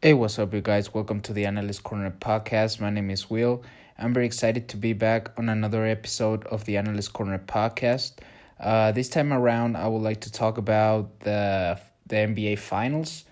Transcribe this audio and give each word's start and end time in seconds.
Hey, 0.00 0.14
what's 0.14 0.38
up, 0.38 0.54
you 0.54 0.60
guys? 0.60 0.94
Welcome 0.94 1.22
to 1.22 1.32
the 1.32 1.44
Analyst 1.44 1.82
Corner 1.82 2.12
podcast. 2.12 2.78
My 2.78 2.88
name 2.88 3.10
is 3.10 3.28
Will. 3.28 3.64
I'm 3.98 4.14
very 4.14 4.26
excited 4.26 4.68
to 4.68 4.76
be 4.76 4.92
back 4.92 5.36
on 5.36 5.48
another 5.48 5.84
episode 5.84 6.46
of 6.46 6.64
the 6.66 6.76
Analyst 6.76 7.12
Corner 7.12 7.42
podcast. 7.44 8.12
Uh, 8.60 8.92
this 8.92 9.08
time 9.08 9.32
around, 9.32 9.76
I 9.76 9.88
would 9.88 10.02
like 10.02 10.20
to 10.20 10.30
talk 10.30 10.56
about 10.56 11.18
the 11.18 11.80
the 12.06 12.14
NBA 12.14 12.60
Finals. 12.60 13.24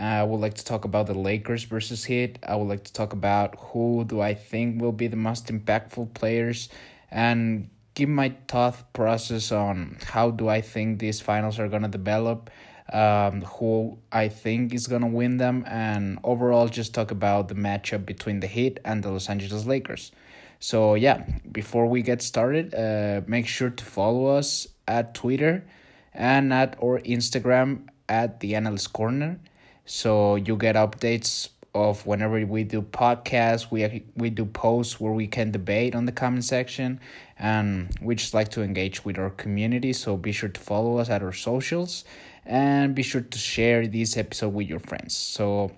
Uh, 0.00 0.04
I 0.04 0.22
would 0.22 0.40
like 0.40 0.54
to 0.54 0.64
talk 0.64 0.86
about 0.86 1.08
the 1.08 1.12
Lakers 1.12 1.64
versus 1.64 2.06
Heat. 2.06 2.38
I 2.48 2.56
would 2.56 2.68
like 2.68 2.84
to 2.84 2.92
talk 2.94 3.12
about 3.12 3.56
who 3.58 4.06
do 4.06 4.22
I 4.22 4.32
think 4.32 4.80
will 4.80 4.92
be 4.92 5.08
the 5.08 5.16
most 5.16 5.48
impactful 5.48 6.14
players, 6.14 6.70
and 7.10 7.68
give 7.92 8.08
my 8.08 8.32
thought 8.48 8.94
process 8.94 9.52
on 9.52 9.98
how 10.02 10.30
do 10.30 10.48
I 10.48 10.62
think 10.62 11.00
these 11.00 11.20
finals 11.20 11.58
are 11.58 11.68
gonna 11.68 11.88
develop 11.88 12.48
um, 12.92 13.42
who 13.42 13.98
I 14.12 14.28
think 14.28 14.74
is 14.74 14.86
gonna 14.86 15.06
win 15.06 15.38
them, 15.38 15.64
and 15.66 16.18
overall 16.24 16.68
just 16.68 16.94
talk 16.94 17.10
about 17.10 17.48
the 17.48 17.54
matchup 17.54 18.04
between 18.04 18.40
the 18.40 18.46
Heat 18.46 18.80
and 18.84 19.02
the 19.02 19.10
Los 19.10 19.28
Angeles 19.28 19.66
Lakers. 19.66 20.12
So 20.60 20.94
yeah, 20.94 21.24
before 21.50 21.86
we 21.86 22.02
get 22.02 22.22
started, 22.22 22.74
uh, 22.74 23.22
make 23.26 23.46
sure 23.46 23.70
to 23.70 23.84
follow 23.84 24.26
us 24.26 24.66
at 24.86 25.14
Twitter 25.14 25.64
and 26.12 26.52
at 26.52 26.76
our 26.82 27.00
Instagram 27.00 27.88
at 28.08 28.40
the 28.40 28.54
Analyst 28.54 28.92
Corner, 28.92 29.38
so 29.86 30.36
you 30.36 30.56
get 30.56 30.76
updates 30.76 31.48
of 31.74 32.06
whenever 32.06 32.44
we 32.46 32.62
do 32.62 32.82
podcasts, 32.82 33.70
we 33.70 34.04
we 34.16 34.30
do 34.30 34.44
posts 34.44 35.00
where 35.00 35.12
we 35.12 35.26
can 35.26 35.50
debate 35.50 35.94
on 35.94 36.06
the 36.06 36.12
comment 36.12 36.44
section, 36.44 37.00
and 37.38 37.90
we 38.00 38.14
just 38.14 38.32
like 38.32 38.48
to 38.50 38.62
engage 38.62 39.04
with 39.04 39.18
our 39.18 39.30
community. 39.30 39.92
So 39.92 40.16
be 40.16 40.32
sure 40.32 40.48
to 40.48 40.60
follow 40.60 40.98
us 40.98 41.10
at 41.10 41.22
our 41.22 41.32
socials 41.32 42.04
and 42.46 42.94
be 42.94 43.02
sure 43.02 43.20
to 43.20 43.38
share 43.38 43.86
this 43.86 44.16
episode 44.16 44.54
with 44.54 44.68
your 44.68 44.80
friends. 44.80 45.16
So, 45.16 45.70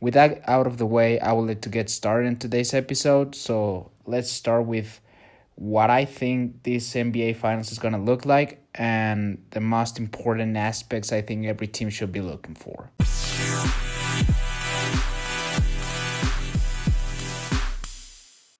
with 0.00 0.14
that 0.14 0.42
out 0.48 0.66
of 0.66 0.78
the 0.78 0.86
way, 0.86 1.18
I 1.20 1.32
will 1.32 1.44
let 1.44 1.62
to 1.62 1.68
get 1.68 1.88
started 1.90 2.26
in 2.26 2.36
today's 2.36 2.74
episode. 2.74 3.34
So, 3.34 3.90
let's 4.06 4.30
start 4.30 4.66
with 4.66 5.00
what 5.56 5.90
I 5.90 6.04
think 6.04 6.62
this 6.64 6.94
NBA 6.94 7.36
Finals 7.36 7.70
is 7.70 7.78
going 7.78 7.94
to 7.94 8.00
look 8.00 8.26
like 8.26 8.60
and 8.74 9.44
the 9.50 9.60
most 9.60 9.98
important 9.98 10.56
aspects 10.56 11.12
I 11.12 11.22
think 11.22 11.46
every 11.46 11.68
team 11.68 11.90
should 11.90 12.12
be 12.12 12.20
looking 12.20 12.54
for. 12.54 12.90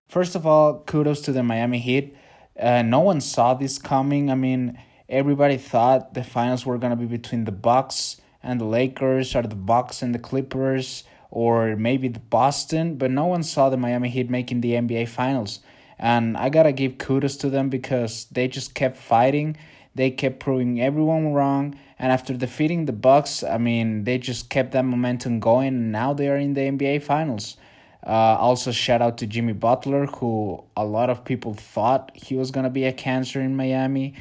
First 0.08 0.36
of 0.36 0.46
all, 0.46 0.78
kudos 0.86 1.22
to 1.22 1.32
the 1.32 1.42
Miami 1.42 1.80
Heat. 1.80 2.14
Uh, 2.58 2.82
no 2.82 3.00
one 3.00 3.20
saw 3.20 3.54
this 3.54 3.78
coming. 3.78 4.30
I 4.30 4.36
mean, 4.36 4.78
everybody 5.14 5.56
thought 5.56 6.14
the 6.14 6.24
finals 6.24 6.66
were 6.66 6.76
gonna 6.76 6.96
be 6.96 7.06
between 7.06 7.44
the 7.44 7.52
Bucks 7.52 8.20
and 8.42 8.60
the 8.60 8.64
Lakers, 8.64 9.36
or 9.36 9.42
the 9.42 9.54
Bucks 9.54 10.02
and 10.02 10.12
the 10.12 10.18
Clippers, 10.18 11.04
or 11.30 11.76
maybe 11.76 12.08
the 12.08 12.18
Boston, 12.18 12.96
but 12.96 13.12
no 13.12 13.24
one 13.24 13.44
saw 13.44 13.70
the 13.70 13.76
Miami 13.76 14.08
Heat 14.08 14.28
making 14.28 14.60
the 14.60 14.72
NBA 14.72 15.06
Finals. 15.06 15.60
And 16.00 16.36
I 16.36 16.48
gotta 16.48 16.72
give 16.72 16.98
kudos 16.98 17.36
to 17.38 17.48
them 17.48 17.68
because 17.68 18.26
they 18.32 18.48
just 18.48 18.74
kept 18.74 18.96
fighting. 18.96 19.56
They 19.94 20.10
kept 20.10 20.40
proving 20.40 20.80
everyone 20.80 21.32
wrong. 21.32 21.76
And 21.96 22.10
after 22.10 22.34
defeating 22.34 22.86
the 22.86 22.92
Bucks, 22.92 23.44
I 23.44 23.58
mean, 23.58 24.02
they 24.02 24.18
just 24.18 24.50
kept 24.50 24.72
that 24.72 24.84
momentum 24.84 25.38
going. 25.38 25.68
And 25.68 25.92
now 25.92 26.12
they 26.12 26.28
are 26.28 26.36
in 26.36 26.54
the 26.54 26.62
NBA 26.62 27.02
Finals. 27.02 27.56
Uh, 28.04 28.36
also, 28.38 28.72
shout 28.72 29.00
out 29.00 29.18
to 29.18 29.28
Jimmy 29.28 29.52
Butler, 29.52 30.06
who 30.06 30.64
a 30.76 30.84
lot 30.84 31.08
of 31.08 31.24
people 31.24 31.54
thought 31.54 32.10
he 32.14 32.34
was 32.34 32.50
gonna 32.50 32.68
be 32.68 32.84
a 32.84 32.92
cancer 32.92 33.40
in 33.40 33.54
Miami. 33.54 34.14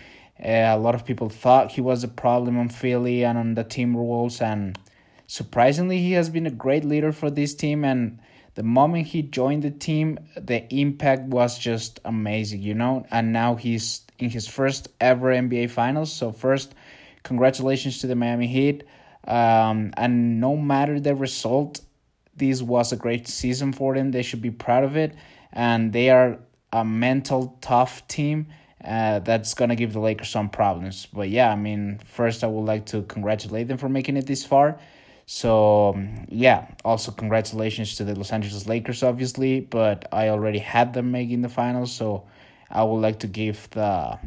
Uh, 0.44 0.76
a 0.76 0.78
lot 0.78 0.94
of 0.94 1.06
people 1.06 1.30
thought 1.30 1.72
he 1.72 1.82
was 1.82 2.04
a 2.04 2.08
problem 2.08 2.58
on 2.58 2.68
Philly 2.68 3.24
and 3.24 3.38
on 3.38 3.54
the 3.54 3.64
team 3.64 3.96
rules, 3.96 4.42
and 4.42 4.78
surprisingly, 5.26 6.00
he 6.00 6.12
has 6.14 6.30
been 6.30 6.46
a 6.46 6.52
great 6.52 6.84
leader 6.84 7.14
for 7.14 7.30
this 7.30 7.54
team. 7.54 7.86
And 7.86 8.20
the 8.56 8.64
moment 8.64 9.08
he 9.08 9.22
joined 9.22 9.64
the 9.64 9.72
team, 9.72 10.20
the 10.36 10.68
impact 10.74 11.24
was 11.24 11.58
just 11.58 12.00
amazing, 12.04 12.62
you 12.62 12.74
know. 12.74 13.06
And 13.10 13.32
now 13.32 13.56
he's 13.56 14.02
in 14.20 14.30
his 14.30 14.48
first 14.48 14.90
ever 15.00 15.32
NBA 15.34 15.70
Finals. 15.70 16.12
So 16.12 16.32
first, 16.32 16.76
congratulations 17.24 18.00
to 18.00 18.08
the 18.08 18.16
Miami 18.16 18.48
Heat. 18.48 18.84
Um, 19.26 19.94
and 19.96 20.42
no 20.42 20.58
matter 20.58 21.00
the 21.00 21.16
result, 21.16 21.80
this 22.36 22.62
was 22.62 22.92
a 22.92 22.98
great 22.98 23.28
season 23.30 23.72
for 23.72 23.96
them. 23.96 24.12
They 24.12 24.24
should 24.24 24.42
be 24.42 24.52
proud 24.52 24.84
of 24.84 24.98
it, 24.98 25.16
and 25.54 25.94
they 25.94 26.10
are 26.10 26.40
a 26.74 26.84
mental 26.84 27.58
tough 27.62 28.06
team 28.08 28.48
uh, 28.84 29.20
that's 29.20 29.54
gonna 29.54 29.76
give 29.76 29.94
the 29.94 30.00
Lakers 30.00 30.30
some 30.30 30.50
problems. 30.50 31.08
But 31.12 31.30
yeah, 31.30 31.52
I 31.52 31.56
mean, 31.56 32.00
first 32.06 32.44
I 32.44 32.48
would 32.48 32.66
like 32.66 32.86
to 32.88 33.04
congratulate 33.04 33.68
them 33.68 33.78
for 33.78 33.90
making 33.90 34.18
it 34.18 34.26
this 34.26 34.46
far. 34.46 34.80
So 35.26 35.94
um, 35.94 36.26
yeah, 36.30 36.68
also 36.84 37.12
congratulations 37.12 37.96
to 37.96 38.04
the 38.04 38.16
Los 38.16 38.32
Angeles 38.32 38.68
Lakers, 38.68 39.04
obviously. 39.04 39.62
But 39.62 40.08
I 40.12 40.30
already 40.30 40.60
had 40.60 40.94
them 40.94 41.12
making 41.12 41.42
the 41.42 41.50
finals, 41.50 41.94
so 41.94 42.28
I 42.70 42.84
would 42.84 43.00
like 43.00 43.20
to 43.20 43.28
give 43.28 43.70
the 43.72 44.20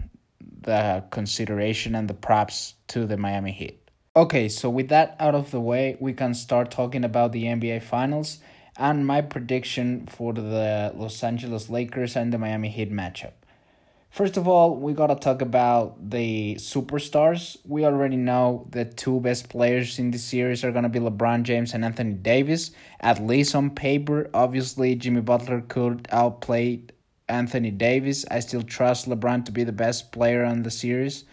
the 0.63 1.05
consideration 1.11 1.95
and 1.95 2.09
the 2.09 2.15
props 2.15 2.75
to 2.89 3.07
the 3.07 3.17
Miami 3.17 3.53
Heat. 3.53 3.81
Okay, 4.17 4.49
so 4.49 4.71
with 4.71 4.89
that 4.89 5.15
out 5.21 5.35
of 5.35 5.51
the 5.51 5.61
way, 5.61 5.97
we 6.01 6.15
can 6.15 6.33
start 6.33 6.71
talking 6.71 7.05
about 7.05 7.33
the 7.33 7.45
NBA 7.45 7.83
Finals 7.83 8.39
and 8.79 9.07
my 9.07 9.21
prediction 9.21 10.07
for 10.07 10.33
the 10.33 10.93
Los 10.95 11.23
Angeles 11.23 11.69
Lakers 11.69 12.17
and 12.17 12.33
the 12.33 12.39
Miami 12.39 12.71
Heat 12.71 12.91
matchup. 12.91 13.33
First 14.11 14.39
of 14.39 14.49
all, 14.49 14.77
we 14.77 14.95
gotta 14.95 15.15
talk 15.15 15.43
about 15.43 16.11
the 16.11 16.55
superstars. 16.55 17.59
We 17.67 17.85
already 17.85 18.17
know 18.17 18.67
the 18.71 18.87
two 18.87 19.21
best 19.21 19.51
players 19.51 19.99
in 19.99 20.11
this 20.11 20.25
series 20.25 20.65
are 20.65 20.73
gonna 20.73 20.89
be 20.89 21.01
LeBron 21.01 21.43
James 21.43 21.75
and 21.75 21.85
Anthony 21.85 22.15
Davis, 22.15 22.71
at 23.01 23.23
least 23.23 23.55
on 23.55 23.71
paper. 23.71 24.31
Obviously, 24.33 24.95
Jimmy 24.95 25.21
Butler 25.21 25.61
could 25.69 26.09
outplay 26.11 26.81
Anthony 27.29 27.71
Davis. 27.71 28.25
I 28.31 28.41
still 28.41 28.63
trust 28.63 29.07
LeBron 29.09 29.45
to 29.45 29.53
be 29.53 29.65
the 29.65 29.73
best 29.73 30.13
player 30.13 30.45
on 30.45 30.63
the 30.63 30.71
series. 30.71 31.25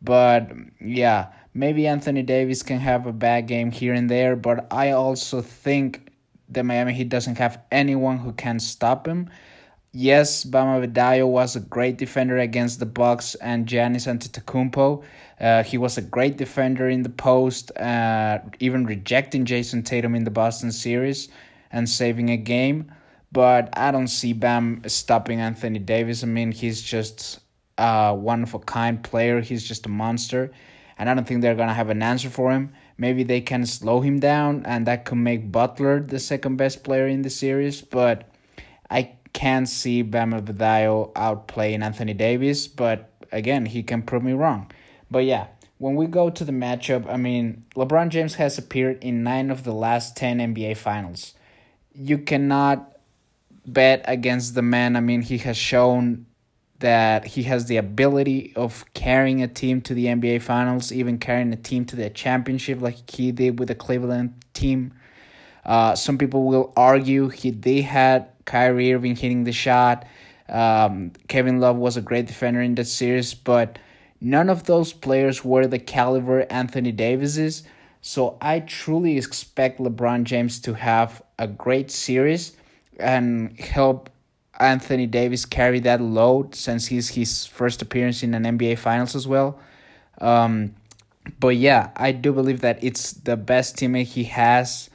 But 0.00 0.52
yeah, 0.80 1.28
maybe 1.52 1.86
Anthony 1.86 2.22
Davis 2.22 2.62
can 2.62 2.78
have 2.78 3.06
a 3.06 3.12
bad 3.12 3.48
game 3.48 3.70
here 3.72 3.92
and 3.92 4.08
there, 4.08 4.36
but 4.36 4.66
I 4.72 4.90
also 4.92 5.42
think 5.42 6.12
that 6.48 6.64
Miami 6.64 6.92
Heat 6.92 7.08
doesn't 7.08 7.38
have 7.38 7.60
anyone 7.70 8.18
who 8.18 8.32
can 8.32 8.60
stop 8.60 9.06
him. 9.06 9.30
Yes, 9.92 10.44
Bam 10.44 10.80
Adebayo 10.80 11.26
was 11.26 11.56
a 11.56 11.60
great 11.60 11.98
defender 11.98 12.38
against 12.38 12.78
the 12.78 12.86
Bucks 12.86 13.34
and 13.36 13.66
Giannis 13.66 14.06
Antetokounmpo. 14.06 15.02
Uh, 15.40 15.64
he 15.64 15.78
was 15.78 15.98
a 15.98 16.02
great 16.02 16.36
defender 16.36 16.88
in 16.88 17.02
the 17.02 17.08
post, 17.08 17.76
uh, 17.76 18.38
even 18.60 18.86
rejecting 18.86 19.44
Jayson 19.44 19.82
Tatum 19.82 20.14
in 20.14 20.22
the 20.22 20.30
Boston 20.30 20.70
series 20.70 21.28
and 21.72 21.88
saving 21.88 22.30
a 22.30 22.36
game. 22.36 22.92
But 23.32 23.76
I 23.76 23.90
don't 23.90 24.06
see 24.06 24.32
Bam 24.32 24.82
stopping 24.86 25.40
Anthony 25.40 25.80
Davis. 25.80 26.22
I 26.22 26.26
mean, 26.28 26.52
he's 26.52 26.80
just 26.82 27.40
a 27.76 28.14
one 28.14 28.44
of 28.44 28.54
a 28.54 28.60
kind 28.60 29.02
player. 29.02 29.40
He's 29.40 29.66
just 29.66 29.86
a 29.86 29.88
monster, 29.88 30.52
and 30.98 31.10
I 31.10 31.14
don't 31.14 31.26
think 31.26 31.42
they're 31.42 31.56
gonna 31.56 31.74
have 31.74 31.90
an 31.90 32.02
answer 32.02 32.30
for 32.30 32.52
him. 32.52 32.72
Maybe 32.96 33.24
they 33.24 33.40
can 33.40 33.66
slow 33.66 34.02
him 34.02 34.20
down, 34.20 34.62
and 34.66 34.86
that 34.86 35.04
could 35.04 35.18
make 35.18 35.50
Butler 35.50 36.00
the 36.00 36.20
second 36.20 36.56
best 36.56 36.84
player 36.84 37.08
in 37.08 37.22
the 37.22 37.30
series. 37.30 37.82
But 37.82 38.28
I 38.90 39.12
can 39.32 39.66
see 39.66 40.02
Bam 40.02 40.32
Adebayo 40.32 41.12
outplaying 41.12 41.82
Anthony 41.82 42.14
Davis, 42.14 42.66
but 42.66 43.10
again, 43.32 43.66
he 43.66 43.82
can 43.82 44.02
prove 44.02 44.22
me 44.22 44.32
wrong. 44.32 44.70
But 45.10 45.24
yeah, 45.24 45.48
when 45.78 45.96
we 45.96 46.06
go 46.06 46.30
to 46.30 46.44
the 46.44 46.52
matchup, 46.52 47.10
I 47.10 47.16
mean, 47.16 47.64
LeBron 47.74 48.10
James 48.10 48.34
has 48.34 48.58
appeared 48.58 49.02
in 49.02 49.22
nine 49.22 49.50
of 49.50 49.64
the 49.64 49.72
last 49.72 50.16
10 50.16 50.38
NBA 50.38 50.76
finals. 50.76 51.34
You 51.94 52.18
cannot 52.18 52.96
bet 53.66 54.04
against 54.06 54.54
the 54.54 54.62
man. 54.62 54.96
I 54.96 55.00
mean, 55.00 55.22
he 55.22 55.38
has 55.38 55.56
shown 55.56 56.26
that 56.80 57.26
he 57.26 57.44
has 57.44 57.66
the 57.66 57.76
ability 57.76 58.52
of 58.56 58.84
carrying 58.94 59.42
a 59.42 59.48
team 59.48 59.80
to 59.82 59.94
the 59.94 60.06
NBA 60.06 60.42
finals, 60.42 60.92
even 60.92 61.18
carrying 61.18 61.52
a 61.52 61.56
team 61.56 61.84
to 61.86 61.96
the 61.96 62.10
championship 62.10 62.80
like 62.80 63.10
he 63.10 63.32
did 63.32 63.58
with 63.58 63.68
the 63.68 63.74
Cleveland 63.74 64.34
team. 64.54 64.92
Uh, 65.64 65.94
some 65.94 66.16
people 66.16 66.44
will 66.44 66.72
argue 66.76 67.28
he 67.28 67.50
they 67.50 67.82
had 67.82 68.28
Kyrie 68.50 68.92
Irving 68.92 69.14
hitting 69.14 69.44
the 69.44 69.52
shot. 69.52 70.04
Um, 70.48 71.12
Kevin 71.28 71.60
Love 71.60 71.76
was 71.76 71.96
a 71.96 72.02
great 72.02 72.26
defender 72.26 72.60
in 72.60 72.74
that 72.74 72.86
series, 72.86 73.32
but 73.32 73.78
none 74.20 74.50
of 74.50 74.64
those 74.64 74.92
players 74.92 75.44
were 75.44 75.68
the 75.68 75.78
caliber 75.78 76.44
Anthony 76.50 76.90
Davis 76.90 77.36
is. 77.36 77.62
So 78.02 78.36
I 78.40 78.58
truly 78.58 79.16
expect 79.16 79.78
LeBron 79.78 80.24
James 80.24 80.58
to 80.62 80.74
have 80.74 81.22
a 81.38 81.46
great 81.46 81.92
series 81.92 82.56
and 82.98 83.56
help 83.60 84.10
Anthony 84.58 85.06
Davis 85.06 85.44
carry 85.44 85.78
that 85.80 86.00
load 86.00 86.56
since 86.56 86.88
he's 86.88 87.10
his 87.10 87.46
first 87.46 87.80
appearance 87.82 88.24
in 88.24 88.34
an 88.34 88.42
NBA 88.58 88.78
Finals 88.78 89.14
as 89.14 89.28
well. 89.28 89.60
Um, 90.20 90.74
but 91.38 91.54
yeah, 91.54 91.90
I 91.94 92.10
do 92.10 92.32
believe 92.32 92.62
that 92.62 92.82
it's 92.82 93.12
the 93.12 93.36
best 93.36 93.76
teammate 93.76 94.06
he 94.06 94.24
has 94.24 94.89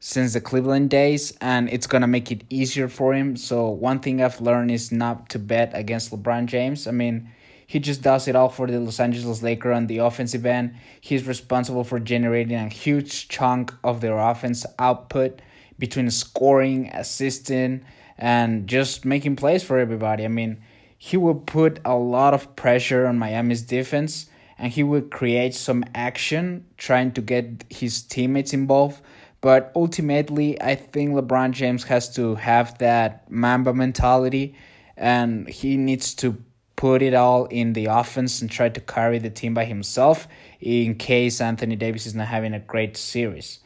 since 0.00 0.32
the 0.32 0.40
Cleveland 0.40 0.90
days, 0.90 1.32
and 1.40 1.68
it's 1.70 1.86
gonna 1.86 2.08
make 2.08 2.32
it 2.32 2.42
easier 2.50 2.88
for 2.88 3.14
him. 3.14 3.36
So 3.36 3.68
one 3.68 4.00
thing 4.00 4.20
I've 4.22 4.40
learned 4.40 4.70
is 4.72 4.90
not 4.90 5.28
to 5.30 5.38
bet 5.38 5.70
against 5.74 6.10
LeBron 6.10 6.46
James. 6.46 6.86
I 6.88 6.90
mean, 6.90 7.30
he 7.66 7.78
just 7.78 8.02
does 8.02 8.26
it 8.26 8.34
all 8.34 8.48
for 8.48 8.66
the 8.66 8.80
Los 8.80 8.98
Angeles 8.98 9.42
Lakers 9.42 9.76
on 9.76 9.86
the 9.86 9.98
offensive 9.98 10.44
end. 10.44 10.74
He's 11.00 11.26
responsible 11.26 11.84
for 11.84 12.00
generating 12.00 12.56
a 12.56 12.68
huge 12.68 13.28
chunk 13.28 13.72
of 13.84 14.00
their 14.00 14.18
offense 14.18 14.66
output. 14.78 15.40
between 15.78 16.10
scoring, 16.10 16.90
assisting, 16.92 17.82
and 18.18 18.66
just 18.68 19.04
making 19.04 19.34
plays 19.36 19.62
for 19.62 19.78
everybody. 19.78 20.24
I 20.24 20.28
mean, 20.28 20.60
he 20.98 21.16
will 21.16 21.34
put 21.36 21.80
a 21.84 21.94
lot 21.96 22.34
of 22.34 22.54
pressure 22.54 23.06
on 23.06 23.18
Miami's 23.18 23.62
defense 23.62 24.28
and 24.58 24.70
he 24.72 24.82
will 24.82 25.00
create 25.00 25.54
some 25.54 25.82
action 25.94 26.66
trying 26.76 27.12
to 27.12 27.22
get 27.22 27.64
his 27.70 28.02
teammates 28.02 28.52
involved. 28.52 29.00
But 29.40 29.72
ultimately, 29.74 30.60
I 30.60 30.74
think 30.74 31.12
LeBron 31.12 31.52
James 31.52 31.84
has 31.84 32.12
to 32.14 32.34
have 32.34 32.76
that 32.78 33.30
Mamba 33.30 33.72
mentality 33.72 34.54
and 34.96 35.48
he 35.48 35.76
needs 35.76 36.14
to 36.16 36.36
put 36.76 37.02
it 37.02 37.14
all 37.14 37.46
in 37.46 37.72
the 37.72 37.86
offense 37.86 38.40
and 38.40 38.50
try 38.50 38.68
to 38.68 38.80
carry 38.80 39.18
the 39.18 39.30
team 39.30 39.54
by 39.54 39.64
himself 39.64 40.28
in 40.60 40.94
case 40.94 41.40
Anthony 41.40 41.76
Davis 41.76 42.06
is 42.06 42.14
not 42.14 42.28
having 42.28 42.54
a 42.54 42.58
great 42.58 42.96
series. 42.96 43.60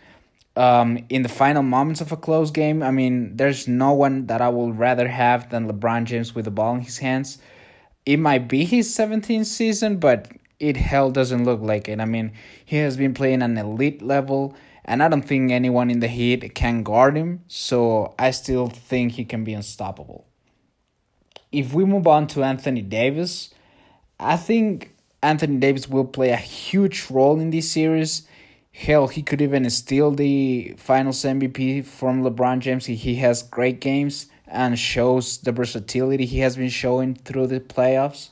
Um, 0.56 1.04
in 1.08 1.22
the 1.22 1.28
final 1.28 1.62
moments 1.62 2.00
of 2.00 2.12
a 2.12 2.16
close 2.16 2.52
game, 2.52 2.82
I 2.82 2.92
mean, 2.92 3.36
there's 3.36 3.66
no 3.66 3.92
one 3.92 4.26
that 4.26 4.40
I 4.40 4.48
would 4.48 4.78
rather 4.78 5.08
have 5.08 5.50
than 5.50 5.68
LeBron 5.68 6.04
James 6.04 6.34
with 6.34 6.44
the 6.44 6.50
ball 6.52 6.74
in 6.74 6.80
his 6.80 6.98
hands. 6.98 7.38
It 8.06 8.18
might 8.18 8.48
be 8.48 8.64
his 8.64 8.88
17th 8.94 9.46
season, 9.46 9.98
but 9.98 10.30
it 10.60 10.76
hell 10.76 11.10
doesn't 11.10 11.44
look 11.44 11.60
like 11.60 11.88
it. 11.88 12.00
I 12.00 12.04
mean, 12.04 12.32
he 12.64 12.76
has 12.76 12.96
been 12.96 13.14
playing 13.14 13.42
an 13.42 13.56
elite 13.58 14.02
level, 14.02 14.54
and 14.84 15.02
I 15.02 15.08
don't 15.08 15.22
think 15.22 15.50
anyone 15.50 15.90
in 15.90 16.00
the 16.00 16.08
Heat 16.08 16.54
can 16.54 16.82
guard 16.82 17.16
him, 17.16 17.42
so 17.48 18.14
I 18.18 18.30
still 18.30 18.68
think 18.68 19.12
he 19.12 19.24
can 19.24 19.44
be 19.44 19.54
unstoppable. 19.54 20.26
If 21.52 21.72
we 21.72 21.84
move 21.84 22.06
on 22.06 22.26
to 22.28 22.42
Anthony 22.42 22.82
Davis, 22.82 23.50
I 24.18 24.36
think 24.36 24.94
Anthony 25.22 25.58
Davis 25.58 25.88
will 25.88 26.04
play 26.04 26.30
a 26.30 26.36
huge 26.36 27.10
role 27.10 27.40
in 27.40 27.50
this 27.50 27.70
series 27.70 28.26
Hell, 28.74 29.06
he 29.06 29.22
could 29.22 29.40
even 29.40 29.70
steal 29.70 30.10
the 30.10 30.74
finals 30.76 31.22
MVP 31.22 31.84
from 31.84 32.24
LeBron 32.24 32.58
James. 32.58 32.86
He 32.86 33.14
has 33.14 33.40
great 33.40 33.80
games 33.80 34.26
and 34.48 34.76
shows 34.76 35.38
the 35.38 35.52
versatility 35.52 36.26
he 36.26 36.40
has 36.40 36.56
been 36.56 36.70
showing 36.70 37.14
through 37.14 37.46
the 37.46 37.60
playoffs. 37.60 38.30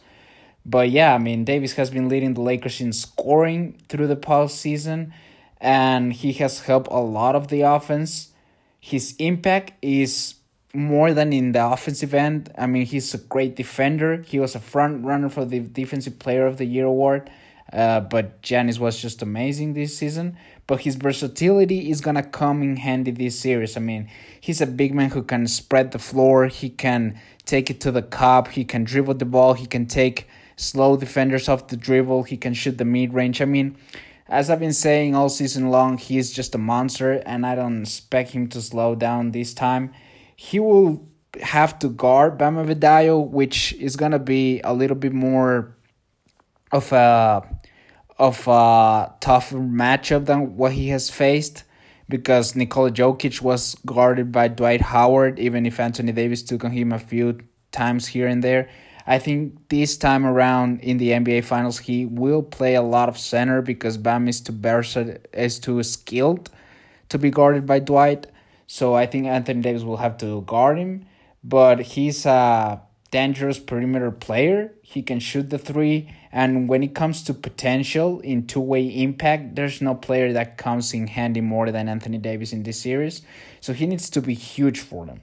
But 0.67 0.91
yeah, 0.91 1.15
I 1.15 1.19
mean, 1.19 1.45
Davis 1.45 1.75
has 1.75 1.91
been 1.91 2.09
leading 2.09 2.35
the 2.35 2.41
Lakers 2.41 2.81
in 2.81 2.93
scoring 2.93 3.81
through 3.89 4.09
the 4.09 4.17
postseason, 4.17 5.13
and 5.63 6.13
he 6.13 6.33
has 6.33 6.63
helped 6.63 6.89
a 6.91 6.99
lot 6.99 7.37
of 7.37 7.47
the 7.49 7.61
offense. 7.63 8.33
His 8.81 9.15
impact 9.21 9.73
is 9.81 10.35
more 10.75 11.15
than 11.15 11.33
in 11.33 11.53
the 11.53 11.65
offensive 11.65 12.13
end. 12.13 12.53
I 12.59 12.67
mean, 12.67 12.85
he's 12.85 13.15
a 13.15 13.19
great 13.19 13.55
defender. 13.55 14.23
He 14.27 14.41
was 14.41 14.57
a 14.57 14.59
front 14.59 15.05
runner 15.05 15.29
for 15.29 15.45
the 15.45 15.61
Defensive 15.61 16.19
Player 16.19 16.47
of 16.47 16.57
the 16.57 16.65
Year 16.65 16.87
award. 16.87 17.31
Uh, 17.73 18.01
but 18.01 18.43
Giannis 18.43 18.79
was 18.79 19.01
just 19.01 19.23
amazing 19.23 19.75
this 19.75 19.97
season. 19.97 20.37
But 20.67 20.81
his 20.81 20.97
versatility 20.97 21.91
is 21.91 22.01
gonna 22.01 22.25
come 22.25 22.63
in 22.63 22.77
handy 22.77 23.13
this 23.13 23.39
series. 23.39 23.77
I 23.77 23.81
mean, 23.81 24.09
he's 24.41 24.61
a 24.61 24.67
big 24.67 24.93
man 24.93 25.11
who 25.11 25.23
can 25.23 25.47
spread 25.47 25.93
the 25.93 25.99
floor. 25.99 26.49
He 26.49 26.71
can 26.71 27.21
take 27.47 27.71
it 27.71 27.81
to 27.83 27.93
the 27.93 28.03
cup. 28.03 28.49
He 28.49 28.65
can 28.65 28.83
dribble 28.83 29.15
the 29.15 29.25
ball. 29.27 29.55
He 29.55 29.67
can 29.67 29.87
take 29.87 30.27
slow 30.57 30.97
defenders 30.97 31.49
off 31.49 31.69
the 31.69 31.77
dribble. 31.77 32.25
He 32.25 32.37
can 32.37 32.53
shoot 32.53 32.79
the 32.79 32.85
mid 32.85 33.15
range. 33.15 33.41
I 33.41 33.45
mean, 33.45 33.77
as 34.33 34.49
I've 34.49 34.61
been 34.61 34.73
saying 34.73 35.15
all 35.15 35.29
season 35.29 35.71
long, 35.71 35.99
he 35.99 36.17
is 36.17 36.33
just 36.33 36.55
a 36.55 36.59
monster, 36.59 37.23
and 37.27 37.45
I 37.45 37.55
don't 37.55 37.83
expect 37.83 38.31
him 38.31 38.49
to 38.49 38.63
slow 38.63 38.95
down 38.95 39.33
this 39.33 39.53
time. 39.53 39.93
He 40.35 40.59
will 40.59 41.07
have 41.43 41.79
to 41.81 41.91
guard 41.91 42.39
Bam 42.39 42.57
Adebayo, 42.57 43.29
which 43.29 43.75
is 43.75 43.95
gonna 43.95 44.19
be 44.19 44.63
a 44.65 44.73
little 44.73 44.97
bit 44.97 45.13
more 45.13 45.77
of 46.73 46.91
a 46.93 47.43
of 48.19 48.49
a 48.49 49.13
tougher 49.21 49.59
matchup 49.59 50.25
than 50.25 50.57
what 50.57 50.73
he 50.73 50.89
has 50.89 51.11
faced 51.11 51.65
because 52.09 52.57
Nikola 52.57 52.91
Jokic 52.91 53.43
was 53.43 53.77
guarded 53.85 54.33
by 54.33 54.49
Dwight 54.49 54.81
Howard, 54.81 55.39
even 55.39 55.67
if 55.67 55.79
Anthony 55.79 56.13
Davis 56.13 56.43
took 56.43 56.65
on 56.65 56.71
him 56.71 56.93
a 56.93 56.99
few 56.99 57.39
times 57.71 58.07
here 58.07 58.27
and 58.27 58.43
there. 58.43 58.71
I 59.07 59.19
think 59.19 59.69
this 59.69 59.97
time 59.97 60.25
around 60.25 60.81
in 60.81 60.99
the 60.99 61.11
NBA 61.11 61.45
Finals, 61.45 61.79
he 61.79 62.07
will 62.07 62.43
play 62.43 62.75
a 62.75 62.83
lot 62.83 63.09
of 63.09 63.19
center 63.19 63.63
because 63.63 63.97
Bam 63.97 64.29
is 64.29 64.41
too 64.41 64.53
versatile, 64.53 65.17
is 65.33 65.59
too 65.59 65.83
skilled 65.83 66.51
to 67.09 67.19
be 67.19 67.31
guarded 67.31 67.67
by 67.67 67.79
Dwight. 67.79 68.27
So 68.67 68.95
I 68.95 69.07
think 69.07 69.27
Anthony 69.27 69.61
Davis 69.61 69.83
will 69.83 69.99
have 69.99 70.17
to 70.19 70.43
guard 70.43 70.79
him, 70.79 71.07
but 71.43 71.81
he's 71.81 72.25
a 72.25 72.81
dangerous 73.11 73.59
perimeter 73.59 74.11
player. 74.11 74.73
He 74.83 75.03
can 75.03 75.19
shoot 75.19 75.51
the 75.51 75.59
three 75.59 76.09
and 76.33 76.67
when 76.67 76.83
it 76.83 76.95
comes 76.95 77.23
to 77.25 77.35
potential 77.35 78.21
in 78.21 78.47
two 78.47 78.61
way 78.61 78.87
impact, 78.87 79.55
there's 79.55 79.83
no 79.83 79.95
player 79.95 80.33
that 80.33 80.57
comes 80.57 80.95
in 80.95 81.07
handy 81.07 81.43
more 81.43 81.71
than 81.71 81.89
Anthony 81.91 82.17
Davis 82.17 82.55
in 82.55 82.63
this 82.63 82.81
series. 82.81 83.21
So 83.61 83.75
he 83.75 83.87
needs 83.87 84.09
to 84.11 84.23
be 84.23 84.33
huge 84.33 84.81
for 84.81 85.05
them. 85.05 85.21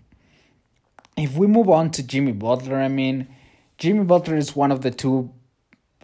If 1.18 1.36
we 1.36 1.48
move 1.48 1.68
on 1.68 1.90
to 1.92 2.04
Jimmy 2.04 2.32
Butler, 2.32 2.78
I 2.78 2.88
mean, 2.88 3.28
Jimmy 3.80 4.04
Butler 4.04 4.36
is 4.36 4.56
one 4.58 4.74
of 4.74 4.82
the 4.82 4.92
two, 4.92 5.32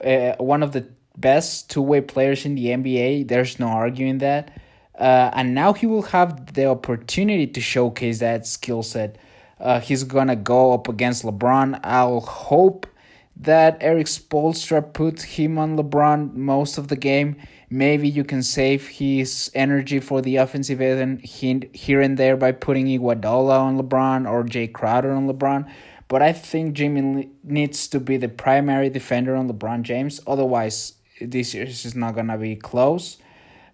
uh, 0.04 0.36
one 0.38 0.63
of 0.63 0.72
the 0.72 0.88
best 1.18 1.69
two 1.69 1.81
way 1.81 2.00
players 2.00 2.45
in 2.45 2.56
the 2.56 2.68
NBA. 2.68 3.27
There's 3.27 3.60
no 3.60 3.68
arguing 3.68 4.19
that. 4.19 4.57
Uh, 4.98 5.30
and 5.33 5.54
now 5.54 5.74
he 5.74 5.86
will 5.86 6.04
have 6.04 6.54
the 6.54 6.68
opportunity 6.68 7.45
to 7.48 7.60
showcase 7.60 8.19
that 8.19 8.48
skill 8.48 8.81
set. 8.81 9.18
Uh, 9.60 9.81
he's 9.81 10.06
gonna 10.06 10.38
go 10.38 10.74
up 10.74 10.88
against 10.88 11.24
LeBron. 11.24 11.81
I'll 11.83 12.22
hope 12.22 12.88
that 13.36 13.78
Erik 13.81 14.07
Spoelstra 14.07 14.94
put 14.94 15.21
him 15.21 15.57
on 15.57 15.78
LeBron 15.78 16.33
most 16.33 16.78
of 16.78 16.88
the 16.88 16.95
game. 16.95 17.36
Maybe 17.69 18.07
you 18.07 18.24
can 18.24 18.42
save 18.42 18.88
his 18.88 19.51
energy 19.54 20.00
for 20.00 20.21
the 20.21 20.38
offensive 20.38 20.80
end 20.80 21.19
here 21.21 22.00
and 22.00 22.18
there 22.18 22.38
by 22.38 22.54
putting 22.54 22.86
Iguodala 22.86 23.60
on 23.60 23.78
LeBron 23.78 24.30
or 24.30 24.45
Jae 24.45 24.71
Crowder 24.71 25.12
on 25.12 25.28
LeBron. 25.28 25.69
But 26.07 26.22
I 26.22 26.34
think 26.34 26.74
Jimmy 26.74 27.30
needs 27.44 27.88
to 27.88 28.00
be 28.00 28.18
the 28.18 28.30
primary 28.30 28.90
defender 28.90 29.36
on 29.36 29.50
LeBron 29.50 29.81
James. 29.81 30.22
Otherwise, 30.28 30.94
this 31.19 31.52
series 31.52 31.86
is 31.86 31.96
not 31.96 32.16
gonna 32.16 32.38
be 32.38 32.56
close. 32.56 33.18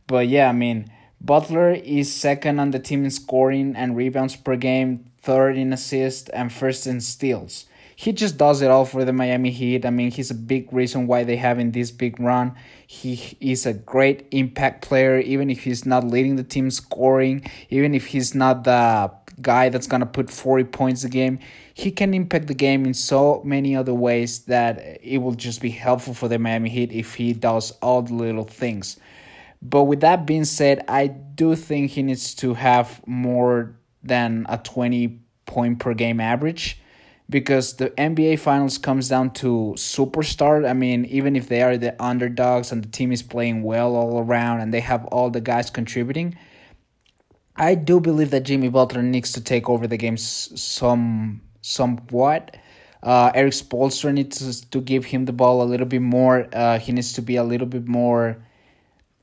But 0.07 0.27
yeah, 0.27 0.49
I 0.49 0.53
mean, 0.53 0.91
Butler 1.19 1.71
is 1.71 2.13
second 2.13 2.59
on 2.59 2.71
the 2.71 2.79
team 2.79 3.03
in 3.03 3.11
scoring 3.11 3.75
and 3.75 3.95
rebounds 3.95 4.35
per 4.35 4.55
game, 4.55 5.05
third 5.21 5.57
in 5.57 5.73
assists, 5.73 6.29
and 6.29 6.51
first 6.51 6.87
in 6.87 7.01
steals 7.01 7.65
he 8.01 8.11
just 8.11 8.35
does 8.35 8.63
it 8.63 8.71
all 8.71 8.83
for 8.83 9.05
the 9.05 9.13
Miami 9.13 9.51
Heat. 9.51 9.85
I 9.85 9.91
mean, 9.91 10.09
he's 10.09 10.31
a 10.31 10.33
big 10.33 10.73
reason 10.73 11.05
why 11.05 11.23
they 11.23 11.35
having 11.35 11.69
this 11.69 11.91
big 11.91 12.19
run. 12.19 12.55
He 12.87 13.37
is 13.39 13.67
a 13.67 13.75
great 13.75 14.25
impact 14.31 14.81
player, 14.81 15.19
even 15.19 15.51
if 15.51 15.65
he's 15.65 15.85
not 15.85 16.03
leading 16.03 16.35
the 16.35 16.43
team 16.43 16.71
scoring, 16.71 17.45
even 17.69 17.93
if 17.93 18.07
he's 18.07 18.33
not 18.33 18.63
the 18.63 19.11
guy 19.39 19.69
that's 19.69 19.85
gonna 19.85 20.07
put 20.07 20.31
40 20.31 20.63
points 20.63 21.03
a 21.03 21.09
game. 21.09 21.37
He 21.75 21.91
can 21.91 22.15
impact 22.15 22.47
the 22.47 22.55
game 22.55 22.87
in 22.87 22.95
so 22.95 23.43
many 23.45 23.75
other 23.75 23.93
ways 23.93 24.45
that 24.45 24.99
it 25.03 25.19
will 25.19 25.35
just 25.35 25.61
be 25.61 25.69
helpful 25.69 26.15
for 26.15 26.27
the 26.27 26.39
Miami 26.39 26.71
Heat 26.71 26.91
if 26.91 27.13
he 27.13 27.33
does 27.33 27.69
all 27.83 28.01
the 28.01 28.15
little 28.15 28.45
things. 28.45 28.97
But 29.61 29.83
with 29.83 29.99
that 29.99 30.25
being 30.25 30.45
said, 30.45 30.83
I 30.87 31.05
do 31.05 31.55
think 31.55 31.91
he 31.91 32.01
needs 32.01 32.33
to 32.35 32.55
have 32.55 32.99
more 33.05 33.75
than 34.01 34.47
a 34.49 34.57
20 34.57 35.19
point 35.45 35.77
per 35.77 35.93
game 35.93 36.19
average 36.19 36.80
because 37.31 37.77
the 37.77 37.89
NBA 37.91 38.39
finals 38.39 38.77
comes 38.77 39.07
down 39.07 39.31
to 39.35 39.73
superstar. 39.77 40.69
I 40.69 40.73
mean, 40.73 41.05
even 41.05 41.35
if 41.35 41.47
they 41.47 41.61
are 41.63 41.77
the 41.77 41.95
underdogs 42.01 42.71
and 42.71 42.83
the 42.83 42.89
team 42.89 43.11
is 43.13 43.23
playing 43.23 43.63
well 43.63 43.95
all 43.95 44.19
around 44.19 44.59
and 44.59 44.73
they 44.73 44.81
have 44.81 45.05
all 45.05 45.29
the 45.29 45.39
guys 45.39 45.69
contributing, 45.69 46.37
I 47.55 47.75
do 47.75 48.01
believe 48.01 48.31
that 48.31 48.41
Jimmy 48.43 48.67
Butler 48.67 49.01
needs 49.01 49.31
to 49.31 49.41
take 49.41 49.69
over 49.69 49.87
the 49.87 49.97
game 49.97 50.17
some 50.17 51.41
somewhat. 51.61 52.57
Uh, 53.01 53.31
Erik 53.33 53.53
Spoelstra 53.53 54.13
needs 54.13 54.61
to 54.61 54.81
give 54.81 55.05
him 55.05 55.25
the 55.25 55.33
ball 55.33 55.61
a 55.61 55.67
little 55.71 55.87
bit 55.87 56.01
more. 56.01 56.47
Uh, 56.53 56.79
he 56.79 56.91
needs 56.91 57.13
to 57.13 57.21
be 57.21 57.37
a 57.37 57.43
little 57.43 57.65
bit 57.65 57.87
more 57.87 58.43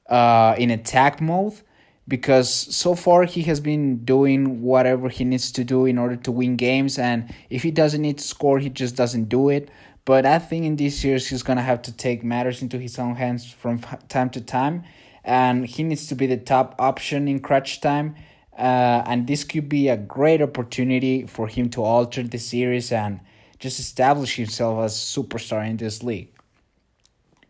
uh, 0.08 0.54
in 0.58 0.70
attack 0.70 1.20
mode 1.20 1.60
because 2.08 2.50
so 2.50 2.94
far 2.94 3.24
he 3.24 3.42
has 3.42 3.60
been 3.60 4.04
doing 4.04 4.62
whatever 4.62 5.08
he 5.10 5.24
needs 5.24 5.52
to 5.52 5.62
do 5.62 5.84
in 5.84 5.98
order 5.98 6.16
to 6.16 6.32
win 6.32 6.56
games 6.56 6.98
and 6.98 7.32
if 7.50 7.62
he 7.62 7.70
doesn't 7.70 8.02
need 8.02 8.18
to 8.18 8.24
score 8.24 8.58
he 8.58 8.70
just 8.70 8.96
doesn't 8.96 9.28
do 9.28 9.48
it. 9.50 9.70
But 10.04 10.24
i 10.24 10.38
think 10.38 10.64
in 10.64 10.76
this 10.76 10.98
series 10.98 11.28
he's 11.28 11.42
going 11.42 11.58
to 11.58 11.62
have 11.62 11.82
to 11.82 11.92
take 11.92 12.24
matters 12.24 12.62
into 12.62 12.78
his 12.78 12.98
own 12.98 13.16
hands 13.16 13.52
from 13.52 13.80
time 14.08 14.30
to 14.30 14.40
time 14.40 14.84
and 15.22 15.66
he 15.66 15.82
needs 15.82 16.06
to 16.06 16.14
be 16.14 16.26
the 16.26 16.38
top 16.38 16.74
option 16.78 17.28
in 17.28 17.40
crunch 17.40 17.82
time 17.82 18.16
uh, 18.58 19.04
and 19.06 19.28
this 19.28 19.44
could 19.44 19.68
be 19.68 19.88
a 19.88 19.96
great 19.96 20.42
opportunity 20.42 21.26
for 21.26 21.46
him 21.46 21.70
to 21.70 21.82
alter 21.82 22.24
the 22.24 22.38
series 22.38 22.90
and 22.90 23.20
just 23.60 23.78
establish 23.78 24.34
himself 24.34 24.84
as 24.84 24.94
a 24.94 25.20
superstar 25.20 25.68
in 25.68 25.76
this 25.76 26.02
league. 26.02 26.28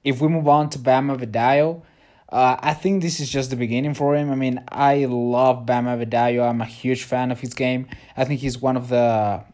If 0.04 0.20
we 0.20 0.28
move 0.28 0.46
on 0.48 0.68
to 0.70 0.78
Bam 0.78 1.08
Adebayo, 1.08 1.82
uh, 2.30 2.56
I 2.60 2.74
think 2.74 3.02
this 3.02 3.20
is 3.20 3.30
just 3.30 3.50
the 3.50 3.56
beginning 3.56 3.94
for 3.94 4.14
him. 4.14 4.30
I 4.30 4.34
mean, 4.34 4.62
I 4.68 5.06
love 5.06 5.64
Bam 5.64 5.86
Adebayo. 5.86 6.48
I'm 6.48 6.60
a 6.60 6.66
huge 6.66 7.04
fan 7.04 7.30
of 7.30 7.40
his 7.40 7.54
game. 7.54 7.88
I 8.16 8.24
think 8.24 8.40
he's 8.40 8.60
one 8.60 8.76
of 8.76 8.88
the 8.88 9.44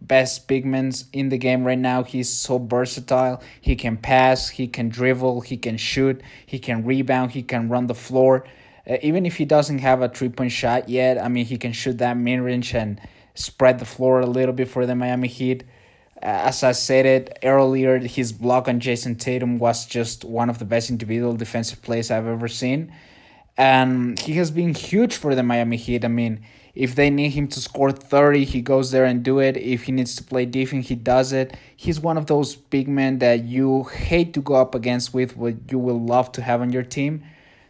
best 0.00 0.48
big 0.48 0.64
men 0.64 0.92
in 1.12 1.28
the 1.28 1.38
game 1.38 1.64
right 1.64 1.78
now. 1.78 2.02
He's 2.02 2.32
so 2.32 2.58
versatile. 2.58 3.42
He 3.60 3.76
can 3.76 3.96
pass, 3.96 4.48
he 4.48 4.66
can 4.66 4.88
dribble, 4.88 5.42
he 5.42 5.56
can 5.56 5.76
shoot, 5.76 6.22
he 6.46 6.58
can 6.58 6.84
rebound, 6.84 7.32
he 7.32 7.42
can 7.42 7.68
run 7.68 7.86
the 7.86 7.94
floor. 7.94 8.44
Uh, 8.88 8.96
even 9.02 9.26
if 9.26 9.36
he 9.36 9.44
doesn't 9.44 9.78
have 9.78 10.02
a 10.02 10.08
three 10.08 10.30
point 10.30 10.52
shot 10.52 10.88
yet, 10.88 11.22
I 11.22 11.28
mean, 11.28 11.44
he 11.44 11.58
can 11.58 11.72
shoot 11.72 11.98
that 11.98 12.16
mid 12.16 12.40
range 12.40 12.74
and 12.74 13.00
spread 13.34 13.78
the 13.78 13.84
floor 13.84 14.20
a 14.20 14.26
little 14.26 14.54
bit 14.54 14.68
for 14.68 14.86
the 14.86 14.94
Miami 14.94 15.28
Heat. 15.28 15.64
Uh, 16.22 16.46
as 16.46 16.62
I 16.62 16.70
said 16.72 17.04
it 17.04 17.38
earlier, 17.42 17.98
his 17.98 18.32
block 18.32 18.68
on 18.68 18.78
Jayson 18.78 19.16
Tatum 19.18 19.58
was 19.58 19.84
just 19.86 20.24
one 20.24 20.48
of 20.48 20.60
the 20.60 20.64
best 20.64 20.88
individual 20.88 21.34
defensive 21.34 21.82
plays 21.82 22.12
I've 22.12 22.28
ever 22.28 22.46
seen. 22.46 22.94
And 23.56 24.18
he 24.18 24.34
has 24.34 24.50
been 24.50 24.72
huge 24.72 25.16
for 25.16 25.34
the 25.34 25.42
Miami 25.42 25.76
Heat. 25.76 26.04
I 26.04 26.08
mean, 26.08 26.44
if 26.74 26.94
they 26.94 27.10
need 27.10 27.30
him 27.30 27.48
to 27.48 27.60
score 27.60 27.90
30, 27.90 28.44
he 28.44 28.62
goes 28.62 28.92
there 28.92 29.04
and 29.04 29.22
do 29.22 29.40
it. 29.40 29.56
If 29.56 29.84
he 29.84 29.92
needs 29.92 30.14
to 30.16 30.22
play 30.24 30.46
defense, 30.46 30.88
he 30.88 30.94
does 30.94 31.32
it. 31.32 31.56
He's 31.76 31.98
one 31.98 32.16
of 32.16 32.26
those 32.26 32.54
big 32.54 32.88
men 32.88 33.18
that 33.18 33.44
you 33.44 33.84
hate 33.84 34.32
to 34.34 34.40
go 34.40 34.54
up 34.54 34.74
against 34.74 35.12
with, 35.12 35.36
what 35.36 35.70
you 35.70 35.78
will 35.78 36.00
love 36.00 36.30
to 36.32 36.42
have 36.42 36.62
on 36.62 36.72
your 36.72 36.84
team. 36.84 37.24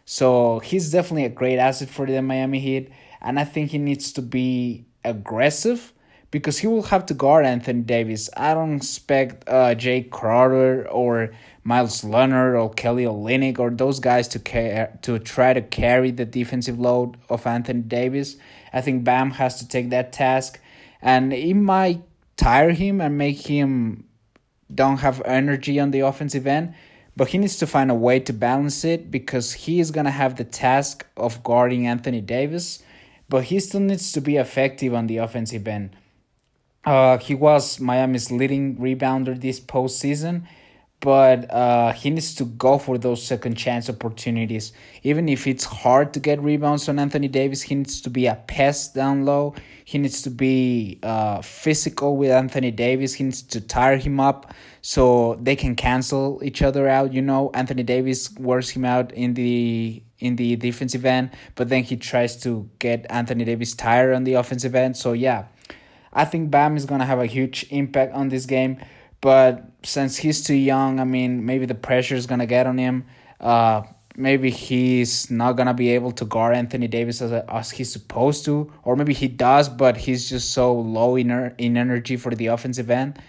So 0.05 0.59
he's 0.59 0.91
definitely 0.91 1.25
a 1.25 1.29
great 1.29 1.57
asset 1.57 1.89
for 1.89 2.05
the 2.05 2.21
Miami 2.21 2.59
Heat. 2.59 2.91
And 3.19 3.39
I 3.39 3.45
think 3.45 3.71
he 3.71 3.77
needs 3.79 4.13
to 4.13 4.21
be 4.21 4.85
aggressive 5.03 5.91
because 6.33 6.57
he 6.57 6.65
will 6.65 6.81
have 6.81 7.05
to 7.05 7.13
guard 7.13 7.45
Anthony 7.45 7.81
Davis. 7.81 8.27
I 8.35 8.55
don't 8.55 8.77
expect 8.77 9.47
uh, 9.47 9.75
Jae 9.75 10.09
Crowder 10.09 10.89
or 10.89 11.29
Meyers 11.63 12.03
Leonard 12.03 12.55
or 12.55 12.71
Kelly 12.73 13.03
Olynyk 13.03 13.59
or 13.59 13.69
those 13.69 13.99
guys 13.99 14.27
to 14.29 14.39
care 14.39 14.97
to 15.03 15.19
try 15.19 15.53
to 15.53 15.61
carry 15.61 16.09
the 16.09 16.25
defensive 16.25 16.79
load 16.79 17.17
of 17.29 17.45
Anthony 17.45 17.81
Davis. 17.81 18.35
I 18.73 18.81
think 18.81 19.03
Bam 19.03 19.29
has 19.41 19.59
to 19.59 19.67
take 19.67 19.91
that 19.91 20.11
task, 20.11 20.59
and 21.03 21.31
it 21.33 21.53
might 21.53 22.01
tire 22.35 22.71
him 22.71 22.99
and 22.99 23.15
make 23.15 23.45
him 23.45 24.05
don't 24.73 24.97
have 24.97 25.21
energy 25.25 25.79
on 25.79 25.91
the 25.91 25.99
offensive 25.99 26.47
end. 26.47 26.73
But 27.15 27.27
he 27.27 27.37
needs 27.37 27.57
to 27.57 27.67
find 27.67 27.91
a 27.91 27.93
way 28.07 28.19
to 28.21 28.33
balance 28.33 28.83
it 28.83 29.11
because 29.11 29.53
he 29.53 29.79
is 29.79 29.91
gonna 29.91 30.09
have 30.09 30.37
the 30.37 30.43
task 30.43 31.05
of 31.15 31.43
guarding 31.43 31.85
Anthony 31.85 32.21
Davis, 32.21 32.81
but 33.29 33.43
he 33.43 33.59
still 33.59 33.81
needs 33.81 34.11
to 34.13 34.19
be 34.19 34.37
effective 34.37 34.95
on 34.95 35.05
the 35.05 35.17
offensive 35.17 35.67
end. 35.67 35.95
Uh, 36.85 37.17
he 37.17 37.33
was 37.33 37.79
Miami's 37.79 38.31
leading 38.31 38.77
rebounder 38.77 39.39
this 39.39 39.59
postseason 39.59 40.47
but 41.03 41.51
uh, 41.51 41.91
he 41.91 42.09
needs 42.09 42.33
to 42.33 42.45
go 42.45 42.77
for 42.77 42.97
those 42.97 43.21
second 43.21 43.55
chance 43.55 43.89
opportunities. 43.89 44.71
Even 45.03 45.27
if 45.27 45.45
it's 45.45 45.65
hard 45.65 46.13
to 46.13 46.19
get 46.21 46.41
rebounds 46.41 46.87
on 46.87 46.97
Anthony 46.97 47.27
Davis, 47.27 47.61
he 47.61 47.75
needs 47.75 47.99
to 47.99 48.09
be 48.09 48.25
a 48.25 48.35
pest 48.47 48.95
down 48.95 49.25
low. 49.25 49.53
He 49.83 49.97
needs 49.97 50.21
to 50.21 50.29
be 50.29 50.99
uh, 51.03 51.41
physical 51.41 52.15
with 52.15 52.31
Anthony 52.31 52.71
Davis. 52.71 53.15
He 53.15 53.25
needs 53.25 53.41
to 53.41 53.59
tire 53.59 53.97
him 53.97 54.21
up 54.21 54.53
so 54.81 55.37
they 55.41 55.57
can 55.57 55.75
cancel 55.75 56.39
each 56.41 56.61
other 56.61 56.87
out. 56.87 57.11
You 57.11 57.21
know, 57.21 57.51
Anthony 57.53 57.83
Davis 57.83 58.33
wears 58.39 58.69
him 58.69 58.85
out 58.85 59.11
in 59.11 59.33
the 59.33 60.01
in 60.19 60.37
the 60.37 60.55
defensive 60.55 61.03
end, 61.03 61.31
but 61.55 61.67
then 61.67 61.83
he 61.83 61.97
tries 61.97 62.37
to 62.43 62.69
get 62.79 63.05
Anthony 63.09 63.43
Davis 63.43 63.73
tired 63.75 64.13
on 64.13 64.23
the 64.23 64.35
offensive 64.35 64.73
end. 64.73 64.95
So 64.95 65.11
yeah, 65.11 65.47
I 66.13 66.25
think 66.25 66.51
Bam 66.51 66.77
is 66.77 66.85
gonna 66.85 67.05
have 67.05 67.19
a 67.19 67.25
huge 67.25 67.65
impact 67.71 68.13
on 68.13 68.29
this 68.29 68.45
game. 68.45 68.77
But 69.19 69.63
since 69.83 70.17
he's 70.17 70.43
too 70.43 70.53
young, 70.53 70.99
I 70.99 71.05
mean, 71.05 71.45
maybe 71.45 71.65
the 71.65 71.75
pressure 71.75 72.15
is 72.15 72.27
gonna 72.27 72.45
get 72.45 72.67
on 72.67 72.77
him. 72.77 73.05
Uh, 73.39 73.83
maybe 74.15 74.49
he's 74.51 75.31
not 75.31 75.53
gonna 75.53 75.73
be 75.73 75.89
able 75.91 76.11
to 76.11 76.25
guard 76.25 76.55
Anthony 76.55 76.87
Davis 76.87 77.21
as, 77.21 77.31
as 77.31 77.71
he's 77.71 77.91
supposed 77.91 78.45
to, 78.45 78.71
or 78.83 78.95
maybe 78.95 79.13
he 79.13 79.27
does, 79.27 79.69
but 79.69 79.97
he's 79.97 80.29
just 80.29 80.51
so 80.51 80.73
low 80.73 81.15
in 81.15 81.31
in 81.57 81.77
energy 81.77 82.17
for 82.17 82.35
the 82.35 82.47
offensive 82.47 82.89
end. 82.89 83.19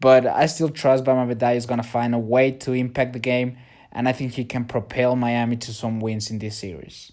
But 0.00 0.26
I 0.26 0.46
still 0.46 0.68
trust 0.68 1.04
Bam 1.04 1.28
Adebayo 1.28 1.56
is 1.56 1.66
gonna 1.66 1.82
find 1.82 2.14
a 2.14 2.18
way 2.18 2.50
to 2.52 2.72
impact 2.72 3.12
the 3.12 3.18
game, 3.18 3.58
and 3.92 4.08
I 4.08 4.12
think 4.12 4.32
he 4.32 4.44
can 4.44 4.64
propel 4.64 5.16
Miami 5.16 5.56
to 5.56 5.72
some 5.74 6.00
wins 6.00 6.30
in 6.30 6.38
this 6.38 6.56
series. 6.58 7.12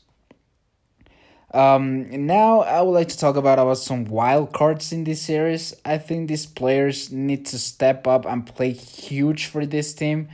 Um, 1.51 2.27
now 2.27 2.61
I 2.61 2.81
would 2.81 2.91
like 2.91 3.07
to 3.09 3.17
talk 3.17 3.35
about, 3.35 3.57
about 3.57 3.77
some 3.79 4.05
wild 4.05 4.53
cards 4.53 4.91
in 4.91 5.03
this 5.03 5.21
series. 5.21 5.73
I 5.83 5.97
think 5.97 6.27
these 6.27 6.45
players 6.45 7.11
need 7.11 7.45
to 7.47 7.57
step 7.57 8.05
up 8.05 8.25
and 8.25 8.45
play 8.45 8.71
huge 8.71 9.47
for 9.47 9.65
this 9.65 9.93
team 9.93 10.29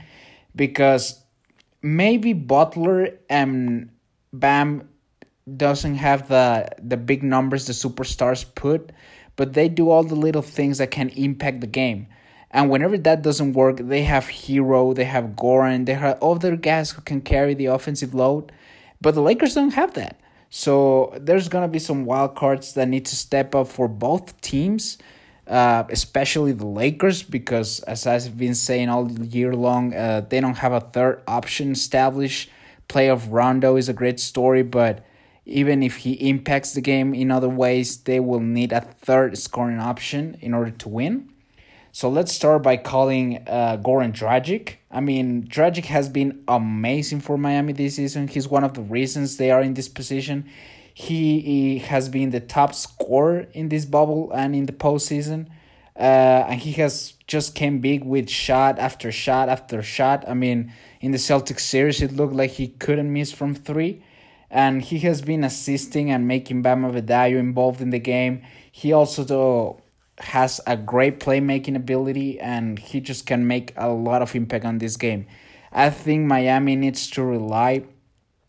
because 0.54 1.22
maybe 1.82 2.32
Butler 2.34 3.10
and 3.30 3.90
Bam 4.32 4.88
doesn't 5.56 5.94
have 5.94 6.28
the 6.28 6.68
the 6.82 6.96
big 6.96 7.22
numbers 7.22 7.66
the 7.66 7.72
superstars 7.72 8.44
put, 8.54 8.92
but 9.36 9.54
they 9.54 9.68
do 9.68 9.90
all 9.90 10.02
the 10.02 10.16
little 10.16 10.42
things 10.42 10.78
that 10.78 10.90
can 10.90 11.08
impact 11.10 11.60
the 11.60 11.66
game. 11.66 12.08
And 12.50 12.68
whenever 12.70 12.98
that 12.98 13.22
doesn't 13.22 13.52
work, 13.52 13.78
they 13.78 14.02
have 14.02 14.24
Herro, 14.26 14.94
they 14.94 15.04
have 15.04 15.36
Goran, 15.36 15.86
they 15.86 15.94
have 15.94 16.22
other 16.22 16.56
guys 16.56 16.90
who 16.90 17.02
can 17.02 17.20
carry 17.20 17.54
the 17.54 17.66
offensive 17.66 18.14
load. 18.14 18.52
But 19.00 19.14
the 19.14 19.22
Lakers 19.22 19.54
don't 19.54 19.74
have 19.74 19.94
that. 19.94 20.18
So 20.50 21.12
there's 21.18 21.48
gonna 21.48 21.68
be 21.68 21.78
some 21.78 22.04
wild 22.04 22.34
cards 22.34 22.74
that 22.74 22.88
need 22.88 23.06
to 23.06 23.16
step 23.16 23.54
up 23.54 23.68
for 23.68 23.88
both 23.88 24.40
teams, 24.40 24.98
uh, 25.46 25.84
especially 25.90 26.52
the 26.52 26.66
Lakers, 26.66 27.22
because 27.22 27.80
as 27.80 28.06
I've 28.06 28.36
been 28.38 28.54
saying 28.54 28.88
all 28.88 29.10
year 29.10 29.54
long, 29.54 29.94
uh, 29.94 30.22
they 30.28 30.40
don't 30.40 30.58
have 30.58 30.72
a 30.72 30.80
third 30.80 31.22
option 31.26 31.72
established. 31.72 32.50
Playoff 32.88 33.26
Rondo 33.30 33.76
is 33.76 33.88
a 33.88 33.92
great 33.92 34.20
story, 34.20 34.62
but 34.62 35.04
even 35.44 35.82
if 35.82 35.98
he 35.98 36.12
impacts 36.28 36.72
the 36.72 36.80
game 36.80 37.14
in 37.14 37.30
other 37.30 37.48
ways, 37.48 37.98
they 37.98 38.20
will 38.20 38.40
need 38.40 38.72
a 38.72 38.80
third 38.80 39.38
scoring 39.38 39.78
option 39.78 40.36
in 40.40 40.54
order 40.54 40.72
to 40.72 40.88
win. 40.88 41.30
So 41.96 42.10
let's 42.10 42.30
start 42.30 42.62
by 42.62 42.76
calling 42.76 43.38
uh, 43.48 43.78
Goran 43.82 44.12
Dragic. 44.12 44.74
I 44.90 45.00
mean, 45.00 45.44
Dragic 45.44 45.86
has 45.86 46.10
been 46.10 46.42
amazing 46.46 47.20
for 47.20 47.38
Miami 47.38 47.72
this 47.72 47.96
season. 47.96 48.28
He's 48.28 48.46
one 48.46 48.64
of 48.64 48.74
the 48.74 48.82
reasons 48.82 49.38
they 49.38 49.50
are 49.50 49.62
in 49.62 49.72
this 49.72 49.88
position. 49.88 50.44
He, 50.92 51.40
he 51.40 51.78
has 51.78 52.10
been 52.10 52.32
the 52.32 52.40
top 52.40 52.74
scorer 52.74 53.46
in 53.54 53.70
this 53.70 53.86
bubble 53.86 54.30
and 54.32 54.54
in 54.54 54.66
the 54.66 54.74
postseason. 54.74 55.46
Uh, 55.98 56.44
and 56.50 56.60
he 56.60 56.72
has 56.72 57.14
just 57.26 57.54
came 57.54 57.78
big 57.78 58.04
with 58.04 58.28
shot 58.28 58.78
after 58.78 59.10
shot 59.10 59.48
after 59.48 59.82
shot. 59.82 60.22
I 60.28 60.34
mean, 60.34 60.74
in 61.00 61.12
the 61.12 61.18
Celtics 61.18 61.60
series, 61.60 62.02
it 62.02 62.12
looked 62.12 62.34
like 62.34 62.50
he 62.50 62.68
couldn't 62.68 63.10
miss 63.10 63.32
from 63.32 63.54
three. 63.54 64.02
And 64.50 64.82
he 64.82 64.98
has 64.98 65.22
been 65.22 65.42
assisting 65.42 66.10
and 66.10 66.28
making 66.28 66.60
Bam 66.60 66.82
Adebayo 66.82 67.38
involved 67.38 67.80
in 67.80 67.88
the 67.88 67.98
game. 67.98 68.42
He 68.70 68.92
also, 68.92 69.24
though, 69.24 69.80
has 70.18 70.60
a 70.66 70.76
great 70.76 71.20
playmaking 71.20 71.76
ability 71.76 72.40
and 72.40 72.78
he 72.78 73.00
just 73.00 73.26
can 73.26 73.46
make 73.46 73.72
a 73.76 73.88
lot 73.88 74.22
of 74.22 74.34
impact 74.34 74.64
on 74.64 74.78
this 74.78 74.96
game. 74.96 75.26
I 75.72 75.90
think 75.90 76.26
Miami 76.26 76.74
needs 76.76 77.10
to 77.10 77.22
rely 77.22 77.84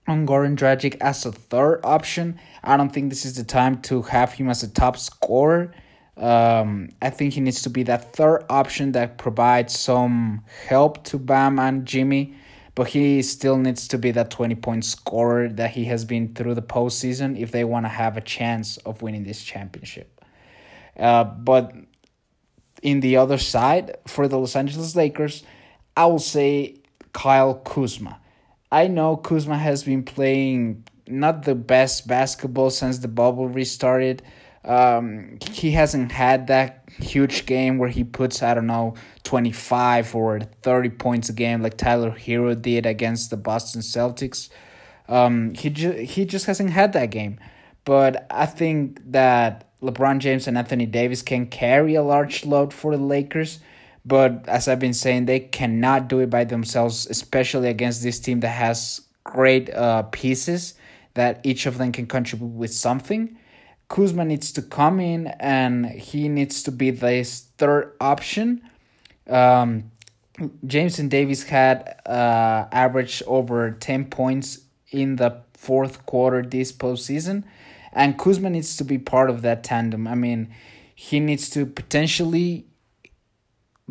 on 0.08 0.26
Goran 0.26 0.56
Dragic 0.56 0.96
as 1.02 1.26
a 1.26 1.32
third 1.32 1.82
option. 1.84 2.40
I 2.64 2.78
don't 2.78 2.92
think 2.92 3.10
this 3.10 3.26
is 3.26 3.36
the 3.36 3.44
time 3.44 3.82
to 3.84 4.04
have 4.04 4.34
him 4.34 4.50
as 4.50 4.64
a 4.64 4.70
top 4.70 4.98
scorer. 4.98 5.74
Um, 6.16 6.90
I 7.02 7.10
think 7.10 7.34
he 7.34 7.42
needs 7.42 7.62
to 7.64 7.70
be 7.70 7.84
that 7.84 8.14
third 8.14 8.46
option 8.50 8.94
that 8.94 9.18
provides 9.18 9.78
some 9.78 10.44
help 10.68 11.04
to 11.06 11.20
Bam 11.20 11.60
and 11.60 11.86
Jimmy, 11.86 12.36
but 12.74 12.88
he 12.88 13.22
still 13.22 13.58
needs 13.58 13.88
to 13.90 13.98
be 13.98 14.12
that 14.12 14.32
20 14.32 14.56
point 14.56 14.86
scorer 14.86 15.50
that 15.50 15.72
he 15.72 15.86
has 15.86 16.06
been 16.06 16.34
through 16.34 16.56
the 16.56 16.62
postseason 16.62 17.38
if 17.38 17.52
they 17.52 17.64
want 17.64 17.86
to 17.86 17.90
have 17.90 18.18
a 18.18 18.22
chance 18.22 18.78
of 18.78 19.02
winning 19.02 19.26
this 19.26 19.44
championship. 19.44 20.17
Uh, 20.98 21.24
but 21.24 21.74
in 22.82 23.00
the 23.00 23.18
other 23.18 23.38
side, 23.38 23.98
for 24.08 24.28
the 24.28 24.38
Los 24.38 24.56
Angeles 24.56 24.96
Lakers, 24.96 25.44
I 25.96 26.06
will 26.06 26.20
say 26.20 26.78
Kyle 27.14 27.56
Kuzma. 27.56 28.20
I 28.72 28.88
know 28.88 29.18
Kuzma 29.18 29.58
has 29.58 29.84
been 29.84 30.04
playing 30.04 30.84
not 31.08 31.44
the 31.44 31.56
best 31.56 32.08
basketball 32.08 32.70
since 32.70 33.00
the 33.00 33.08
bubble 33.08 33.48
restarted. 33.48 34.22
Um, 34.66 35.38
he 35.52 35.72
hasn't 35.72 36.12
had 36.12 36.48
that 36.48 36.90
huge 37.00 37.46
game 37.46 37.78
where 37.78 37.90
he 37.90 38.04
puts, 38.04 38.44
I 38.44 38.54
don't 38.54 38.68
know, 38.68 38.96
25 39.24 40.14
or 40.14 40.42
30 40.62 40.90
points 40.90 41.30
a 41.30 41.34
game 41.34 41.62
like 41.62 41.78
Tyler 41.78 42.12
Herro 42.12 42.62
did 42.62 42.86
against 42.86 43.30
the 43.30 43.38
Boston 43.38 43.82
Celtics. 43.82 44.50
Um, 45.08 45.54
he, 45.54 45.70
ju- 45.70 45.92
he 45.92 46.26
just 46.26 46.46
hasn't 46.48 46.72
had 46.72 46.92
that 46.94 47.12
game. 47.12 47.40
But 47.86 48.28
I 48.30 48.46
think 48.46 49.00
that 49.12 49.67
LeBron 49.82 50.20
James 50.20 50.48
and 50.48 50.58
Anthony 50.58 50.86
Davis 50.86 51.22
can 51.22 51.48
carry 51.48 51.96
a 51.96 52.04
large 52.04 52.46
load 52.46 52.74
for 52.74 52.96
the 52.96 53.04
Lakers. 53.04 53.60
But 54.06 54.48
as 54.48 54.68
I've 54.68 54.80
been 54.80 54.94
saying, 54.94 55.26
they 55.26 55.40
cannot 55.40 56.08
do 56.08 56.20
it 56.20 56.30
by 56.30 56.46
themselves, 56.46 57.08
especially 57.08 57.70
against 57.70 58.02
this 58.02 58.20
team 58.20 58.40
that 58.40 58.50
has 58.50 59.02
great 59.24 59.70
uh, 59.74 60.04
pieces 60.04 60.76
that 61.14 61.42
each 61.44 61.66
of 61.66 61.78
them 61.78 61.92
can 61.92 62.06
contribute 62.06 62.48
with 62.48 62.74
something. 62.74 63.38
Kuzma 63.90 64.24
needs 64.24 64.52
to 64.54 64.62
come 64.62 65.00
in 65.00 65.28
and 65.40 65.86
he 65.86 66.30
needs 66.30 66.64
to 66.64 66.72
be 66.72 66.92
this 66.92 67.48
third 67.58 67.94
option. 68.00 68.62
Um, 69.28 69.92
James 70.66 71.00
and 71.00 71.10
Davis 71.10 71.44
had 71.44 72.00
uh, 72.06 72.68
averaged 72.72 73.24
over 73.26 73.72
10 73.72 74.06
points 74.06 74.60
in 74.92 75.16
the 75.16 75.42
fourth 75.54 76.06
quarter 76.06 76.44
this 76.44 76.72
postseason 76.72 77.44
and 77.98 78.16
Kuzma 78.16 78.52
needs 78.52 78.78
to 78.78 78.84
be 78.84 79.00
part 79.00 79.32
of 79.32 79.42
that 79.42 79.64
tandem. 79.64 80.08
I 80.08 80.14
mean, 80.14 80.54
he 80.94 81.20
needs 81.20 81.50
to 81.50 81.66
potentially 81.66 82.68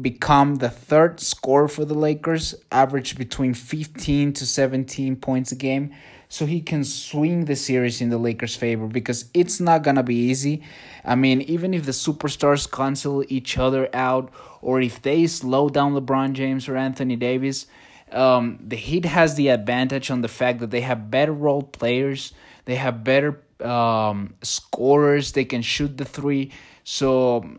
become 0.00 0.56
the 0.56 0.70
third 0.70 1.18
scorer 1.18 1.66
for 1.66 1.84
the 1.84 1.94
Lakers, 1.94 2.54
average 2.70 3.18
between 3.18 3.52
15 3.52 4.32
to 4.34 4.46
17 4.46 5.16
points 5.16 5.50
a 5.50 5.56
game. 5.56 5.92
So 6.28 6.46
he 6.46 6.60
can 6.60 6.84
swing 6.84 7.46
the 7.46 7.56
series 7.56 8.00
in 8.00 8.10
the 8.10 8.18
Lakers' 8.18 8.54
favor 8.54 8.86
because 8.86 9.28
it's 9.34 9.58
not 9.58 9.82
gonna 9.82 10.04
be 10.04 10.14
easy. 10.16 10.62
I 11.04 11.16
mean, 11.16 11.40
even 11.42 11.75
if 11.75 11.84
the 11.84 11.92
superstars 11.92 12.70
cancel 12.70 13.25
each 13.28 13.58
other 13.58 13.88
out 13.92 14.30
or 14.62 14.80
if 14.80 15.02
they 15.02 15.26
slow 15.26 15.68
down 15.68 15.94
LeBron 15.94 16.32
James 16.32 16.68
or 16.68 16.76
Anthony 16.76 17.16
Davis, 17.16 17.66
um, 18.12 18.58
the 18.60 18.76
Heat 18.76 19.04
has 19.04 19.34
the 19.34 19.48
advantage 19.48 20.12
on 20.12 20.20
the 20.20 20.28
fact 20.28 20.60
that 20.60 20.70
they 20.70 20.82
have 20.82 21.10
better 21.10 21.32
role 21.32 21.62
players, 21.62 22.32
they 22.66 22.76
have 22.76 23.02
better 23.02 23.42
um, 23.60 24.34
scorers, 24.42 25.32
they 25.32 25.44
can 25.44 25.62
shoot 25.62 25.96
the 25.96 26.04
three. 26.04 26.52
So 26.84 27.58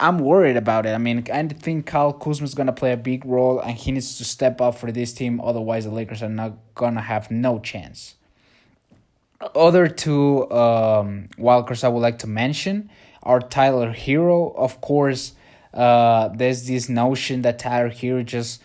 I'm 0.00 0.18
worried 0.18 0.56
about 0.56 0.86
it. 0.86 0.90
I 0.90 0.98
mean, 0.98 1.26
I 1.32 1.46
think 1.48 1.86
Kyle 1.86 2.12
Kuzma 2.12 2.44
is 2.44 2.54
gonna 2.54 2.72
play 2.72 2.92
a 2.92 2.96
big 2.96 3.24
role, 3.24 3.58
and 3.60 3.76
he 3.76 3.90
needs 3.92 4.18
to 4.18 4.24
step 4.24 4.60
up 4.60 4.76
for 4.76 4.92
this 4.92 5.12
team. 5.12 5.40
Otherwise, 5.40 5.84
the 5.84 5.90
Lakers 5.90 6.22
are 6.22 6.28
not 6.28 6.52
gonna 6.74 7.00
have 7.00 7.30
no 7.30 7.58
chance. 7.58 8.14
Other 9.54 9.88
two 9.88 10.50
um, 10.50 11.28
wildcards 11.38 11.84
I 11.84 11.88
would 11.88 12.00
like 12.00 12.18
to 12.20 12.26
mention 12.26 12.90
are 13.22 13.40
Tyler 13.40 13.92
Herro. 13.92 14.54
Of 14.56 14.80
course, 14.80 15.32
uh, 15.74 16.28
there's 16.28 16.66
this 16.66 16.88
notion 16.88 17.42
that 17.42 17.58
Tyler 17.58 17.90
Herro 17.90 18.24
just 18.24 18.62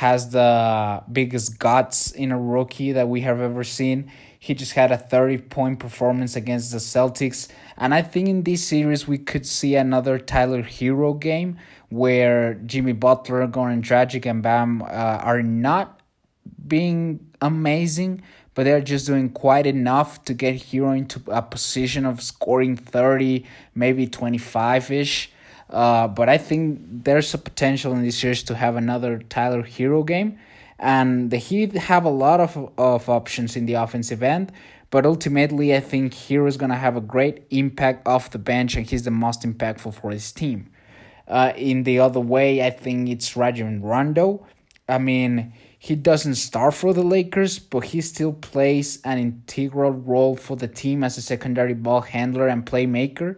has 0.00 0.30
the 0.30 1.02
biggest 1.12 1.58
guts 1.58 2.10
in 2.12 2.32
a 2.32 2.40
rookie 2.40 2.90
that 2.92 3.06
we 3.06 3.20
have 3.20 3.38
ever 3.38 3.62
seen. 3.62 4.10
He 4.38 4.54
just 4.54 4.72
had 4.72 4.90
a 4.90 4.96
30 4.96 5.36
point 5.36 5.78
performance 5.78 6.36
against 6.36 6.72
the 6.72 6.78
Celtics. 6.78 7.48
And 7.76 7.92
I 7.92 8.00
think 8.00 8.26
in 8.26 8.42
this 8.42 8.66
series, 8.66 9.06
we 9.06 9.18
could 9.18 9.44
see 9.44 9.74
another 9.76 10.18
Tyler 10.18 10.62
Herro 10.62 11.20
game 11.20 11.58
where 11.90 12.54
Jimmy 12.54 12.94
Butler, 12.94 13.46
Goran 13.46 13.82
Dragic, 13.82 14.24
and 14.24 14.42
Bam 14.42 14.80
uh, 14.80 14.86
are 14.86 15.42
not 15.42 16.00
being 16.66 17.20
amazing, 17.42 18.22
but 18.54 18.64
they're 18.64 18.80
just 18.80 19.06
doing 19.06 19.28
quite 19.28 19.66
enough 19.66 20.24
to 20.24 20.32
get 20.32 20.54
Herro 20.54 20.96
into 20.96 21.20
a 21.28 21.42
position 21.42 22.06
of 22.06 22.22
scoring 22.22 22.74
30, 22.74 23.44
maybe 23.74 24.06
25 24.06 24.90
ish. 24.90 25.30
Uh, 25.70 26.08
but 26.08 26.28
I 26.28 26.36
think 26.36 26.80
there's 27.04 27.32
a 27.32 27.38
potential 27.38 27.92
in 27.92 28.02
this 28.02 28.18
series 28.18 28.42
to 28.44 28.54
have 28.54 28.76
another 28.76 29.20
Tyler 29.28 29.62
Herro 29.62 30.04
game 30.04 30.38
and 30.80 31.30
the 31.30 31.36
Heat 31.36 31.74
have 31.74 32.04
a 32.04 32.10
lot 32.10 32.40
of, 32.40 32.72
of 32.78 33.08
options 33.08 33.54
in 33.54 33.66
the 33.66 33.74
offensive 33.74 34.22
end. 34.22 34.50
But 34.90 35.06
ultimately, 35.06 35.76
I 35.76 35.80
think 35.80 36.14
Herro 36.14 36.48
is 36.48 36.56
going 36.56 36.70
to 36.70 36.76
have 36.76 36.96
a 36.96 37.00
great 37.00 37.44
impact 37.50 38.08
off 38.08 38.30
the 38.30 38.38
bench, 38.38 38.74
and 38.74 38.84
he's 38.84 39.04
the 39.04 39.12
most 39.12 39.42
impactful 39.42 39.94
for 39.94 40.10
his 40.10 40.32
team. 40.32 40.72
Uh, 41.28 41.52
in 41.54 41.84
the 41.84 42.00
other 42.00 42.18
way, 42.18 42.66
I 42.66 42.70
think 42.70 43.08
it's 43.08 43.36
Rajon 43.36 43.82
Rondo. 43.82 44.44
I 44.88 44.98
mean, 44.98 45.52
he 45.78 45.94
doesn't 45.94 46.34
start 46.34 46.74
for 46.74 46.92
the 46.92 47.04
Lakers, 47.04 47.60
but 47.60 47.84
he 47.84 48.00
still 48.00 48.32
plays 48.32 49.00
an 49.04 49.18
integral 49.18 49.92
role 49.92 50.34
for 50.34 50.56
the 50.56 50.66
team 50.66 51.04
as 51.04 51.16
a 51.16 51.22
secondary 51.22 51.74
ball 51.74 52.00
handler 52.00 52.48
and 52.48 52.66
playmaker. 52.66 53.36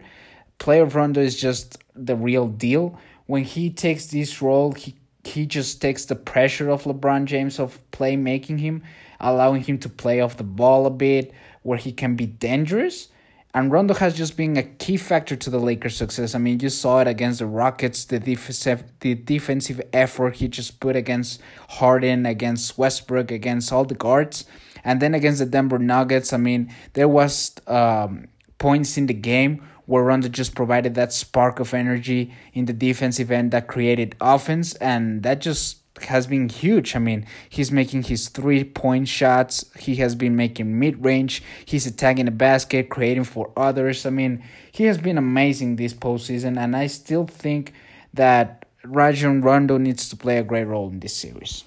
Playoff 0.59 0.95
Rondo 0.95 1.21
is 1.21 1.39
just 1.39 1.77
the 1.95 2.15
real 2.15 2.47
deal. 2.47 2.99
When 3.25 3.43
he 3.43 3.69
takes 3.69 4.07
this 4.07 4.41
role, 4.41 4.73
he 4.73 4.95
he 5.23 5.45
just 5.45 5.81
takes 5.81 6.05
the 6.05 6.15
pressure 6.15 6.69
of 6.69 6.83
LeBron 6.83 7.25
James 7.25 7.59
of 7.59 7.79
playmaking 7.91 8.59
him, 8.59 8.83
allowing 9.21 9.63
him 9.63 9.77
to 9.79 9.89
play 9.89 10.19
off 10.19 10.35
the 10.35 10.43
ball 10.43 10.85
a 10.85 10.89
bit 10.89 11.31
where 11.61 11.77
he 11.77 11.93
can 11.93 12.15
be 12.15 12.25
dangerous. 12.25 13.07
And 13.55 13.71
Rondo 13.71 13.93
has 13.93 14.15
just 14.15 14.35
been 14.35 14.57
a 14.57 14.63
key 14.63 14.97
factor 14.97 15.35
to 15.35 15.49
the 15.49 15.59
Lakers' 15.59 15.95
success. 15.95 16.33
I 16.33 16.39
mean, 16.39 16.59
you 16.59 16.69
saw 16.69 17.01
it 17.01 17.07
against 17.07 17.37
the 17.37 17.45
Rockets, 17.45 18.05
the 18.05 18.19
defensive 18.19 18.83
the 19.01 19.13
defensive 19.13 19.79
effort 19.93 20.37
he 20.37 20.47
just 20.47 20.79
put 20.79 20.95
against 20.95 21.39
Harden, 21.69 22.25
against 22.25 22.77
Westbrook, 22.77 23.31
against 23.31 23.71
all 23.71 23.85
the 23.85 23.95
guards. 23.95 24.45
And 24.83 25.01
then 25.01 25.13
against 25.13 25.39
the 25.39 25.45
Denver 25.45 25.79
Nuggets, 25.79 26.33
I 26.33 26.37
mean, 26.37 26.73
there 26.93 27.07
was 27.07 27.53
um, 27.67 28.27
points 28.57 28.97
in 28.97 29.05
the 29.05 29.13
game 29.13 29.61
where 29.85 30.03
Rondo 30.03 30.29
just 30.29 30.55
provided 30.55 30.95
that 30.95 31.13
spark 31.13 31.59
of 31.59 31.73
energy 31.73 32.33
in 32.53 32.65
the 32.65 32.73
defensive 32.73 33.31
end 33.31 33.51
that 33.51 33.67
created 33.67 34.15
offense, 34.21 34.75
and 34.75 35.23
that 35.23 35.41
just 35.41 35.79
has 36.03 36.25
been 36.25 36.49
huge. 36.49 36.95
I 36.95 36.99
mean, 36.99 37.25
he's 37.49 37.71
making 37.71 38.03
his 38.03 38.29
three 38.29 38.63
point 38.63 39.07
shots, 39.07 39.65
he 39.77 39.95
has 39.95 40.15
been 40.15 40.35
making 40.35 40.79
mid 40.79 41.03
range, 41.03 41.43
he's 41.65 41.85
attacking 41.85 42.25
the 42.25 42.31
basket, 42.31 42.89
creating 42.89 43.25
for 43.25 43.51
others. 43.55 44.05
I 44.05 44.09
mean, 44.09 44.43
he 44.71 44.85
has 44.85 44.97
been 44.97 45.17
amazing 45.17 45.75
this 45.75 45.93
postseason, 45.93 46.57
and 46.57 46.75
I 46.75 46.87
still 46.87 47.27
think 47.27 47.73
that 48.13 48.65
Rajon 48.83 49.41
Rondo 49.41 49.77
needs 49.77 50.09
to 50.09 50.15
play 50.15 50.37
a 50.37 50.43
great 50.43 50.65
role 50.65 50.89
in 50.89 50.99
this 50.99 51.15
series. 51.15 51.63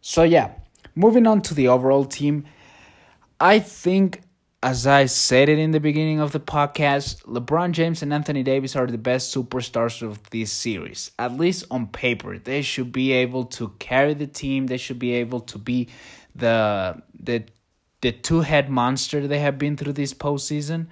So, 0.00 0.22
yeah, 0.22 0.52
moving 0.94 1.26
on 1.26 1.42
to 1.42 1.54
the 1.54 1.68
overall 1.68 2.04
team, 2.04 2.44
I 3.40 3.58
think 3.58 4.22
as 4.66 4.84
I 4.84 5.06
said 5.06 5.48
it 5.48 5.60
in 5.60 5.70
the 5.70 5.78
beginning 5.78 6.18
of 6.18 6.32
the 6.32 6.40
podcast, 6.40 7.22
LeBron 7.22 7.70
James 7.70 8.02
and 8.02 8.12
Anthony 8.12 8.42
Davis 8.42 8.74
are 8.74 8.88
the 8.88 8.98
best 8.98 9.32
superstars 9.32 10.02
of 10.02 10.18
this 10.30 10.50
series. 10.50 11.12
At 11.20 11.36
least 11.36 11.66
on 11.70 11.86
paper, 11.86 12.36
they 12.36 12.62
should 12.62 12.90
be 12.90 13.12
able 13.12 13.44
to 13.58 13.68
carry 13.78 14.12
the 14.14 14.26
team. 14.26 14.66
They 14.66 14.76
should 14.76 14.98
be 14.98 15.12
able 15.12 15.38
to 15.52 15.58
be 15.58 15.88
the 16.34 17.00
the 17.22 17.44
the 18.00 18.10
two 18.10 18.40
head 18.40 18.68
monster 18.68 19.28
they 19.28 19.38
have 19.38 19.56
been 19.56 19.76
through 19.76 19.92
this 19.92 20.12
postseason. 20.12 20.88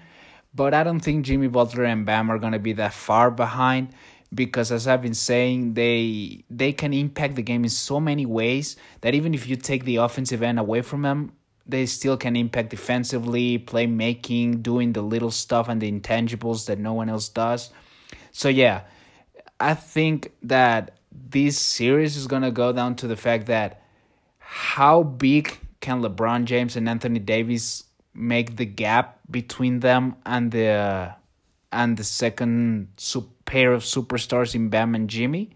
But 0.55 0.73
I 0.73 0.85
don't 0.85 1.01
think 1.01 1.27
Jimmy 1.27 1.49
Butler 1.49 1.83
and 1.83 2.07
Bam 2.07 2.31
are 2.31 2.39
gonna 2.39 2.61
be 2.61 2.75
that 2.75 2.95
far 2.95 3.33
behind 3.33 3.89
because 4.33 4.71
as 4.71 4.87
I've 4.87 5.03
been 5.03 5.15
saying, 5.15 5.75
they 5.75 6.45
they 6.49 6.73
can 6.73 6.93
impact 6.95 7.35
the 7.35 7.43
game 7.43 7.65
in 7.65 7.71
so 7.71 7.99
many 7.99 8.25
ways 8.25 8.77
that 9.01 9.17
even 9.17 9.35
if 9.35 9.49
you 9.49 9.57
take 9.57 9.85
the 9.85 9.97
offensive 9.97 10.45
end 10.45 10.61
away 10.61 10.81
from 10.83 11.03
them, 11.03 11.33
they 11.67 11.87
still 11.87 12.17
can 12.17 12.37
impact 12.37 12.71
defensively, 12.71 13.59
playmaking, 13.59 14.63
doing 14.63 14.93
the 14.93 15.03
little 15.03 15.31
stuff 15.31 15.69
and 15.69 15.81
the 15.81 15.91
intangibles 15.91 16.67
that 16.67 16.79
no 16.79 16.93
one 16.93 17.09
else 17.09 17.29
does. 17.29 17.71
So 18.33 18.49
yeah, 18.49 18.83
I 19.59 19.75
think 19.75 20.33
that 20.43 20.99
this 21.11 21.59
series 21.59 22.17
is 22.17 22.27
gonna 22.27 22.51
go 22.51 22.73
down 22.73 22.97
to 22.97 23.07
the 23.07 23.17
fact 23.17 23.47
that 23.47 23.83
how 24.39 25.03
big 25.03 25.59
can 25.81 26.03
LeBron 26.03 26.45
James 26.45 26.77
and 26.77 26.89
Anthony 26.89 27.19
Davis 27.19 27.85
make 28.15 28.57
the 28.57 28.65
gap 28.65 29.19
between 29.31 29.81
them 29.81 30.17
and 30.25 30.51
the 30.53 31.15
and 31.73 31.97
the 31.97 32.05
second 32.05 32.89
pair 33.45 33.73
of 33.73 33.83
superstars 33.83 34.55
in 34.55 34.69
Bam 34.69 34.95
and 34.95 35.11
Jimmy. 35.11 35.51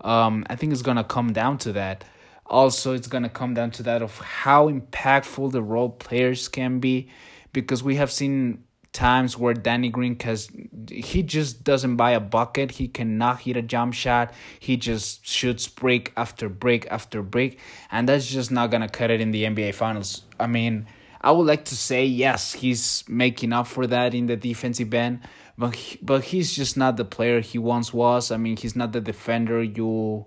Um, 0.00 0.44
I 0.48 0.56
think 0.56 0.72
it's 0.72 0.82
gonna 0.82 1.04
come 1.04 1.32
down 1.32 1.58
to 1.58 1.72
that. 1.72 2.04
Also, 2.48 2.94
it's 2.94 3.08
going 3.08 3.24
to 3.24 3.28
come 3.28 3.54
down 3.54 3.70
to 3.72 3.82
that 3.82 4.02
of 4.02 4.18
how 4.18 4.70
impactful 4.70 5.50
the 5.52 5.62
role 5.62 5.90
players 5.90 6.48
can 6.48 6.78
be 6.78 7.08
because 7.52 7.82
we 7.82 7.96
have 7.96 8.10
seen 8.12 8.62
times 8.96 9.36
where 9.36 9.52
Danny 9.52 9.90
Green 9.90 10.18
has 10.20 10.48
he 10.90 11.22
just 11.22 11.62
doesn't 11.64 11.96
buy 11.96 12.12
a 12.12 12.20
bucket. 12.20 12.70
He 12.72 12.88
cannot 12.88 13.40
hit 13.40 13.56
a 13.56 13.62
jump 13.62 13.92
shot. 13.92 14.32
He 14.58 14.78
just 14.78 15.26
shoots 15.26 15.68
break 15.68 16.12
after 16.16 16.48
break 16.48 16.86
after 16.90 17.22
break, 17.22 17.58
and 17.90 18.08
that's 18.08 18.26
just 18.26 18.50
not 18.50 18.70
gonna 18.70 18.88
cut 18.88 19.10
it 19.10 19.20
in 19.20 19.32
the 19.32 19.44
NBA 19.44 19.74
Finals. 19.74 20.22
I 20.40 20.46
mean, 20.46 20.86
I 21.20 21.30
would 21.30 21.46
like 21.46 21.66
to 21.66 21.76
say 21.76 22.06
yes, 22.06 22.54
he's 22.54 23.04
making 23.06 23.52
up 23.52 23.66
for 23.66 23.86
that 23.86 24.14
in 24.14 24.26
the 24.26 24.36
defensive 24.36 24.94
end, 24.94 25.20
but 25.58 25.74
he, 25.74 25.98
but 26.00 26.24
he's 26.24 26.56
just 26.56 26.76
not 26.78 26.96
the 26.96 27.04
player 27.04 27.40
he 27.40 27.58
once 27.58 27.92
was. 27.92 28.30
I 28.30 28.38
mean, 28.38 28.56
he's 28.56 28.74
not 28.74 28.92
the 28.92 29.02
defender 29.02 29.62
you 29.62 30.24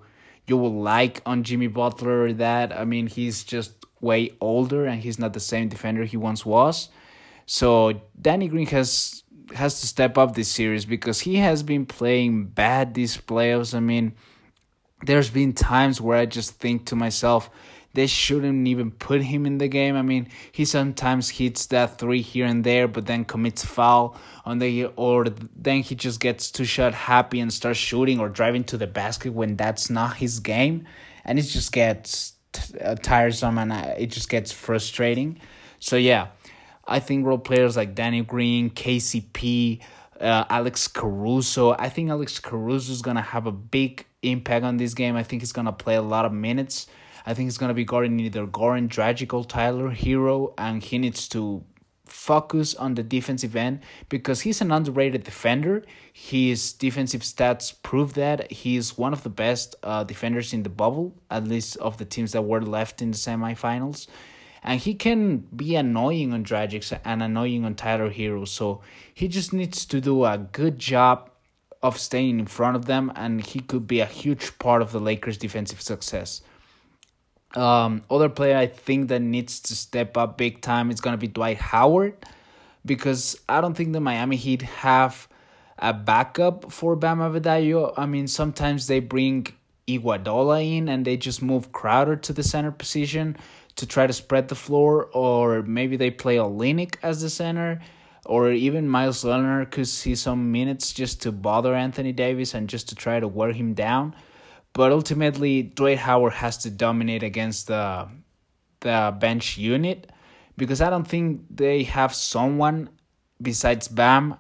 you 0.50 0.58
will 0.58 0.82
like 0.82 1.22
on 1.26 1.44
Jimmy 1.44 1.68
Butler 1.68 2.34
that. 2.34 2.76
I 2.76 2.86
mean, 2.86 3.08
he's 3.08 3.44
just 3.44 3.74
way 4.02 4.32
older 4.42 4.86
and 4.86 5.02
he's 5.02 5.20
not 5.20 5.34
the 5.34 5.40
same 5.40 5.70
defender 5.70 6.04
he 6.04 6.18
once 6.18 6.46
was. 6.46 6.90
So 7.46 8.02
Danny 8.22 8.48
Green 8.48 8.68
has 8.68 9.24
has 9.56 9.82
to 9.82 9.88
step 9.88 10.18
up 10.18 10.36
this 10.36 10.48
series 10.48 10.86
because 10.86 11.22
he 11.22 11.38
has 11.38 11.64
been 11.64 11.86
playing 11.86 12.46
bad 12.46 12.94
these 12.94 13.18
playoffs. 13.18 13.74
I 13.74 13.80
mean, 13.80 14.14
there's 15.04 15.30
been 15.30 15.54
times 15.54 16.00
where 16.00 16.18
I 16.18 16.26
just 16.26 16.52
think 16.60 16.86
to 16.88 16.96
myself, 16.96 17.50
they 17.94 18.08
shouldn't 18.08 18.68
even 18.68 18.92
put 18.92 19.22
him 19.22 19.46
in 19.46 19.58
the 19.58 19.68
game. 19.68 19.96
I 19.96 20.02
mean, 20.02 20.28
he 20.52 20.66
sometimes 20.66 21.30
hits 21.30 21.66
that 21.68 21.98
three 21.98 22.22
here 22.22 22.46
and 22.46 22.64
there, 22.64 22.88
but 22.88 23.06
then 23.08 23.26
commits 23.26 23.66
foul 23.66 24.16
on 24.46 24.60
the 24.60 24.86
or 24.96 25.26
then 25.56 25.82
he 25.82 25.96
just 25.96 26.20
gets 26.20 26.52
too 26.52 26.66
shot 26.66 26.94
happy 26.94 27.40
and 27.40 27.52
starts 27.52 27.80
shooting 27.80 28.20
or 28.20 28.30
driving 28.30 28.64
to 28.66 28.78
the 28.78 28.88
basket 28.88 29.34
when 29.34 29.56
that's 29.56 29.90
not 29.90 30.18
his 30.18 30.40
game, 30.40 30.86
and 31.26 31.40
it 31.40 31.44
just 31.44 31.72
gets 31.72 32.34
uh, 32.82 32.96
tiresome 32.96 33.58
and 33.58 33.72
uh, 33.72 33.94
it 33.98 34.08
just 34.08 34.30
gets 34.30 34.52
frustrating. 34.52 35.40
So 35.80 35.96
yeah, 35.96 36.28
I 36.88 37.00
think 37.00 37.26
role 37.26 37.40
players 37.40 37.76
like 37.76 37.96
Danny 37.96 38.22
Green, 38.22 38.70
KCP. 38.70 39.82
Uh, 40.20 40.44
Alex 40.50 40.90
Caruso. 40.90 41.78
I 41.80 41.88
think 41.88 42.10
Alex 42.10 42.40
Caruso 42.40 42.92
is 42.92 43.02
gonna 43.02 43.22
have 43.22 43.48
a 43.48 43.54
big 43.54 44.06
impact 44.22 44.66
on 44.66 44.76
this 44.76 44.94
game. 44.94 45.16
I 45.16 45.24
think 45.24 45.42
he's 45.42 45.54
gonna 45.54 45.72
play 45.72 45.96
a 45.96 46.02
lot 46.02 46.26
of 46.26 46.34
minutes. 46.34 46.88
I 47.26 47.34
think 47.34 47.48
he's 47.48 47.58
gonna 47.58 47.74
be 47.74 47.86
guarding 47.86 48.20
either 48.20 48.46
Goran 48.46 48.88
Dragic 48.88 49.34
or 49.34 49.46
Tyler 49.46 49.92
Herro, 49.92 50.54
and 50.58 50.82
he 50.84 50.98
needs 50.98 51.28
to 51.30 51.64
focus 52.06 52.76
on 52.76 52.96
the 52.96 53.04
defensive 53.04 53.56
end 53.56 53.82
because 54.10 54.42
he's 54.42 54.62
an 54.62 54.72
underrated 54.72 55.24
defender. 55.24 55.84
His 56.12 56.74
defensive 56.74 57.22
stats 57.22 57.74
prove 57.84 58.14
that 58.16 58.52
he's 58.52 58.98
one 58.98 59.14
of 59.14 59.24
the 59.24 59.30
best 59.30 59.76
uh, 59.84 60.04
defenders 60.04 60.54
in 60.54 60.64
the 60.64 60.70
bubble, 60.70 61.16
at 61.30 61.48
least 61.48 61.78
of 61.78 61.98
the 61.98 62.06
teams 62.06 62.32
that 62.32 62.44
were 62.44 62.62
left 62.62 63.02
in 63.02 63.12
the 63.12 63.18
semifinals. 63.18 64.08
And 64.62 64.80
he 64.80 64.94
can 64.94 65.38
be 65.56 65.76
annoying 65.76 66.34
on 66.34 66.44
Dragic 66.44 67.00
and 67.06 67.24
annoying 67.24 67.64
on 67.64 67.76
Tyler 67.76 68.12
Herro. 68.12 68.46
So 68.48 68.82
he 69.14 69.28
just 69.28 69.54
needs 69.54 69.86
to 69.86 70.02
do 70.02 70.26
a 70.26 70.38
good 70.38 70.78
job 70.78 71.30
of 71.82 71.98
staying 71.98 72.40
in 72.40 72.46
front 72.46 72.76
of 72.76 72.86
them, 72.86 73.12
and 73.16 73.40
he 73.40 73.62
could 73.62 73.88
be 73.88 74.02
a 74.02 74.06
huge 74.06 74.60
part 74.60 74.82
of 74.82 74.92
the 74.92 75.00
Lakers' 75.00 75.38
defensive 75.38 75.82
success. 75.82 76.42
Um, 77.56 78.04
other 78.10 78.30
player 78.30 78.58
I 78.58 78.68
think 78.68 79.10
that 79.10 79.22
needs 79.22 79.60
to 79.62 79.76
step 79.76 80.18
up 80.18 80.38
big 80.38 80.62
time 80.62 80.92
is 80.92 81.02
gonna 81.02 81.18
be 81.18 81.28
Dwight 81.28 81.58
Howard, 81.58 82.16
because 82.86 83.40
I 83.50 83.62
don't 83.62 83.76
think 83.76 83.94
the 83.94 84.00
Miami 84.00 84.36
Heat 84.36 84.62
have 84.62 85.28
a 85.78 85.94
backup 85.94 86.72
for 86.72 86.96
Bam 86.96 87.20
Adebayo. 87.20 87.94
I 87.98 88.06
mean, 88.06 88.28
sometimes 88.28 88.88
they 88.88 89.00
bring 89.00 89.48
Iguodala 89.88 90.78
in 90.78 90.90
and 90.90 91.06
they 91.06 91.18
just 91.18 91.42
move 91.42 91.72
Crowder 91.72 92.16
to 92.18 92.34
the 92.34 92.44
center 92.44 92.72
position 92.72 93.36
to 93.78 93.86
try 93.86 94.06
to 94.06 94.14
spread 94.14 94.50
the 94.50 94.56
floor, 94.56 95.06
or 95.14 95.64
maybe 95.64 95.96
they 95.98 96.12
play 96.12 96.36
Olynyk 96.36 96.96
as 97.02 97.22
the 97.22 97.30
center 97.30 97.80
or 98.26 98.52
even 98.52 98.88
Meyers 98.88 99.24
Leonard 99.24 99.72
could 99.72 99.88
see 99.88 100.14
some 100.14 100.52
minutes 100.52 100.94
just 100.94 101.22
to 101.24 101.32
bother 101.32 101.74
Anthony 101.74 102.12
Davis 102.12 102.54
and 102.54 102.70
just 102.70 102.90
to 102.90 102.96
try 102.96 103.20
to 103.20 103.28
wear 103.28 103.52
him 103.54 103.74
down. 103.74 104.14
But 104.74 104.92
ultimately, 104.92 105.64
Dwight 105.64 106.00
Howard 106.00 106.34
has 106.34 106.58
to 106.60 106.70
dominate 106.70 107.24
against 107.24 107.68
the 107.68 108.08
the 108.82 109.14
bench 109.20 109.58
unit 109.58 110.10
because 110.58 110.82
I 110.82 110.90
don't 110.90 111.08
think 111.08 111.42
they 111.50 111.84
have 111.84 112.14
someone 112.14 112.90
besides 113.42 113.88
Bam 113.88 114.36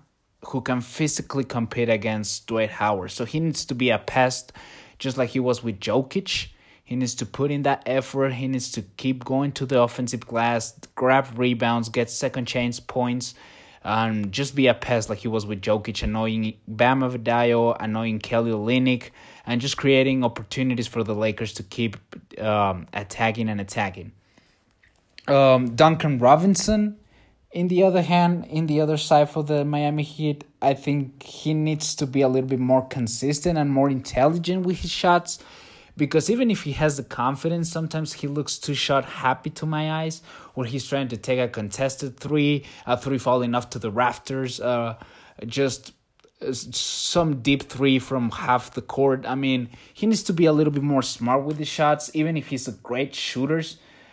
who 0.45 0.61
can 0.61 0.81
physically 0.81 1.43
compete 1.43 1.89
against 1.89 2.47
Dwight 2.47 2.69
Howard. 2.69 3.11
So 3.11 3.25
he 3.25 3.39
needs 3.39 3.65
to 3.65 3.75
be 3.75 3.89
a 3.89 3.97
pest, 3.97 4.53
just 4.97 5.17
like 5.17 5.29
he 5.31 5.39
was 5.39 5.63
with 5.63 5.79
Jokic. 5.79 6.47
He 6.83 6.95
needs 6.95 7.15
to 7.15 7.25
put 7.25 7.51
in 7.51 7.63
that 7.63 7.83
effort. 7.85 8.33
He 8.33 8.47
needs 8.47 8.71
to 8.71 8.81
keep 8.81 9.23
going 9.23 9.51
to 9.53 9.65
the 9.65 9.81
offensive 9.81 10.25
glass, 10.25 10.73
grab 10.95 11.27
rebounds, 11.37 11.89
get 11.89 12.09
second 12.09 12.45
chance 12.45 12.79
points, 12.79 13.35
and 13.83 14.31
just 14.31 14.55
be 14.55 14.67
a 14.67 14.73
pest 14.73 15.09
like 15.09 15.19
he 15.19 15.27
was 15.27 15.45
with 15.45 15.61
Jokic, 15.61 16.01
annoying 16.03 16.55
Bam 16.67 17.01
Adebayo, 17.01 17.75
annoying 17.79 18.19
Kelly 18.19 18.51
Olynyk, 18.51 19.11
and 19.49 19.59
just 19.59 19.77
creating 19.77 20.23
opportunities 20.23 20.85
for 20.85 21.03
the 21.03 21.15
Lakers 21.15 21.53
to 21.53 21.63
keep 21.63 21.97
um, 22.39 22.85
attacking 22.93 23.49
and 23.49 23.59
attacking. 23.59 24.11
Um, 25.27 25.75
Duncan 25.75 26.19
Robinson, 26.19 26.97
in 27.51 27.67
the 27.67 27.81
other 27.81 28.03
hand, 28.03 28.45
in 28.45 28.67
the 28.67 28.79
other 28.79 28.95
side 28.95 29.27
for 29.31 29.43
the 29.43 29.65
Miami 29.65 30.03
Heat, 30.03 30.43
I 30.61 30.75
think 30.75 31.23
he 31.23 31.55
needs 31.55 31.95
to 31.95 32.05
be 32.05 32.21
a 32.21 32.27
little 32.27 32.47
bit 32.47 32.59
more 32.59 32.85
consistent 32.87 33.57
and 33.57 33.71
more 33.71 33.89
intelligent 33.89 34.67
with 34.67 34.81
his 34.81 34.91
shots 34.91 35.39
because 35.97 36.29
even 36.29 36.51
if 36.51 36.63
he 36.63 36.73
has 36.73 36.97
the 36.97 37.03
confidence, 37.03 37.71
sometimes 37.71 38.13
he 38.13 38.27
looks 38.27 38.59
too 38.59 38.75
shot 38.75 39.03
happy 39.03 39.49
to 39.49 39.65
my 39.65 39.91
eyes, 39.91 40.21
where 40.53 40.67
he's 40.67 40.87
trying 40.87 41.07
to 41.09 41.17
take 41.17 41.39
a 41.39 41.47
contested 41.47 42.17
three, 42.17 42.65
a 42.85 42.95
three 42.95 43.17
falling 43.17 43.55
off 43.55 43.71
to 43.71 43.79
the 43.79 43.91
rafters, 43.91 44.61
uh, 44.61 44.95
just 45.45 45.91
some 46.51 47.41
deep 47.41 47.63
three 47.63 47.99
from 47.99 48.31
half 48.31 48.73
the 48.73 48.81
court. 48.81 49.25
I 49.27 49.35
mean, 49.35 49.69
he 49.93 50.05
needs 50.05 50.23
to 50.23 50.33
be 50.33 50.45
a 50.45 50.53
little 50.53 50.71
bit 50.71 50.83
more 50.83 51.01
smart 51.01 51.43
with 51.43 51.57
the 51.57 51.65
shots, 51.65 52.09
even 52.13 52.37
if 52.37 52.47
he's 52.47 52.67
a 52.67 52.71
great 52.71 53.13
shooter. 53.13 53.61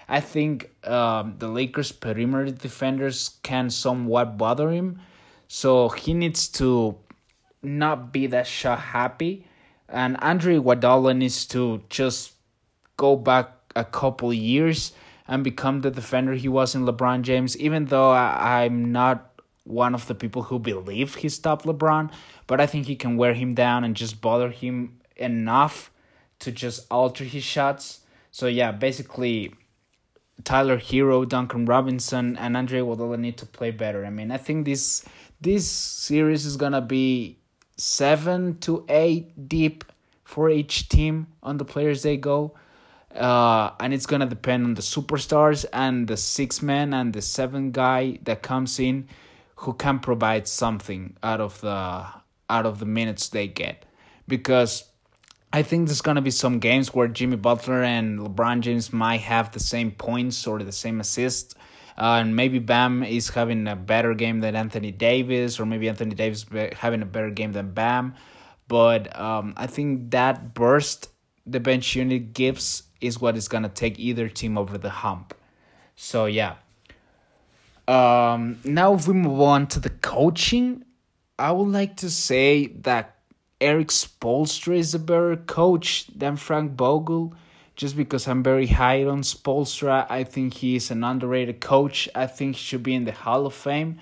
I 0.09 0.21
think 0.21 0.71
um, 0.87 1.35
the 1.39 1.49
Lakers' 1.49 1.93
perimeter 1.93 2.51
defenders 2.51 3.39
can 3.43 3.71
somewhat 3.71 4.39
bother 4.39 4.71
him, 4.71 5.01
so 5.49 5.89
he 5.89 6.15
needs 6.15 6.49
to 6.61 6.97
not 7.63 8.13
be 8.13 8.27
that 8.29 8.47
shot 8.47 8.79
happy 8.79 9.47
and 9.89 10.17
Andre 10.21 10.57
Iguodala 10.57 11.17
needs 11.17 11.47
to 11.47 11.83
just 11.89 12.33
go 12.97 13.17
back 13.17 13.53
a 13.75 13.85
couple 13.85 14.33
years 14.33 14.93
and 15.29 15.45
become 15.45 15.81
the 15.81 15.91
defender 15.91 16.35
he 16.35 16.49
was 16.49 16.75
in 16.75 16.85
LeBron 16.87 17.23
James. 17.23 17.57
Even 17.59 17.87
though 17.87 18.11
I, 18.11 18.65
I'm 18.65 18.93
not 18.93 19.36
one 19.67 19.95
of 19.95 20.07
the 20.07 20.15
people 20.15 20.43
who 20.43 20.59
believe 20.59 21.17
he 21.17 21.29
stopped 21.29 21.67
LeBron, 21.67 22.11
but 22.47 22.61
I 22.61 22.67
think 22.67 22.87
he 22.87 22.97
can 22.97 23.17
wear 23.17 23.35
him 23.35 23.55
down 23.55 23.85
and 23.85 23.95
just 23.95 24.21
bother 24.21 24.51
him 24.51 25.01
enough 25.17 25.91
to 26.39 26.53
just 26.53 26.87
alter 26.91 27.25
his 27.25 27.43
shots. 27.43 28.01
So 28.31 28.47
yeah, 28.47 28.71
basically 28.71 29.55
Tyler 30.45 30.79
Herro, 30.79 31.29
Duncan 31.29 31.65
Robinson, 31.65 32.37
and 32.37 32.57
Andre 32.57 32.81
Iguodala 32.81 33.19
need 33.19 33.39
to 33.39 33.47
play 33.47 33.71
better. 33.71 34.05
I 34.05 34.11
mean, 34.11 34.31
I 34.31 34.37
think 34.37 34.65
this 34.65 35.05
this 35.41 35.69
series 35.69 36.47
is 36.47 36.57
gonna 36.57 36.81
be 36.81 37.39
seven 37.77 38.59
to 38.59 38.85
eight 38.89 39.49
deep 39.49 39.85
for 40.25 40.51
each 40.51 40.89
team 40.89 41.27
on 41.43 41.57
the 41.57 41.65
players 41.65 42.03
they 42.03 42.17
go. 42.17 42.55
Uh, 43.15 43.71
and 43.81 43.95
it's 43.95 44.07
gonna 44.07 44.27
depend 44.27 44.65
on 44.65 44.75
the 44.75 44.83
superstars 44.83 45.65
and 45.73 46.07
the 46.07 46.17
six 46.17 46.61
man 46.61 46.93
and 46.93 47.15
the 47.15 47.23
seven 47.23 47.71
guy 47.71 48.19
that 48.25 48.43
comes 48.43 48.79
in 48.79 49.09
who 49.57 49.75
can 49.75 49.99
provide 49.99 50.47
something 50.49 51.17
out 51.23 51.41
of 51.41 51.61
the 51.61 52.07
out 52.49 52.67
of 52.67 52.79
the 52.79 52.87
minutes 52.87 53.29
they 53.29 53.49
get 53.49 53.85
because 54.29 54.85
I 55.53 55.63
think 55.63 55.89
there's 55.89 56.03
gonna 56.03 56.23
be 56.23 56.31
some 56.31 56.59
games 56.59 56.95
where 56.95 57.09
Jimmy 57.09 57.37
Butler 57.37 57.83
and 57.83 58.19
LeBron 58.19 58.61
James 58.61 58.93
might 58.93 59.21
have 59.21 59.53
the 59.53 59.61
same 59.61 59.91
points 59.91 60.47
or 60.47 60.63
the 60.63 60.73
same 60.73 61.01
assists 61.01 61.55
uh, 61.99 62.21
and 62.21 62.37
maybe 62.37 62.59
Bam 62.59 63.03
is 63.03 63.31
having 63.31 63.67
a 63.67 63.77
better 63.77 64.13
game 64.15 64.41
than 64.41 64.55
Anthony 64.55 64.93
Davis, 64.93 65.59
or 65.59 65.65
maybe 65.65 65.89
Anthony 65.89 66.15
Davis 66.15 66.45
having 66.75 67.01
a 67.03 67.07
better 67.07 67.31
game 67.31 67.53
than 67.53 67.73
Bam. 67.73 68.15
But 68.69 69.19
um, 69.19 69.55
I 69.57 69.67
think 69.67 70.11
that 70.11 70.53
burst 70.53 71.09
the 71.47 71.61
bench 71.61 71.95
unit 71.95 72.35
gives 72.35 72.83
is 73.01 73.21
what 73.21 73.37
is 73.37 73.49
gonna 73.49 73.69
take 73.69 73.99
either 73.99 74.29
team 74.29 74.59
over 74.59 74.77
the 74.77 74.91
hump. 74.91 75.35
So 75.95 76.27
yeah. 76.27 76.57
Um, 77.89 78.59
now 78.65 78.95
if 78.95 79.07
we 79.07 79.15
move 79.15 79.41
on 79.41 79.67
to 79.69 79.81
the 79.81 79.91
coaching, 79.91 80.85
I 81.39 81.53
would 81.53 81.69
like 81.69 81.97
to 81.99 82.11
say 82.11 82.67
that 82.83 83.17
Erik 83.61 83.89
Spoelstra 83.89 84.77
is 84.77 84.95
a 84.95 84.99
better 84.99 85.37
coach 85.37 86.07
than 86.09 86.37
Frank 86.37 86.73
Vogel 86.73 87.35
just 87.77 87.97
because 87.97 88.27
I'm 88.27 88.43
very 88.43 88.67
high 88.67 89.05
on 89.05 89.21
Spoelstra. 89.21 90.07
I 90.09 90.25
think 90.25 90.55
he 90.55 90.77
is 90.77 90.91
an 90.91 91.05
underrated 91.05 91.61
coach. 91.61 92.09
I 92.15 92.27
think 92.27 92.57
he 92.57 92.63
should 92.63 92.83
be 92.83 92.95
in 92.95 93.05
the 93.05 93.13
Hall 93.13 93.47
of 93.47 93.55
Fame. 93.55 94.01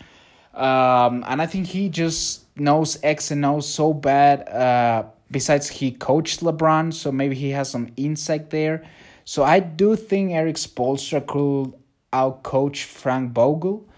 Um, 0.55 1.25
and 1.27 1.43
I 1.43 1.47
think 1.47 1.67
he 1.67 1.89
just 1.89 2.45
knows 2.57 2.99
X 3.03 3.33
and 3.33 3.45
O 3.45 3.61
so 3.61 3.93
bad. 3.93 4.49
Uh, 4.49 5.05
besides, 5.31 5.69
he 5.69 5.91
coached 5.91 6.41
LeBron, 6.41 6.95
so 6.95 7.11
maybe 7.11 7.35
he 7.35 7.51
has 7.51 7.69
some 7.69 7.89
insight 7.97 8.51
there. 8.51 8.85
So 9.25 9.43
I 9.43 9.59
do 9.59 9.97
think 9.97 10.31
Erik 10.31 10.57
Spoelstra 10.57 11.27
could 11.27 11.75
outcoach 12.15 12.85
Frank 12.85 13.33
Vogel. 13.33 13.89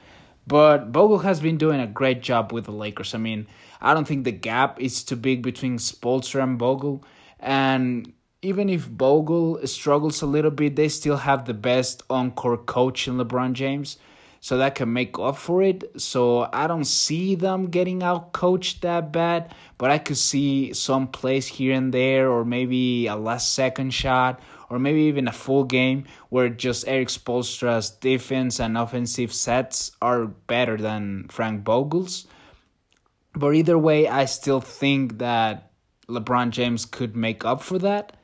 But 0.46 0.88
Vogel 0.88 1.18
has 1.18 1.40
been 1.40 1.58
doing 1.58 1.80
a 1.80 1.86
great 1.86 2.22
job 2.22 2.52
with 2.52 2.64
the 2.64 2.72
Lakers. 2.72 3.14
I 3.14 3.18
mean, 3.18 3.46
I 3.80 3.92
don't 3.94 4.06
think 4.06 4.24
the 4.24 4.32
gap 4.32 4.80
is 4.80 5.04
too 5.04 5.16
big 5.16 5.42
between 5.42 5.78
Spoelstra 5.78 6.42
and 6.42 6.58
Vogel. 6.58 7.04
And 7.40 8.12
even 8.42 8.68
if 8.68 8.82
Vogel 8.82 9.66
struggles 9.66 10.22
a 10.22 10.26
little 10.26 10.52
bit, 10.52 10.76
they 10.76 10.88
still 10.88 11.16
have 11.16 11.44
the 11.44 11.54
best 11.54 12.04
on-court 12.08 12.66
coach 12.66 13.08
in 13.08 13.16
LeBron 13.18 13.54
James, 13.54 13.98
so 14.40 14.58
that 14.58 14.76
can 14.76 14.92
make 14.92 15.18
up 15.18 15.36
for 15.36 15.62
it. 15.62 15.82
So 16.00 16.48
I 16.52 16.68
don't 16.68 16.84
see 16.84 17.34
them 17.34 17.66
getting 17.66 18.04
out 18.04 18.32
coached 18.32 18.82
that 18.82 19.10
bad, 19.10 19.52
but 19.78 19.90
I 19.90 19.98
could 19.98 20.16
see 20.18 20.72
some 20.74 21.08
plays 21.08 21.46
here 21.48 21.74
and 21.74 21.92
there, 21.92 22.30
or 22.30 22.44
maybe 22.44 23.08
a 23.08 23.16
last 23.16 23.54
second 23.54 23.90
shot, 23.92 24.38
or 24.70 24.78
maybe 24.78 25.02
even 25.02 25.28
a 25.28 25.32
full 25.32 25.64
game 25.64 26.04
where 26.28 26.48
just 26.48 26.86
Erik 26.88 27.08
Spoelstra's 27.08 27.90
defense 27.90 28.60
and 28.60 28.76
offensive 28.76 29.32
sets 29.32 29.92
are 30.02 30.26
better 30.26 30.76
than 30.76 31.26
Frank 31.28 31.64
Vogel's. 31.64 32.26
But 33.34 33.54
either 33.54 33.78
way, 33.78 34.08
I 34.08 34.24
still 34.24 34.60
think 34.60 35.18
that 35.18 35.70
LeBron 36.08 36.50
James 36.50 36.86
could 36.86 37.16
make 37.16 37.44
up 37.44 37.62
for 37.62 37.78
that 37.78 38.16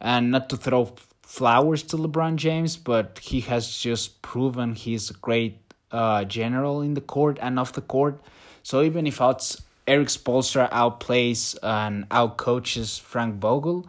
and 0.00 0.30
not 0.30 0.48
to 0.50 0.56
throw 0.56 0.94
flowers 1.22 1.82
to 1.84 1.96
LeBron 1.96 2.36
James, 2.36 2.76
but 2.76 3.18
he 3.18 3.40
has 3.40 3.76
just 3.76 4.22
proven 4.22 4.74
he's 4.74 5.10
a 5.10 5.14
great 5.14 5.58
uh, 5.92 6.24
general 6.24 6.82
in 6.82 6.94
the 6.94 7.00
court 7.00 7.38
and 7.40 7.58
off 7.58 7.72
the 7.72 7.80
court. 7.80 8.20
So 8.62 8.82
even 8.82 9.06
if 9.06 9.20
outs 9.20 9.62
Erik 9.86 10.08
Spoelstra 10.08 10.70
outplays 10.70 11.56
and 11.62 12.08
outcoaches 12.10 13.00
Frank 13.00 13.36
Vogel, 13.40 13.88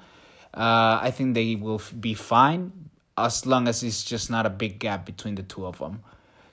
uh, 0.54 1.00
I 1.02 1.12
think 1.12 1.34
they 1.36 1.56
will 1.56 1.82
be 2.00 2.14
fine 2.14 2.90
as 3.18 3.46
long 3.46 3.68
as 3.68 3.84
it's 3.84 4.04
just 4.04 4.30
not 4.30 4.46
a 4.46 4.50
big 4.50 4.80
gap 4.80 5.06
between 5.06 5.36
the 5.36 5.44
two 5.44 5.66
of 5.66 5.78
them. 5.80 6.04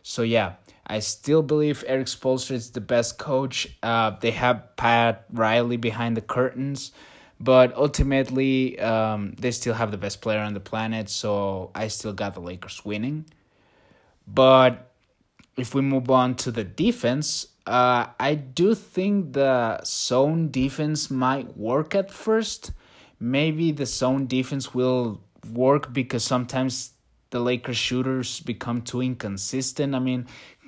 So 0.03 0.23
yeah, 0.23 0.55
I 0.87 1.01
still 1.01 1.43
believe 1.43 1.85
Erik 1.87 2.07
Spoelstra 2.07 2.53
is 2.53 2.71
the 2.71 2.81
best 2.81 3.19
coach. 3.19 3.69
Uh, 3.83 4.13
they 4.21 4.31
have 4.33 4.77
Pat 4.77 5.25
Riley 5.33 5.77
behind 5.77 6.17
the 6.17 6.23
curtains. 6.23 6.93
But 7.41 7.77
ultimately, 7.77 8.79
um, 8.81 9.35
they 9.39 9.53
still 9.53 9.75
have 9.75 9.93
the 9.93 9.97
best 9.97 10.21
player 10.21 10.41
on 10.41 10.55
the 10.55 10.61
planet, 10.61 11.09
so 11.09 11.71
I 11.75 11.87
still 11.89 12.13
got 12.13 12.35
the 12.35 12.41
Lakers 12.41 12.85
winning. 12.85 13.27
But 14.27 14.91
if 15.57 15.75
we 15.75 15.83
move 15.83 16.11
on 16.11 16.35
to 16.37 16.51
the 16.51 16.65
defense, 16.65 17.47
uh, 17.67 18.07
I 18.19 18.35
do 18.35 18.75
think 18.75 19.35
the 19.35 19.81
zone 19.85 20.51
defense 20.51 21.11
might 21.11 21.57
work 21.57 21.95
at 21.95 22.11
first. 22.11 22.73
Maybe 23.21 23.73
the 23.73 23.87
zone 23.87 24.27
defense 24.27 24.75
will 24.75 25.21
work 25.53 25.93
because 25.93 26.25
sometimes 26.25 26.93
the 27.31 27.41
Lakers 27.41 27.77
shooters 27.77 28.41
become 28.41 28.83
too 28.83 29.03
inconsistent. 29.03 29.95
I 29.95 29.99
mean, 29.99 30.27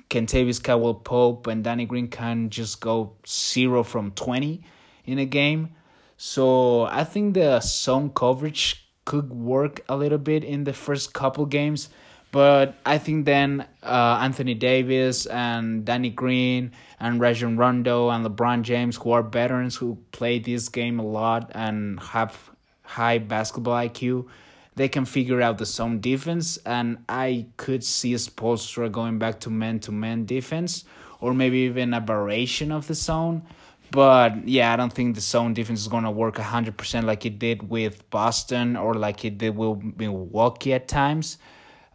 Kentavious 0.09 0.61
Caldwell 0.61 0.95
Pope 0.95 1.47
and 1.47 1.63
Danny 1.63 1.85
Green 1.85 2.07
can 2.07 2.49
just 2.49 2.81
go 2.81 3.13
zero 3.25 3.83
from 3.83 4.11
20 4.11 4.61
in 5.05 5.19
a 5.19 5.25
game. 5.25 5.69
So 6.17 6.83
I 6.83 7.03
think 7.03 7.33
the 7.33 7.61
zone 7.61 8.11
coverage 8.13 8.89
could 9.05 9.31
work 9.31 9.81
a 9.89 9.95
little 9.95 10.17
bit 10.17 10.43
in 10.43 10.65
the 10.65 10.73
first 10.73 11.13
couple 11.13 11.45
games. 11.45 11.89
But 12.31 12.75
I 12.85 12.97
think 12.97 13.25
then 13.25 13.67
uh, 13.83 14.19
Anthony 14.21 14.53
Davis 14.53 15.25
and 15.25 15.83
Danny 15.83 16.09
Green 16.09 16.71
and 16.99 17.19
Rajon 17.19 17.57
Rondo 17.57 18.09
and 18.09 18.25
LeBron 18.25 18.61
James, 18.61 18.95
who 18.95 19.11
are 19.11 19.21
veterans 19.21 19.75
who 19.75 19.97
play 20.13 20.39
this 20.39 20.69
game 20.69 20.99
a 20.99 21.05
lot 21.05 21.51
and 21.53 21.99
have 21.99 22.51
high 22.83 23.17
basketball 23.17 23.75
IQ, 23.75 24.27
they 24.75 24.87
can 24.87 25.03
figure 25.03 25.41
out 25.41 25.57
the 25.57 25.65
zone 25.65 25.99
defense. 25.99 26.57
And 26.65 26.99
I 27.09 27.47
could 27.57 27.83
see 27.83 28.13
Spoelstra 28.13 28.89
going 28.89 29.19
back 29.19 29.41
to 29.41 29.49
man 29.49 29.79
to 29.81 29.91
man 29.91 30.25
defense 30.25 30.85
or 31.19 31.33
maybe 31.33 31.59
even 31.59 31.93
a 31.93 31.99
variation 31.99 32.71
of 32.71 32.87
the 32.87 32.93
zone. 32.93 33.43
But 33.91 34.47
yeah, 34.47 34.71
I 34.71 34.77
don't 34.77 34.93
think 34.93 35.15
the 35.15 35.21
zone 35.21 35.53
defense 35.53 35.81
is 35.81 35.89
going 35.89 36.05
to 36.05 36.11
work 36.11 36.35
100% 36.35 37.03
like 37.03 37.25
it 37.25 37.39
did 37.39 37.69
with 37.69 38.09
Boston 38.09 38.77
or 38.77 38.93
like 38.93 39.25
it 39.25 39.37
did 39.37 39.57
with 39.57 39.81
Milwaukee 39.97 40.73
at 40.73 40.87
times. 40.87 41.37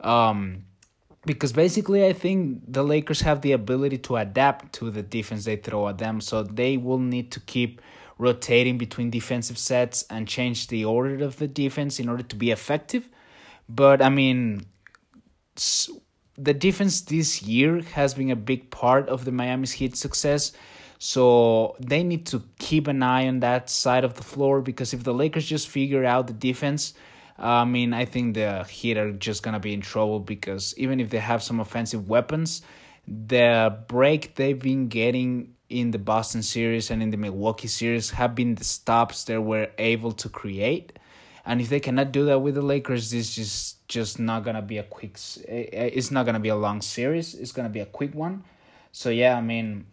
Um, 0.07 0.65
because 1.27 1.53
basically, 1.53 2.07
I 2.07 2.13
think 2.13 2.63
the 2.69 2.85
Lakers 2.85 3.21
have 3.23 3.41
the 3.41 3.53
ability 3.53 3.99
to 3.99 4.17
adapt 4.17 4.73
to 4.75 4.91
the 4.91 5.03
defense 5.03 5.45
they 5.45 5.57
throw 5.57 5.89
at 5.89 5.99
them. 5.99 6.21
So 6.21 6.45
they 6.45 6.77
will 6.77 7.01
need 7.01 7.33
to 7.33 7.41
keep 7.41 7.83
rotating 8.17 8.79
between 8.79 9.11
defensive 9.11 9.59
sets 9.59 10.05
and 10.09 10.27
change 10.27 10.69
the 10.69 10.85
order 10.85 11.25
of 11.25 11.39
the 11.39 11.49
defense 11.49 11.99
in 11.99 12.09
order 12.09 12.23
to 12.23 12.37
be 12.37 12.51
effective. 12.51 13.09
But 13.69 14.01
I 14.01 14.09
mean, 14.09 14.67
the 16.39 16.55
defense 16.55 17.01
this 17.01 17.43
year 17.43 17.83
has 17.83 18.15
been 18.15 18.31
a 18.31 18.37
big 18.37 18.71
part 18.71 19.09
of 19.09 19.25
the 19.25 19.33
Miami's 19.33 19.73
Heat 19.73 19.97
success. 19.97 20.53
So 20.99 21.77
they 21.81 22.03
need 22.03 22.25
to 22.27 22.43
keep 22.59 22.87
an 22.87 23.03
eye 23.03 23.27
on 23.27 23.41
that 23.41 23.69
side 23.69 24.05
of 24.05 24.15
the 24.15 24.23
floor 24.23 24.63
because 24.63 24.95
if 24.95 25.05
the 25.05 25.13
Lakers 25.13 25.47
just 25.47 25.69
figure 25.69 26.05
out 26.05 26.27
the 26.27 26.33
defense, 26.33 26.95
I 27.39 27.65
mean, 27.65 27.93
I 27.93 28.05
think 28.05 28.35
the 28.35 28.65
Heat 28.65 28.97
are 28.97 29.13
just 29.13 29.43
gonna 29.43 29.61
be 29.61 29.75
in 29.75 29.81
trouble 29.81 30.21
because 30.21 30.75
even 30.79 31.01
if 31.01 31.11
they 31.11 31.19
have 31.19 31.43
some 31.43 31.61
offensive 31.61 32.09
weapons, 32.09 32.63
the 33.07 33.79
break 33.89 34.35
they've 34.35 34.59
been 34.59 34.89
getting 34.89 35.55
in 35.69 35.91
the 35.91 35.99
Boston 35.99 36.43
series 36.43 36.91
and 36.91 37.03
in 37.03 37.11
the 37.11 37.17
Milwaukee 37.17 37.69
series 37.69 38.11
have 38.11 38.35
been 38.35 38.55
the 38.55 38.65
stops 38.65 39.25
they 39.25 39.39
were 39.39 39.69
able 39.79 40.13
to 40.13 40.29
create. 40.29 40.99
And 41.45 41.61
if 41.61 41.69
they 41.69 41.81
cannot 41.81 42.11
do 42.11 42.25
that 42.27 42.41
with 42.41 42.55
the 42.55 42.63
Lakers, 42.63 43.11
this 43.11 43.39
is 43.39 43.77
just 43.87 44.19
not 44.19 44.43
gonna 44.45 44.63
be 44.63 44.79
a 44.79 44.83
quick. 44.83 45.19
Eh, 45.47 45.67
eh, 45.73 45.91
it's 45.93 46.11
not 46.11 46.27
gonna 46.27 46.41
be 46.41 46.49
a 46.49 46.57
long 46.57 46.81
series. 46.81 47.35
It's 47.35 47.53
gonna 47.53 47.69
be 47.69 47.81
a 47.81 47.87
quick 47.87 48.15
one. 48.15 48.45
So 48.93 49.11
yeah, 49.11 49.37
I 49.37 49.41
mean, 49.41 49.87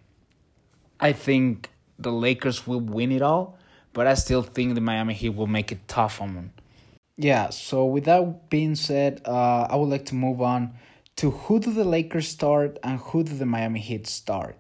I 0.99 1.13
think 1.13 1.69
the 1.99 2.12
Lakers 2.12 2.65
will 2.65 2.79
win 2.79 3.12
it 3.12 3.21
all, 3.21 3.58
but 3.93 4.08
I 4.08 4.13
still 4.15 4.41
think 4.41 4.75
the 4.75 4.82
Miami 4.82 5.13
Heat 5.13 5.29
will 5.36 5.47
make 5.47 5.71
it 5.71 5.88
tough 5.88 6.21
on 6.21 6.36
them. 6.36 6.53
Yeah, 7.17 7.49
so 7.52 7.86
with 7.86 8.06
that 8.06 8.49
being 8.49 8.76
said, 8.76 9.21
uh, 9.26 9.67
I 9.69 9.76
would 9.76 9.89
like 9.89 10.06
to 10.08 10.15
move 10.15 10.41
on 10.41 10.73
to 11.17 11.30
who 11.32 11.60
do 11.60 11.71
the 11.71 11.84
Lakers 11.84 12.28
start 12.28 12.80
and 12.84 12.99
who 12.99 13.23
do 13.23 13.36
the 13.36 13.45
Miami 13.45 13.80
Heat 13.80 14.08
start. 14.08 14.58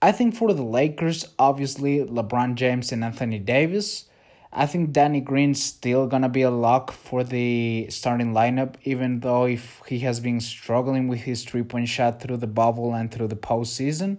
I 0.00 0.12
think 0.12 0.34
for 0.34 0.52
the 0.52 0.62
Lakers, 0.62 1.26
obviously 1.38 1.98
LeBron 2.04 2.54
James 2.54 2.92
and 2.92 3.02
Anthony 3.04 3.38
Davis. 3.38 4.06
I 4.52 4.66
think 4.66 4.92
Danny 4.92 5.20
Green's 5.20 5.62
still 5.62 6.06
gonna 6.06 6.28
be 6.28 6.42
a 6.42 6.50
lock 6.50 6.92
for 6.92 7.24
the 7.24 7.86
starting 7.88 8.32
lineup, 8.32 8.74
even 8.84 9.20
though 9.20 9.46
if 9.46 9.80
he 9.88 10.00
has 10.00 10.20
been 10.20 10.40
struggling 10.40 11.08
with 11.08 11.20
his 11.20 11.44
three 11.44 11.62
point 11.62 11.88
shot 11.88 12.20
through 12.20 12.36
the 12.36 12.46
bubble 12.46 12.94
and 12.94 13.10
through 13.10 13.28
the 13.28 13.36
postseason, 13.36 14.18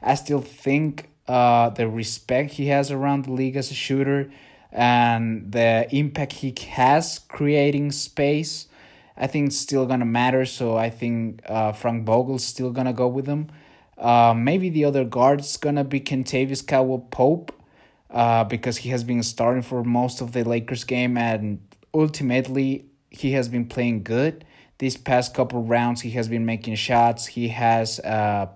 I 0.00 0.14
still 0.14 0.40
think 0.40 1.10
uh, 1.28 1.70
the 1.70 1.88
respect 1.88 2.52
he 2.52 2.68
has 2.68 2.90
around 2.90 3.24
the 3.24 3.32
league 3.32 3.56
as 3.56 3.70
a 3.70 3.74
shooter 3.74 4.30
and 4.72 5.52
the 5.52 5.86
impact 5.94 6.32
he 6.32 6.54
has 6.70 7.18
creating 7.18 7.92
space, 7.92 8.68
I 9.16 9.26
think 9.26 9.48
it's 9.48 9.58
still 9.58 9.86
gonna 9.86 10.06
matter. 10.06 10.46
So 10.46 10.76
I 10.76 10.90
think 10.90 11.42
uh, 11.46 11.72
Frank 11.72 12.06
Vogel's 12.06 12.44
still 12.44 12.70
gonna 12.70 12.94
go 12.94 13.06
with 13.06 13.26
him. 13.26 13.48
Uh, 13.98 14.34
maybe 14.36 14.70
the 14.70 14.84
other 14.84 15.04
guard's 15.04 15.56
gonna 15.58 15.84
be 15.84 16.00
Kentavious 16.00 16.66
Caldwell 16.66 17.06
Pope, 17.10 17.52
uh, 18.10 18.44
because 18.44 18.78
he 18.78 18.88
has 18.88 19.04
been 19.04 19.22
starting 19.22 19.62
for 19.62 19.84
most 19.84 20.20
of 20.20 20.32
the 20.32 20.42
Lakers 20.42 20.84
game, 20.84 21.16
and 21.16 21.60
ultimately 21.94 22.86
he 23.10 23.32
has 23.32 23.48
been 23.48 23.66
playing 23.66 24.02
good. 24.02 24.44
These 24.78 24.96
past 24.96 25.34
couple 25.34 25.62
rounds, 25.62 26.00
he 26.00 26.10
has 26.12 26.28
been 26.28 26.44
making 26.44 26.74
shots. 26.74 27.26
He 27.26 27.48
has 27.48 28.00
uh, 28.00 28.48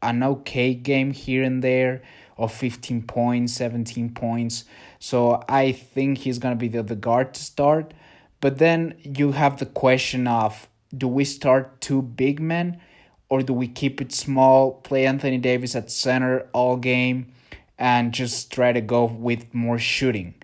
an 0.00 0.22
okay 0.22 0.74
game 0.74 1.10
here 1.10 1.42
and 1.42 1.62
there 1.62 2.02
of 2.36 2.52
15 2.52 3.02
points, 3.02 3.54
17 3.54 4.10
points. 4.10 4.64
So 4.98 5.42
I 5.48 5.72
think 5.72 6.18
he's 6.18 6.38
going 6.38 6.54
to 6.54 6.58
be 6.58 6.68
the, 6.68 6.82
the 6.82 6.96
guard 6.96 7.34
to 7.34 7.42
start. 7.42 7.94
But 8.40 8.58
then 8.58 8.94
you 9.02 9.32
have 9.32 9.58
the 9.58 9.66
question 9.66 10.26
of 10.26 10.68
do 10.96 11.08
we 11.08 11.24
start 11.24 11.80
two 11.80 12.02
big 12.02 12.40
men 12.40 12.80
or 13.28 13.42
do 13.42 13.52
we 13.52 13.66
keep 13.66 14.00
it 14.00 14.12
small, 14.12 14.72
play 14.72 15.06
Anthony 15.06 15.38
Davis 15.38 15.74
at 15.74 15.90
center 15.90 16.48
all 16.52 16.76
game, 16.76 17.32
and 17.78 18.12
just 18.12 18.52
try 18.52 18.72
to 18.72 18.80
go 18.80 19.04
with 19.04 19.52
more 19.52 19.78
shooting? 19.78 20.34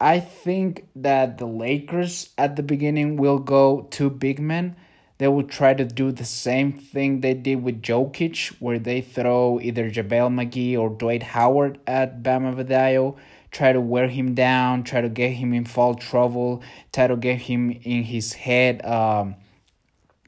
I 0.00 0.18
think 0.18 0.88
that 0.96 1.38
the 1.38 1.46
Lakers 1.46 2.30
at 2.36 2.56
the 2.56 2.62
beginning 2.62 3.16
will 3.16 3.38
go 3.38 3.86
two 3.90 4.10
big 4.10 4.40
men 4.40 4.76
they 5.22 5.28
will 5.28 5.44
try 5.44 5.72
to 5.72 5.84
do 5.84 6.10
the 6.10 6.24
same 6.24 6.72
thing 6.72 7.20
they 7.20 7.32
did 7.32 7.62
with 7.62 7.80
Jokic, 7.80 8.56
where 8.58 8.80
they 8.80 9.00
throw 9.00 9.60
either 9.62 9.88
JaVale 9.88 10.34
McGee 10.34 10.76
or 10.76 10.90
Dwight 10.90 11.22
Howard 11.22 11.78
at 11.86 12.24
Bam 12.24 12.42
Adebayo, 12.42 13.16
try 13.52 13.72
to 13.72 13.80
wear 13.80 14.08
him 14.08 14.34
down, 14.34 14.82
try 14.82 15.00
to 15.00 15.08
get 15.08 15.34
him 15.34 15.54
in 15.54 15.64
foul 15.64 15.94
trouble, 15.94 16.60
try 16.92 17.06
to 17.06 17.14
get 17.14 17.42
him 17.42 17.70
in 17.70 18.02
his 18.02 18.32
head, 18.32 18.84
um, 18.84 19.36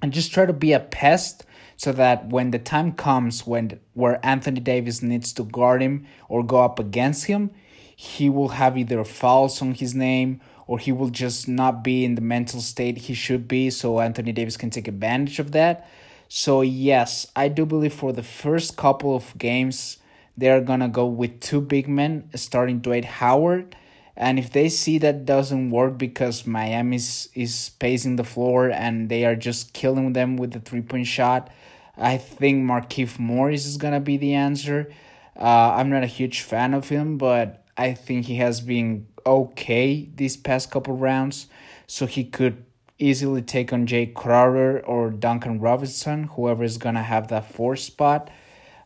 and 0.00 0.12
just 0.12 0.32
try 0.32 0.46
to 0.46 0.52
be 0.52 0.72
a 0.72 0.78
pest 0.78 1.44
so 1.76 1.90
that 1.90 2.28
when 2.28 2.52
the 2.52 2.60
time 2.60 2.92
comes 2.92 3.44
when 3.44 3.80
where 3.94 4.24
Anthony 4.24 4.60
Davis 4.60 5.02
needs 5.02 5.32
to 5.32 5.42
guard 5.42 5.82
him 5.82 6.06
or 6.28 6.44
go 6.44 6.62
up 6.62 6.78
against 6.78 7.24
him, 7.24 7.50
he 7.96 8.30
will 8.30 8.50
have 8.50 8.78
either 8.78 9.02
fouls 9.02 9.60
on 9.60 9.74
his 9.74 9.92
name 9.92 10.40
or 10.66 10.78
he 10.78 10.92
will 10.92 11.10
just 11.10 11.48
not 11.48 11.84
be 11.84 12.04
in 12.04 12.14
the 12.14 12.20
mental 12.20 12.60
state 12.60 12.98
he 12.98 13.14
should 13.14 13.46
be 13.46 13.70
so 13.70 14.00
Anthony 14.00 14.32
Davis 14.32 14.56
can 14.56 14.70
take 14.70 14.88
advantage 14.88 15.38
of 15.38 15.52
that. 15.52 15.88
So 16.28 16.62
yes, 16.62 17.26
I 17.36 17.48
do 17.48 17.66
believe 17.66 17.92
for 17.92 18.12
the 18.12 18.22
first 18.22 18.76
couple 18.76 19.14
of 19.14 19.36
games 19.38 19.98
they're 20.36 20.60
going 20.60 20.80
to 20.80 20.88
go 20.88 21.06
with 21.06 21.38
two 21.40 21.60
big 21.60 21.88
men 21.88 22.28
starting 22.34 22.80
Dwight 22.80 23.04
Howard 23.04 23.76
and 24.16 24.38
if 24.38 24.50
they 24.50 24.68
see 24.68 24.98
that 24.98 25.24
doesn't 25.24 25.70
work 25.70 25.98
because 25.98 26.46
Miami 26.46 26.96
is, 26.96 27.70
pacing 27.78 28.16
the 28.16 28.24
floor 28.24 28.70
and 28.70 29.08
they 29.08 29.24
are 29.24 29.34
just 29.34 29.72
killing 29.72 30.12
them 30.12 30.36
with 30.36 30.52
the 30.52 30.60
three 30.60 30.82
point 30.82 31.06
shot, 31.06 31.50
I 31.96 32.18
think 32.18 32.64
Markieff 32.64 33.18
Morris 33.18 33.66
is 33.66 33.76
gonna 33.76 34.00
be 34.00 34.16
the 34.16 34.34
answer. 34.34 34.92
Uh, 35.36 35.74
I'm 35.76 35.90
not 35.90 36.04
a 36.04 36.08
huge 36.08 36.42
fan 36.42 36.74
of 36.74 36.88
him, 36.88 37.18
but 37.18 37.64
I 37.76 37.94
think 37.94 38.26
he 38.26 38.36
has 38.36 38.60
been 38.60 39.08
okay 39.26 40.08
these 40.14 40.36
past 40.36 40.70
couple 40.70 40.96
rounds, 40.96 41.46
so 41.86 42.06
he 42.06 42.24
could 42.24 42.64
easily 42.98 43.42
take 43.42 43.72
on 43.72 43.86
Jae 43.86 44.12
Crowder 44.14 44.84
or 44.84 45.10
Duncan 45.10 45.60
Robinson, 45.60 46.24
whoever 46.24 46.64
is 46.64 46.78
gonna 46.78 47.02
have 47.02 47.28
that 47.28 47.50
fourth 47.50 47.80
spot. 47.80 48.30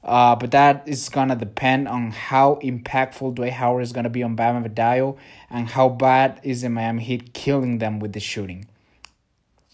Uh, 0.03 0.35
but 0.37 0.53
that 0.53 0.87
is 0.87 1.09
gonna 1.09 1.37
depend 1.37 1.89
on 1.89 2.11
how 2.11 2.59
impactful 2.63 3.35
Dwight 3.35 3.53
Howard 3.53 3.83
is 3.83 3.93
gonna 3.93 4.09
be 4.09 4.23
on 4.23 4.37
Bam 4.37 4.63
Adebayo 4.63 5.17
and 5.51 5.69
how 5.69 5.89
bad 5.89 6.41
is 6.43 6.63
the 6.63 6.71
Miami 6.71 7.03
Heat 7.03 7.35
killing 7.35 7.79
them 7.79 7.99
with 7.99 8.13
the 8.13 8.21
shooting. 8.21 8.67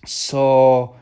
So 0.07 0.97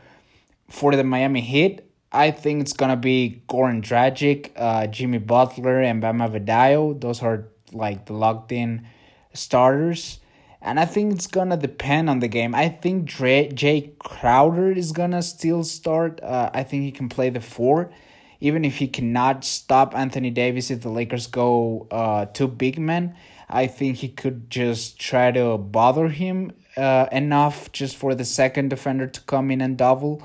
for 0.69 0.95
the 0.95 1.03
Miami 1.03 1.41
Heat, 1.41 1.81
I 2.11 2.29
think 2.29 2.61
it's 2.61 2.73
gonna 2.73 2.97
be 2.97 3.41
Goran 3.49 3.81
Dragic, 3.81 4.51
uh, 4.55 4.87
Jimmy 4.87 5.17
Butler, 5.17 5.81
and 5.81 5.99
Bam 5.99 6.19
Adebayo. 6.19 6.99
Those 6.99 7.23
are 7.23 7.47
like 7.71 8.05
the 8.05 8.13
locked 8.13 8.51
in 8.51 8.85
starters. 9.33 10.19
And 10.61 10.79
I 10.79 10.85
think 10.85 11.13
it's 11.13 11.27
gonna 11.27 11.57
depend 11.57 12.09
on 12.09 12.19
the 12.19 12.29
game. 12.29 12.55
I 12.55 12.69
think 12.69 13.05
Dre, 13.05 13.49
Jae 13.49 13.97
Crowder 13.99 14.71
is 14.71 14.93
gonna 14.93 15.21
still 15.21 15.63
start. 15.63 16.21
Uh, 16.23 16.49
I 16.53 16.63
think 16.63 16.83
he 16.83 16.91
can 16.91 17.09
play 17.09 17.29
the 17.29 17.41
four, 17.41 17.91
even 18.39 18.63
if 18.63 18.77
he 18.77 18.87
cannot 18.87 19.43
stop 19.43 19.93
Anthony 19.93 20.29
Davis 20.29 20.71
if 20.71 20.81
the 20.81 20.89
Lakers 20.89 21.27
go 21.27 21.87
uh, 21.91 22.25
two 22.25 22.47
big 22.47 22.79
men. 22.79 23.15
I 23.49 23.67
think 23.67 23.97
he 23.97 24.07
could 24.07 24.49
just 24.49 24.99
try 24.99 25.31
to 25.31 25.57
bother 25.57 26.07
him 26.07 26.53
uh, 26.77 27.07
enough 27.11 27.71
just 27.71 27.97
for 27.97 28.15
the 28.15 28.25
second 28.25 28.69
defender 28.69 29.07
to 29.07 29.21
come 29.21 29.51
in 29.51 29.61
and 29.61 29.77
double. 29.77 30.23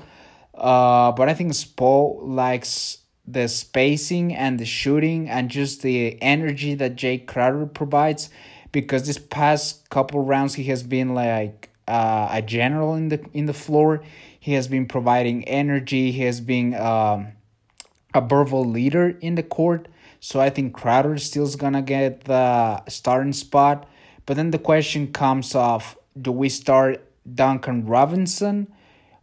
Uh, 0.53 1.11
but 1.11 1.29
I 1.29 1.33
think 1.33 1.51
Spo 1.51 2.19
likes 2.21 2.99
the 3.27 3.47
spacing 3.47 4.33
and 4.33 4.59
the 4.59 4.65
shooting 4.65 5.29
and 5.29 5.49
just 5.49 5.81
the 5.81 6.21
energy 6.21 6.73
that 6.75 6.95
Jae 6.95 7.25
Crowder 7.25 7.65
provides 7.67 8.29
because 8.71 9.07
this 9.07 9.17
past 9.17 9.89
couple 9.89 10.23
rounds 10.23 10.55
he 10.55 10.65
has 10.65 10.83
been 10.83 11.13
like 11.13 11.69
uh, 11.87 12.29
a 12.31 12.41
general 12.41 12.95
in 12.95 13.09
the 13.09 13.23
in 13.33 13.45
the 13.45 13.53
floor. 13.53 14.01
He 14.39 14.53
has 14.53 14.67
been 14.67 14.85
providing 14.85 15.43
energy. 15.45 16.11
He 16.11 16.23
has 16.23 16.39
been 16.39 16.73
um, 16.75 17.33
a 18.13 18.21
verbal 18.21 18.65
leader 18.65 19.09
in 19.21 19.35
the 19.35 19.43
court. 19.43 19.87
So 20.19 20.39
I 20.39 20.49
think 20.49 20.73
Crowder 20.73 21.17
still 21.17 21.43
is 21.43 21.55
gonna 21.55 21.81
get 21.81 22.25
the 22.25 22.83
starting 22.87 23.33
spot. 23.33 23.87
But 24.25 24.35
then 24.37 24.51
the 24.51 24.59
question 24.59 25.11
comes 25.11 25.55
off: 25.55 25.97
Do 26.19 26.31
we 26.31 26.49
start 26.49 27.03
Duncan 27.25 27.85
Robinson? 27.85 28.67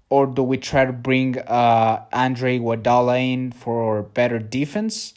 or 0.09 0.27
do 0.27 0.43
we 0.43 0.57
try 0.57 0.85
to 0.85 0.93
bring 0.93 1.39
uh, 1.39 2.05
Andre 2.13 2.59
Iguodala 2.59 3.33
in 3.33 3.53
for 3.53 4.03
better 4.03 4.39
defense? 4.39 5.15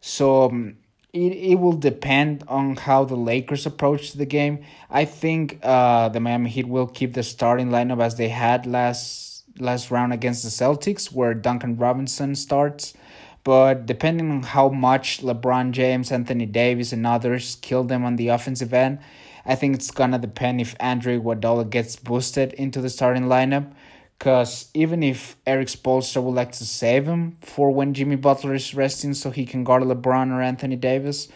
So 0.00 0.44
um, 0.44 0.76
it, 1.12 1.32
it 1.32 1.54
will 1.56 1.72
depend 1.72 2.44
on 2.48 2.76
how 2.76 3.04
the 3.04 3.16
Lakers 3.16 3.64
approach 3.66 4.12
the 4.12 4.26
game. 4.26 4.64
I 4.90 5.04
think 5.04 5.58
uh, 5.62 6.08
the 6.10 6.20
Miami 6.20 6.50
Heat 6.50 6.68
will 6.68 6.86
keep 6.86 7.14
the 7.14 7.22
starting 7.22 7.70
lineup 7.70 8.02
as 8.02 8.16
they 8.16 8.28
had 8.28 8.66
last 8.66 9.44
last 9.58 9.90
round 9.90 10.12
against 10.12 10.44
the 10.44 10.50
Celtics, 10.50 11.10
where 11.12 11.34
Duncan 11.34 11.76
Robinson 11.76 12.34
starts. 12.34 12.94
But 13.42 13.86
depending 13.86 14.30
on 14.30 14.42
how 14.42 14.68
much 14.68 15.20
LeBron 15.22 15.72
James, 15.72 16.12
Anthony 16.12 16.46
Davis, 16.46 16.92
and 16.92 17.06
others 17.06 17.56
kill 17.62 17.82
them 17.84 18.04
on 18.04 18.16
the 18.16 18.28
offensive 18.28 18.74
end, 18.74 18.98
I 19.46 19.54
think 19.54 19.74
it's 19.74 19.90
gonna 19.90 20.18
depend 20.18 20.60
if 20.60 20.76
Andre 20.78 21.18
Iguodala 21.18 21.70
gets 21.70 21.96
boosted 21.96 22.52
into 22.52 22.80
the 22.82 22.90
starting 22.90 23.24
lineup. 23.24 23.72
Because 24.18 24.68
even 24.74 25.02
if 25.02 25.36
Erik 25.46 25.68
Spoelstra 25.68 26.20
would 26.22 26.34
like 26.34 26.50
to 26.52 26.64
save 26.64 27.06
him 27.06 27.36
for 27.40 27.70
when 27.70 27.94
Jimmy 27.94 28.16
Butler 28.16 28.54
is 28.54 28.74
resting 28.74 29.14
so 29.14 29.30
he 29.30 29.46
can 29.46 29.62
guard 29.62 29.84
LeBron 29.84 30.32
or 30.32 30.42
Anthony 30.42 30.74
Davis, 30.74 31.28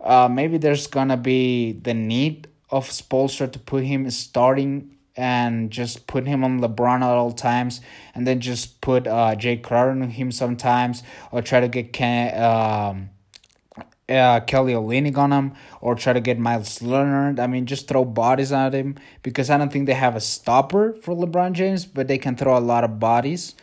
uh, 0.00 0.28
maybe 0.28 0.58
there's 0.58 0.88
going 0.88 1.08
to 1.08 1.16
be 1.16 1.72
the 1.72 1.94
need 1.94 2.48
of 2.70 2.88
Spoelstra 2.88 3.52
to 3.52 3.58
put 3.60 3.84
him 3.84 4.10
starting 4.10 4.96
and 5.16 5.70
just 5.70 6.08
put 6.08 6.26
him 6.26 6.42
on 6.42 6.60
LeBron 6.60 6.96
at 6.96 7.02
all 7.02 7.30
times 7.30 7.80
and 8.16 8.26
then 8.26 8.40
just 8.40 8.80
put 8.80 9.06
uh, 9.06 9.36
Jae 9.36 9.62
Crowder 9.62 9.90
on 9.90 10.10
him 10.10 10.32
sometimes 10.32 11.04
or 11.30 11.40
try 11.40 11.60
to 11.60 11.68
get 11.68 11.92
Ken, 11.92 12.34
um, 12.42 13.10
uh, 14.08 14.40
Kelly 14.40 14.74
Olynyk 14.74 15.16
on 15.16 15.32
him 15.32 15.54
or 15.80 15.94
try 15.94 16.12
to 16.12 16.20
get 16.20 16.38
Meyers 16.38 16.82
Leonard. 16.82 17.40
I 17.40 17.46
mean, 17.46 17.66
just 17.66 17.88
throw 17.88 18.04
bodies 18.04 18.52
at 18.52 18.74
him 18.74 18.96
because 19.22 19.50
I 19.50 19.58
don't 19.58 19.72
think 19.72 19.86
they 19.86 19.94
have 19.94 20.16
a 20.16 20.20
stopper 20.20 20.94
for 21.02 21.14
LeBron 21.14 21.52
James, 21.52 21.86
but 21.86 22.08
they 22.08 22.18
can 22.18 22.36
throw 22.36 22.56
a 22.56 22.60
lot 22.60 22.84
of 22.84 22.98
bodies. 22.98 23.54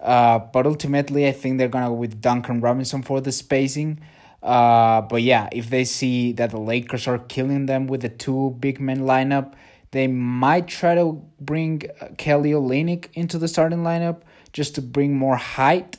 Uh, 0.00 0.38
but 0.38 0.66
ultimately, 0.66 1.26
I 1.26 1.32
think 1.32 1.58
they're 1.58 1.68
gonna 1.68 1.88
go 1.88 1.94
with 1.94 2.20
Duncan 2.20 2.60
Robinson 2.60 3.02
for 3.02 3.20
the 3.20 3.32
spacing. 3.32 4.00
Uh, 4.42 5.02
but 5.02 5.22
yeah, 5.22 5.48
if 5.52 5.68
they 5.68 5.84
see 5.84 6.32
that 6.32 6.50
the 6.50 6.60
Lakers 6.60 7.06
are 7.06 7.18
killing 7.18 7.66
them 7.66 7.86
with 7.86 8.00
the 8.00 8.08
two 8.08 8.56
big 8.58 8.80
men 8.80 9.00
lineup, 9.00 9.52
they 9.90 10.06
might 10.06 10.68
try 10.68 10.94
to 10.94 11.22
bring 11.40 11.82
uh, 12.00 12.08
Kelly 12.16 12.52
Olynyk 12.52 13.08
into 13.14 13.38
the 13.38 13.48
starting 13.48 13.80
lineup 13.80 14.22
just 14.52 14.74
to 14.76 14.82
bring 14.82 15.14
more 15.14 15.36
height 15.36 15.98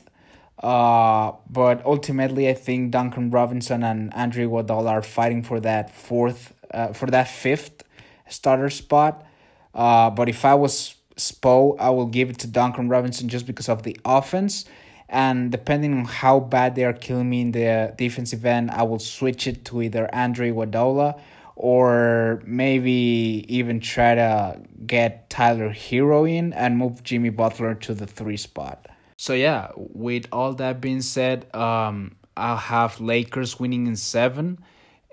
uh, 0.62 1.32
but 1.50 1.84
ultimately, 1.84 2.48
I 2.48 2.54
think 2.54 2.92
Duncan 2.92 3.30
Robinson 3.30 3.82
and 3.82 4.12
Andre 4.14 4.44
Iguodala 4.44 4.90
are 4.90 5.02
fighting 5.02 5.42
for 5.42 5.58
that 5.60 5.94
fourth, 5.94 6.54
uh, 6.72 6.92
for 6.92 7.06
that 7.06 7.28
fifth 7.28 7.82
starter 8.28 8.70
spot. 8.70 9.26
Uh, 9.74 10.10
but 10.10 10.28
if 10.28 10.44
I 10.44 10.54
was 10.54 10.94
Spo, 11.16 11.76
I 11.80 11.90
will 11.90 12.06
give 12.06 12.30
it 12.30 12.38
to 12.40 12.46
Duncan 12.46 12.88
Robinson 12.88 13.28
just 13.28 13.46
because 13.46 13.68
of 13.68 13.82
the 13.82 13.96
offense. 14.04 14.64
And 15.08 15.50
depending 15.50 15.92
on 15.98 16.04
how 16.04 16.40
bad 16.40 16.74
they 16.74 16.84
are 16.84 16.92
killing 16.92 17.28
me 17.28 17.42
in 17.42 17.52
the 17.52 17.92
defensive 17.98 18.46
end, 18.46 18.70
I 18.70 18.84
will 18.84 18.98
switch 18.98 19.46
it 19.46 19.64
to 19.66 19.82
either 19.82 20.08
Andre 20.14 20.52
Iguodala 20.52 21.20
or 21.56 22.42
maybe 22.46 23.44
even 23.48 23.80
try 23.80 24.14
to 24.14 24.60
get 24.86 25.28
Tyler 25.28 25.70
Herro 25.70 26.24
in 26.30 26.52
and 26.52 26.78
move 26.78 27.02
Jimmy 27.02 27.30
Butler 27.30 27.74
to 27.74 27.94
the 27.94 28.06
three 28.06 28.38
spot. 28.38 28.86
So 29.16 29.34
yeah, 29.34 29.70
with 29.76 30.26
all 30.32 30.54
that 30.54 30.80
being 30.80 31.02
said, 31.02 31.54
um, 31.54 32.16
I'll 32.36 32.56
have 32.56 33.00
Lakers 33.00 33.60
winning 33.60 33.86
in 33.86 33.96
seven, 33.96 34.58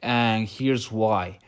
and 0.01 0.47
here's 0.47 0.91
why. 0.91 1.39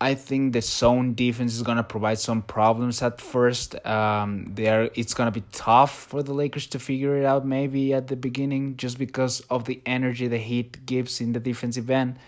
I 0.00 0.16
think 0.16 0.52
the 0.52 0.60
zone 0.62 1.14
defense 1.14 1.54
is 1.54 1.62
gonna 1.62 1.84
provide 1.84 2.18
some 2.18 2.42
problems 2.42 3.02
at 3.02 3.20
first. 3.20 3.76
Um, 3.86 4.46
there 4.52 4.90
it's 4.96 5.14
gonna 5.14 5.30
be 5.30 5.44
tough 5.52 5.94
for 5.96 6.24
the 6.24 6.34
Lakers 6.34 6.66
to 6.68 6.80
figure 6.80 7.16
it 7.16 7.24
out 7.24 7.46
maybe 7.46 7.94
at 7.94 8.08
the 8.08 8.16
beginning, 8.16 8.76
just 8.76 8.98
because 8.98 9.40
of 9.42 9.64
the 9.64 9.80
energy 9.86 10.26
the 10.26 10.38
Heat 10.38 10.84
gives 10.86 11.20
in 11.20 11.32
the 11.32 11.38
defensive 11.38 11.88
end. 11.88 12.18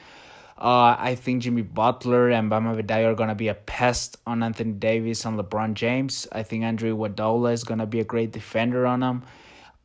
Uh, 0.56 0.94
I 0.96 1.16
think 1.16 1.42
Jimmy 1.42 1.62
Butler 1.62 2.30
and 2.30 2.48
Bam 2.48 2.64
Adebayo 2.66 3.10
are 3.10 3.14
gonna 3.16 3.34
be 3.34 3.48
a 3.48 3.54
pest 3.54 4.18
on 4.24 4.44
Anthony 4.44 4.74
Davis 4.74 5.24
and 5.24 5.36
LeBron 5.36 5.74
James. 5.74 6.28
I 6.30 6.44
think 6.44 6.62
Andre 6.62 6.90
Iguodala 6.90 7.52
is 7.52 7.64
gonna 7.64 7.86
be 7.86 7.98
a 7.98 8.04
great 8.04 8.30
defender 8.30 8.86
on 8.86 9.00
them. 9.00 9.24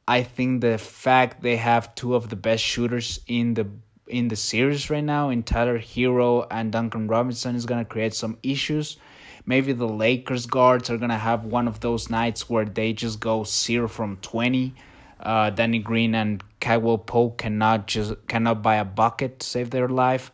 I 0.09 0.23
think 0.23 0.61
the 0.61 0.79
fact 0.79 1.43
they 1.43 1.57
have 1.57 1.93
two 1.93 2.15
of 2.15 2.29
the 2.31 2.35
best 2.35 2.63
shooters 2.63 3.19
in 3.27 3.53
the 3.53 3.67
in 4.07 4.27
the 4.27 4.35
series 4.35 4.89
right 4.89 5.03
now 5.03 5.29
in 5.29 5.43
Tyler 5.43 5.77
Herro 5.77 6.47
and 6.49 6.71
Duncan 6.71 7.07
Robinson 7.07 7.55
is 7.55 7.67
gonna 7.67 7.85
create 7.85 8.15
some 8.15 8.39
issues. 8.41 8.97
Maybe 9.45 9.71
the 9.71 9.87
Lakers 9.87 10.47
guards 10.47 10.89
are 10.89 10.97
gonna 10.97 11.19
have 11.19 11.45
one 11.45 11.67
of 11.67 11.81
those 11.81 12.09
nights 12.09 12.49
where 12.49 12.65
they 12.65 12.91
just 12.91 13.19
go 13.19 13.43
zero 13.43 13.87
from 13.87 14.17
twenty. 14.17 14.73
Uh, 15.19 15.51
Danny 15.51 15.77
Green 15.77 16.15
and 16.15 16.43
Caldwell 16.59 16.97
Pope 16.97 17.37
cannot 17.37 17.85
just 17.85 18.15
cannot 18.27 18.63
buy 18.63 18.77
a 18.77 18.85
bucket 18.85 19.41
to 19.41 19.45
save 19.45 19.69
their 19.69 19.87
life. 19.87 20.31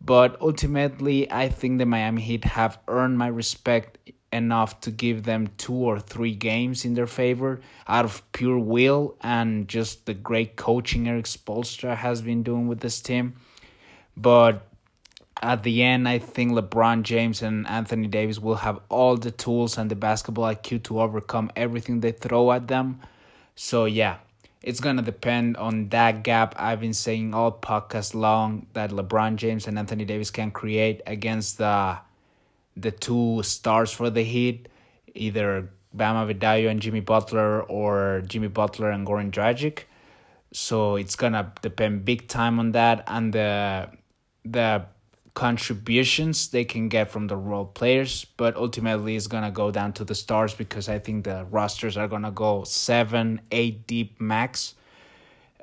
But 0.00 0.36
ultimately, 0.40 1.30
I 1.30 1.48
think 1.48 1.78
the 1.78 1.86
Miami 1.86 2.22
Heat 2.22 2.44
have 2.44 2.80
earned 2.88 3.18
my 3.18 3.28
respect 3.28 3.98
enough 4.32 4.80
to 4.80 4.90
give 4.90 5.22
them 5.22 5.48
two 5.56 5.74
or 5.74 6.00
three 6.00 6.34
games 6.34 6.84
in 6.84 6.94
their 6.94 7.06
favor 7.06 7.60
out 7.86 8.04
of 8.04 8.22
pure 8.32 8.58
will 8.58 9.16
and 9.22 9.68
just 9.68 10.06
the 10.06 10.14
great 10.14 10.56
coaching 10.56 11.08
Erik 11.08 11.26
Spoelstra 11.26 11.96
has 11.96 12.22
been 12.22 12.42
doing 12.42 12.68
with 12.68 12.80
this 12.80 13.00
team. 13.00 13.34
But 14.16 14.66
at 15.42 15.62
the 15.62 15.82
end, 15.82 16.08
I 16.08 16.18
think 16.18 16.52
LeBron 16.52 17.02
James 17.02 17.42
and 17.42 17.66
Anthony 17.66 18.08
Davis 18.08 18.38
will 18.38 18.56
have 18.56 18.80
all 18.88 19.16
the 19.16 19.30
tools 19.30 19.78
and 19.78 19.90
the 19.90 19.94
basketball 19.94 20.52
IQ 20.52 20.84
to 20.84 21.00
overcome 21.00 21.50
everything 21.54 22.00
they 22.00 22.12
throw 22.12 22.52
at 22.52 22.68
them. 22.68 23.00
So, 23.54 23.84
yeah, 23.84 24.16
it's 24.62 24.80
going 24.80 24.96
to 24.96 25.02
depend 25.02 25.56
on 25.58 25.90
that 25.90 26.22
gap 26.24 26.54
I've 26.58 26.80
been 26.80 26.94
saying 26.94 27.34
all 27.34 27.52
podcast 27.52 28.14
long 28.14 28.66
that 28.72 28.90
LeBron 28.90 29.36
James 29.36 29.66
and 29.66 29.78
Anthony 29.78 30.04
Davis 30.04 30.30
can 30.30 30.50
create 30.50 31.02
against 31.06 31.58
the 31.58 31.98
the 32.76 32.90
two 32.90 33.42
stars 33.42 33.90
for 33.90 34.10
the 34.10 34.22
Heat, 34.22 34.68
either 35.14 35.70
Bam 35.94 36.28
Adebayo 36.28 36.70
and 36.70 36.80
Jimmy 36.80 37.00
Butler 37.00 37.62
or 37.62 38.22
Jimmy 38.26 38.48
Butler 38.48 38.90
and 38.90 39.06
Goran 39.06 39.30
Dragic. 39.30 39.84
So 40.52 40.96
it's 40.96 41.16
gonna 41.16 41.52
depend 41.62 42.04
big 42.04 42.28
time 42.28 42.58
on 42.58 42.72
that 42.72 43.04
and 43.06 43.32
the 43.32 43.88
the 44.44 44.86
contributions 45.34 46.48
they 46.48 46.64
can 46.64 46.88
get 46.88 47.10
from 47.10 47.26
the 47.26 47.36
role 47.36 47.66
players, 47.66 48.24
but 48.36 48.56
ultimately 48.56 49.16
it's 49.16 49.26
gonna 49.26 49.50
go 49.50 49.70
down 49.70 49.92
to 49.92 50.04
the 50.04 50.14
stars 50.14 50.54
because 50.54 50.88
I 50.88 50.98
think 50.98 51.24
the 51.24 51.46
rosters 51.50 51.96
are 51.96 52.08
gonna 52.08 52.30
go 52.30 52.64
seven, 52.64 53.40
eight 53.50 53.86
deep 53.86 54.20
max. 54.20 54.74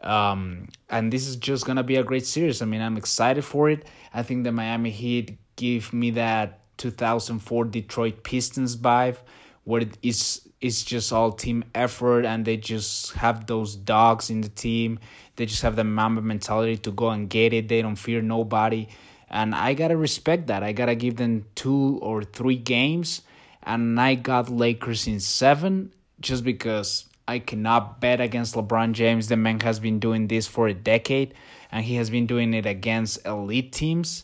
Um, 0.01 0.67
and 0.89 1.13
this 1.13 1.27
is 1.27 1.37
just 1.37 1.65
gonna 1.65 1.83
be 1.83 1.95
a 1.95 2.03
great 2.03 2.25
series. 2.25 2.61
I 2.61 2.65
mean, 2.65 2.81
I'm 2.81 2.97
excited 2.97 3.43
for 3.43 3.69
it. 3.69 3.87
I 4.13 4.21
think 4.21 4.43
the 4.43 4.51
Miami 4.51 4.91
Heat 4.91 5.37
give 5.55 5.93
me 5.93 6.11
that 6.11 6.62
2004 6.83 7.65
Detroit 7.65 8.23
Pistons 8.23 8.75
vibe, 8.75 9.17
where 9.63 9.81
it 9.81 9.97
is 10.01 10.41
it's 10.59 10.83
just 10.83 11.11
all 11.11 11.31
team 11.31 11.63
effort 11.75 12.25
and 12.25 12.45
they 12.45 12.55
just 12.55 13.13
have 13.13 13.47
those 13.47 13.75
dogs 13.75 14.29
in 14.29 14.41
the 14.41 14.49
team. 14.49 14.99
They 15.35 15.45
just 15.45 15.61
have 15.61 15.75
the 15.75 15.83
Mamba 15.83 16.21
mentality 16.21 16.77
to 16.77 16.91
go 16.91 17.09
and 17.09 17.29
get 17.29 17.53
it. 17.53 17.67
They 17.67 17.81
don't 17.81 17.97
fear 17.97 18.21
nobody. 18.21 18.87
And 19.29 19.53
I 19.53 19.73
gotta 19.73 19.97
respect 19.97 20.47
that. 20.47 20.63
I 20.63 20.71
gotta 20.71 20.95
give 20.95 21.17
them 21.17 21.45
two 21.55 21.99
or 22.01 22.23
three 22.23 22.55
games. 22.55 23.23
And 23.61 23.99
I 23.99 24.15
got 24.15 24.49
Lakers 24.49 25.07
in 25.07 25.19
seven 25.19 25.91
just 26.21 26.45
because 26.45 27.09
I 27.27 27.39
cannot 27.39 27.99
bet 27.99 28.21
against 28.21 28.55
LeBron 28.55 28.93
James. 28.93 29.27
The 29.27 29.35
man 29.35 29.59
has 29.61 29.79
been 29.79 29.99
doing 29.99 30.27
this 30.27 30.47
for 30.47 30.67
a 30.67 30.73
decade 30.73 31.33
and 31.71 31.83
he 31.83 31.95
has 31.95 32.09
been 32.09 32.27
doing 32.27 32.53
it 32.53 32.65
against 32.65 33.25
elite 33.25 33.71
teams. 33.73 34.23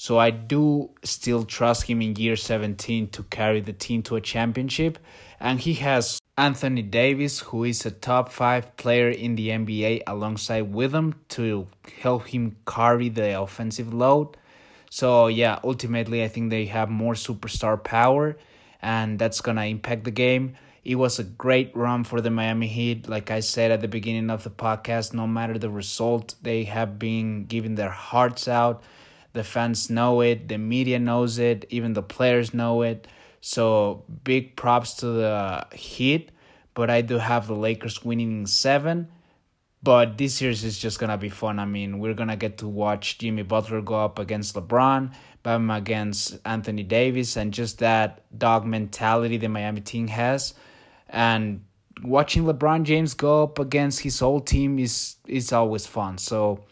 So 0.00 0.16
I 0.16 0.30
do 0.30 0.88
still 1.04 1.44
trust 1.44 1.82
him 1.82 2.00
in 2.00 2.16
year 2.16 2.34
17 2.34 3.08
to 3.08 3.22
carry 3.24 3.60
the 3.60 3.74
team 3.74 4.02
to 4.04 4.16
a 4.16 4.20
championship. 4.22 4.98
And 5.38 5.60
he 5.60 5.74
has 5.74 6.18
Anthony 6.38 6.80
Davis, 6.80 7.40
who 7.40 7.64
is 7.64 7.84
a 7.84 7.90
top 7.90 8.32
five 8.32 8.78
player 8.78 9.10
in 9.10 9.34
the 9.34 9.50
NBA, 9.50 10.04
alongside 10.06 10.72
with 10.72 10.94
him 10.94 11.16
to 11.36 11.66
help 12.00 12.28
him 12.28 12.56
carry 12.66 13.10
the 13.10 13.38
offensive 13.38 13.92
load. 13.92 14.38
So, 14.88 15.26
yeah, 15.26 15.58
ultimately, 15.62 16.24
I 16.24 16.28
think 16.28 16.48
they 16.48 16.64
have 16.64 16.88
more 16.88 17.12
superstar 17.12 17.76
power, 17.84 18.38
and 18.80 19.18
that's 19.18 19.42
gonna 19.42 19.66
impact 19.66 20.04
the 20.04 20.10
game. 20.10 20.56
It 20.82 20.94
was 20.94 21.18
a 21.18 21.24
great 21.24 21.76
run 21.76 22.04
for 22.04 22.22
the 22.22 22.30
Miami 22.30 22.68
Heat. 22.68 23.06
Like 23.06 23.30
I 23.30 23.40
said 23.40 23.70
at 23.70 23.82
the 23.82 23.88
beginning 23.88 24.30
of 24.30 24.44
the 24.44 24.50
podcast, 24.50 25.12
no 25.12 25.26
matter 25.26 25.58
the 25.58 25.68
result, 25.68 26.36
they 26.40 26.64
have 26.64 26.98
been 26.98 27.44
giving 27.44 27.74
their 27.74 27.90
hearts 27.90 28.48
out. 28.48 28.82
The 29.32 29.44
fans 29.44 29.90
know 29.90 30.20
it, 30.20 30.48
the 30.48 30.58
media 30.58 30.98
knows 30.98 31.38
it, 31.38 31.64
even 31.70 31.92
the 31.92 32.02
players 32.02 32.52
know 32.52 32.82
it. 32.82 33.06
So 33.40 34.04
big 34.24 34.56
props 34.56 34.94
to 34.94 35.06
the 35.06 35.66
Heat. 35.72 36.30
But 36.74 36.90
I 36.90 37.00
do 37.00 37.18
have 37.18 37.46
the 37.46 37.54
Lakers 37.54 38.04
winning 38.04 38.40
in 38.40 38.46
seven. 38.46 39.08
But 39.82 40.18
this 40.18 40.34
series 40.34 40.62
is 40.62 40.78
just 40.78 40.98
gonna 40.98 41.16
be 41.16 41.30
fun. 41.30 41.58
I 41.58 41.64
mean, 41.64 41.98
we're 41.98 42.14
gonna 42.14 42.36
get 42.36 42.58
to 42.58 42.68
watch 42.68 43.18
Jimmy 43.18 43.42
Butler 43.42 43.80
go 43.80 43.94
up 43.94 44.18
against 44.18 44.54
LeBron, 44.54 45.12
Bam 45.42 45.70
against 45.70 46.38
Anthony 46.44 46.82
Davis, 46.82 47.36
and 47.36 47.52
just 47.52 47.78
that 47.78 48.24
dog 48.36 48.66
mentality 48.66 49.38
the 49.38 49.48
Miami 49.48 49.80
team 49.80 50.08
has 50.08 50.54
and 51.10 51.64
watching 52.02 52.44
LeBron 52.44 52.84
James 52.84 53.14
go 53.14 53.42
up 53.42 53.58
against 53.58 54.00
his 54.00 54.22
old 54.22 54.46
team 54.46 54.78
is 54.78 55.16
is 55.26 55.52
always 55.52 55.86
fun. 55.86 56.18
So 56.18 56.64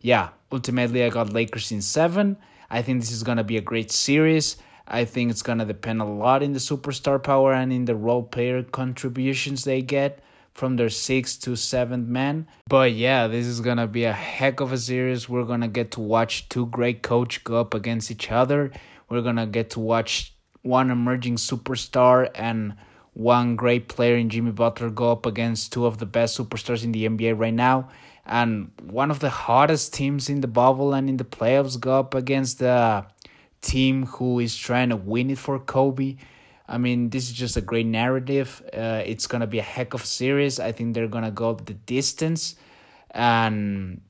yeah, 0.00 0.30
ultimately 0.50 1.04
I 1.04 1.10
got 1.10 1.32
Lakers 1.32 1.72
in 1.72 1.82
seven. 1.82 2.36
I 2.70 2.82
think 2.82 3.00
this 3.00 3.12
is 3.12 3.22
gonna 3.22 3.44
be 3.44 3.56
a 3.56 3.60
great 3.60 3.90
series. 3.90 4.56
I 4.86 5.04
think 5.04 5.30
it's 5.30 5.42
gonna 5.42 5.66
depend 5.66 6.00
a 6.00 6.04
lot 6.04 6.42
in 6.42 6.52
the 6.52 6.58
superstar 6.58 7.22
power 7.22 7.52
and 7.52 7.72
in 7.72 7.84
the 7.84 7.94
role 7.94 8.22
player 8.22 8.62
contributions 8.62 9.64
they 9.64 9.82
get 9.82 10.20
from 10.54 10.76
their 10.76 10.88
sixth 10.88 11.40
to 11.42 11.56
seventh 11.56 12.08
man. 12.08 12.46
But 12.68 12.92
yeah, 12.92 13.26
this 13.26 13.46
is 13.46 13.60
gonna 13.60 13.86
be 13.86 14.04
a 14.04 14.12
heck 14.12 14.60
of 14.60 14.72
a 14.72 14.78
series. 14.78 15.28
We're 15.28 15.44
gonna 15.44 15.68
get 15.68 15.92
to 15.92 16.00
watch 16.00 16.48
two 16.48 16.66
great 16.66 17.02
coach 17.02 17.44
go 17.44 17.60
up 17.60 17.74
against 17.74 18.10
each 18.10 18.30
other. 18.30 18.72
We're 19.08 19.22
gonna 19.22 19.46
get 19.46 19.70
to 19.70 19.80
watch 19.80 20.34
one 20.62 20.90
emerging 20.90 21.36
superstar 21.36 22.30
and 22.34 22.74
one 23.12 23.56
great 23.56 23.88
player 23.88 24.16
in 24.16 24.28
Jimmy 24.28 24.52
Butler 24.52 24.90
go 24.90 25.10
up 25.10 25.26
against 25.26 25.72
two 25.72 25.86
of 25.86 25.98
the 25.98 26.06
best 26.06 26.38
superstars 26.38 26.84
in 26.84 26.92
the 26.92 27.06
NBA 27.06 27.38
right 27.38 27.54
now. 27.54 27.88
And 28.30 28.70
one 28.82 29.10
of 29.10 29.18
the 29.18 29.28
hottest 29.28 29.92
teams 29.92 30.30
in 30.30 30.40
the 30.40 30.48
bubble 30.48 30.94
and 30.94 31.08
in 31.10 31.16
the 31.18 31.24
playoffs 31.24 31.78
go 31.78 31.98
up 31.98 32.14
against 32.14 32.60
the 32.60 33.04
team 33.60 34.06
who 34.06 34.38
is 34.38 34.56
trying 34.56 34.88
to 34.90 34.96
win 34.96 35.30
it 35.30 35.38
for 35.38 35.58
Kobe. 35.58 36.16
I 36.68 36.78
mean, 36.78 37.10
this 37.10 37.24
is 37.28 37.32
just 37.32 37.56
a 37.56 37.60
great 37.60 37.86
narrative. 37.86 38.62
Uh, 38.72 39.02
it's 39.04 39.26
to 39.40 39.46
be 39.48 39.58
a 39.58 39.68
heck 39.76 39.92
of 39.92 40.04
a 40.04 40.06
series. 40.06 40.60
I 40.60 40.70
think 40.70 40.94
they're 40.94 41.08
to 41.24 41.32
go 41.32 41.50
the 41.66 41.74
distance. 41.74 42.54
And 43.10 44.00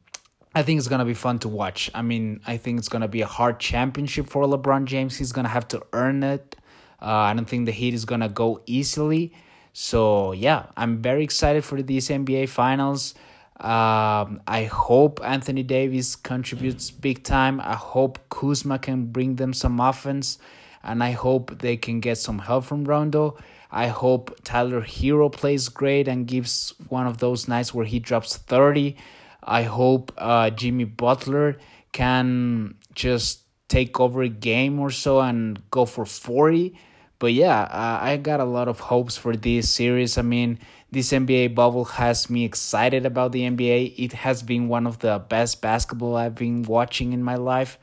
I 0.55 0.62
think 0.62 0.79
it's 0.79 0.89
to 0.99 1.07
be 1.07 1.14
fun 1.14 1.39
to 1.41 1.49
watch. 1.49 1.91
I 1.95 2.03
mean, 2.03 2.43
I 2.47 2.59
think 2.59 2.79
it's 2.79 2.89
to 3.01 3.09
be 3.09 3.23
a 3.23 3.27
hard 3.27 3.59
championship 3.59 4.29
for 4.29 4.45
LeBron 4.45 4.85
James. 4.85 5.16
He's 5.16 5.33
to 5.47 5.51
have 5.51 5.66
to 5.68 5.83
earn 5.95 6.23
it 6.23 6.57
uh, 7.03 7.07
I 7.07 7.35
don't 7.35 7.49
think 7.49 7.66
the 7.66 7.73
Heat 7.73 7.95
is 7.95 8.05
gonna 8.05 8.29
go 8.29 8.61
easily. 8.66 9.33
So 9.73 10.33
yeah, 10.33 10.66
I'm 10.77 11.01
very 11.01 11.25
excited 11.25 11.64
for 11.64 11.81
these 11.83 12.09
NBA 12.09 12.49
finals. 12.49 13.14
Um, 13.61 14.41
I 14.47 14.65
hope 14.65 15.21
Anthony 15.23 15.63
Davis 15.63 16.17
contributes 16.17 16.91
big 16.91 17.23
time. 17.23 17.61
I 17.61 17.75
hope 17.75 18.19
Kuzma 18.31 18.79
can 18.79 19.07
bring 19.07 19.37
them 19.37 19.53
some 19.53 19.81
offense, 19.81 20.39
and 20.83 21.03
I 21.03 21.11
hope 21.11 21.59
they 21.59 21.77
can 21.77 22.01
get 22.01 22.17
some 22.17 22.39
help 22.39 22.65
from 22.65 22.85
Rondo. 22.85 23.37
I 23.71 23.89
hope 23.89 24.35
Tyler 24.45 24.81
Herro 24.81 25.31
plays 25.31 25.69
great 25.69 26.09
and 26.09 26.27
gives 26.27 26.73
one 26.89 27.07
of 27.07 27.19
those 27.19 27.49
nights 27.49 27.75
where 27.75 27.85
he 27.85 27.99
drops 27.99 28.37
30. 28.37 28.97
I 29.43 29.65
hope 29.65 30.11
uh, 30.17 30.49
Jimmy 30.51 30.85
Butler 30.85 31.59
can 31.93 32.77
just 32.95 33.43
take 33.69 34.01
over 34.01 34.23
a 34.23 34.29
game 34.29 34.81
or 34.81 34.91
so 34.91 35.21
and 35.21 35.61
go 35.71 35.85
for 35.85 36.07
40 36.07 36.75
but 37.21 37.35
yeah, 37.35 37.61
uh, 37.61 37.99
I 38.01 38.17
got 38.17 38.41
a 38.41 38.45
lot 38.45 38.67
of 38.67 38.81
hopes 38.81 39.17
for 39.17 39.37
this 39.37 39.69
series. 39.69 40.17
I 40.17 40.23
mean, 40.23 40.59
this 40.93 41.12
NBA 41.12 41.55
bubble 41.55 41.84
has 41.84 42.28
me 42.28 42.45
excited 42.45 43.07
about 43.07 43.32
the 43.32 43.43
NBA. 43.43 43.95
It 43.97 44.12
has 44.12 44.43
been 44.43 44.68
one 44.68 44.86
of 44.86 44.99
the 44.99 45.18
best 45.28 45.62
basketball 45.62 46.16
I've 46.16 46.34
been 46.34 46.62
watching 46.62 47.12
in 47.12 47.22
my 47.22 47.36
life, 47.36 47.78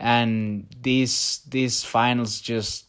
and 0.00 0.66
these 0.80 1.40
these 1.48 1.84
finals 1.84 2.40
just 2.40 2.86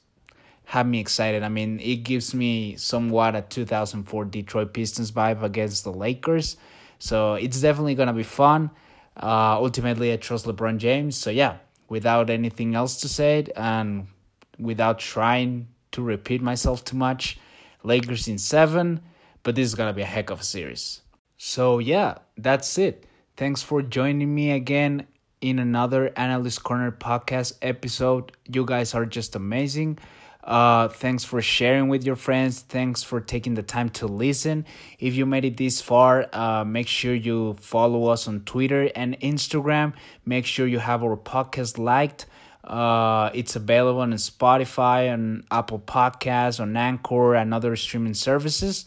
have 0.66 0.86
me 0.86 1.00
excited. 1.00 1.44
I 1.44 1.50
mean, 1.50 1.80
it 1.80 1.98
gives 1.98 2.34
me 2.34 2.76
somewhat 2.76 3.36
a 3.36 3.42
2004 3.42 4.26
Detroit 4.26 4.74
Pistons 4.74 5.12
vibe 5.12 5.44
against 5.44 5.84
the 5.84 5.94
Lakers. 5.94 6.58
So 7.00 7.36
it's 7.36 7.62
definitely 7.62 7.96
gonna 7.96 8.14
be 8.14 8.24
fun. 8.24 8.70
Uh, 9.22 9.58
ultimately, 9.58 10.14
I 10.14 10.18
trust 10.18 10.46
LeBron 10.46 10.78
James. 10.78 11.18
So 11.18 11.30
yeah, 11.30 11.58
without 11.90 12.30
anything 12.30 12.76
else 12.76 13.02
to 13.02 13.10
say, 13.10 13.48
and 13.56 14.08
without 14.60 15.00
trying 15.00 15.68
to 15.92 16.02
repeat 16.02 16.42
myself 16.42 16.84
too 16.84 16.98
much. 16.98 17.40
Lakers 17.84 18.28
in 18.28 18.38
seven, 18.38 19.02
but 19.48 19.56
this 19.56 19.66
is 19.66 19.76
gonna 19.76 19.94
be 19.94 20.02
a 20.02 20.06
heck 20.06 20.30
of 20.30 20.42
a 20.42 20.44
series. 20.44 21.04
So 21.38 21.80
yeah, 21.80 22.16
that's 22.38 22.78
it. 22.78 23.06
Thanks 23.38 23.64
for 23.64 23.82
joining 23.82 24.36
me 24.36 24.52
again 24.52 25.08
in 25.40 25.58
another 25.58 26.12
Analyst 26.18 26.66
Corner 26.66 26.92
podcast 26.92 27.54
episode. 27.62 28.34
You 28.52 28.66
guys 28.66 28.94
are 28.94 29.06
just 29.06 29.38
amazing. 29.38 30.00
Uh, 30.44 30.90
thanks 30.90 31.24
for 31.24 31.42
sharing 31.42 31.88
with 31.88 32.04
your 32.04 32.18
friends. 32.18 32.60
Thanks 32.60 33.04
for 33.04 33.22
taking 33.22 33.54
the 33.54 33.64
time 33.64 33.88
to 33.92 34.06
listen. 34.06 34.66
If 35.00 35.16
you 35.16 35.26
made 35.26 35.46
it 35.46 35.56
this 35.56 35.80
far, 35.80 36.28
uh, 36.34 36.66
make 36.66 36.90
sure 36.90 37.16
you 37.16 37.56
follow 37.62 38.08
us 38.08 38.28
on 38.28 38.42
Twitter 38.42 38.92
and 38.98 39.18
Instagram. 39.22 39.94
Make 40.26 40.46
sure 40.46 40.68
you 40.68 40.80
have 40.80 41.06
our 41.06 41.16
podcast 41.16 41.78
liked. 41.78 42.26
Uh, 42.66 43.30
it's 43.34 43.56
available 43.56 44.02
on 44.02 44.12
Spotify, 44.12 45.14
on 45.14 45.46
Apple 45.50 45.80
Podcasts, 45.80 46.60
on 46.60 46.76
Anchor, 46.76 47.34
and 47.36 47.54
other 47.54 47.78
streaming 47.78 48.14
services. 48.14 48.86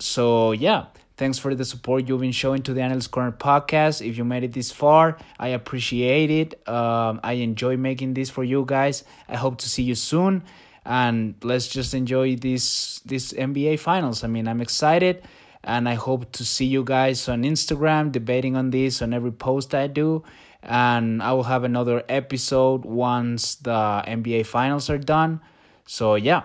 So, 0.00 0.52
yeah, 0.52 0.86
thanks 1.16 1.38
for 1.38 1.54
the 1.54 1.64
support 1.64 2.08
you've 2.08 2.20
been 2.20 2.32
showing 2.32 2.62
to 2.62 2.72
the 2.72 2.80
Analyst 2.80 3.10
Corner 3.10 3.32
podcast. 3.32 4.06
If 4.06 4.16
you 4.16 4.24
made 4.24 4.44
it 4.44 4.52
this 4.52 4.72
far, 4.72 5.18
I 5.38 5.48
appreciate 5.48 6.30
it. 6.30 6.68
Um, 6.68 7.20
I 7.22 7.34
enjoy 7.34 7.76
making 7.76 8.14
this 8.14 8.30
for 8.30 8.42
you 8.42 8.64
guys. 8.66 9.04
I 9.28 9.36
hope 9.36 9.58
to 9.58 9.68
see 9.68 9.82
you 9.82 9.94
soon. 9.94 10.42
And 10.86 11.34
let's 11.42 11.68
just 11.68 11.92
enjoy 11.92 12.36
this 12.36 13.00
this 13.00 13.34
NBA 13.34 13.78
finals. 13.78 14.24
I 14.24 14.28
mean, 14.28 14.48
I'm 14.48 14.62
excited 14.62 15.22
and 15.62 15.86
I 15.86 15.94
hope 15.94 16.32
to 16.32 16.44
see 16.44 16.64
you 16.64 16.82
guys 16.82 17.28
on 17.28 17.42
Instagram 17.42 18.10
debating 18.10 18.56
on 18.56 18.70
this 18.70 19.02
on 19.02 19.12
every 19.12 19.32
post 19.32 19.74
I 19.74 19.88
do 19.88 20.24
and 20.62 21.22
I 21.22 21.32
will 21.32 21.44
have 21.44 21.64
another 21.64 22.02
episode 22.08 22.84
once 22.84 23.56
the 23.56 24.02
NBA 24.06 24.46
finals 24.46 24.88
are 24.90 24.98
done. 24.98 25.40
So, 25.86 26.14
yeah, 26.14 26.42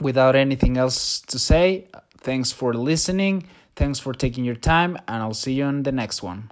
without 0.00 0.34
anything 0.36 0.76
else 0.76 1.20
to 1.22 1.38
say, 1.38 1.88
thanks 2.20 2.52
for 2.52 2.74
listening, 2.74 3.46
thanks 3.76 3.98
for 3.98 4.12
taking 4.12 4.44
your 4.44 4.54
time, 4.54 4.96
and 5.08 5.22
I'll 5.22 5.34
see 5.34 5.54
you 5.54 5.64
on 5.64 5.82
the 5.82 5.92
next 5.92 6.22
one. 6.22 6.50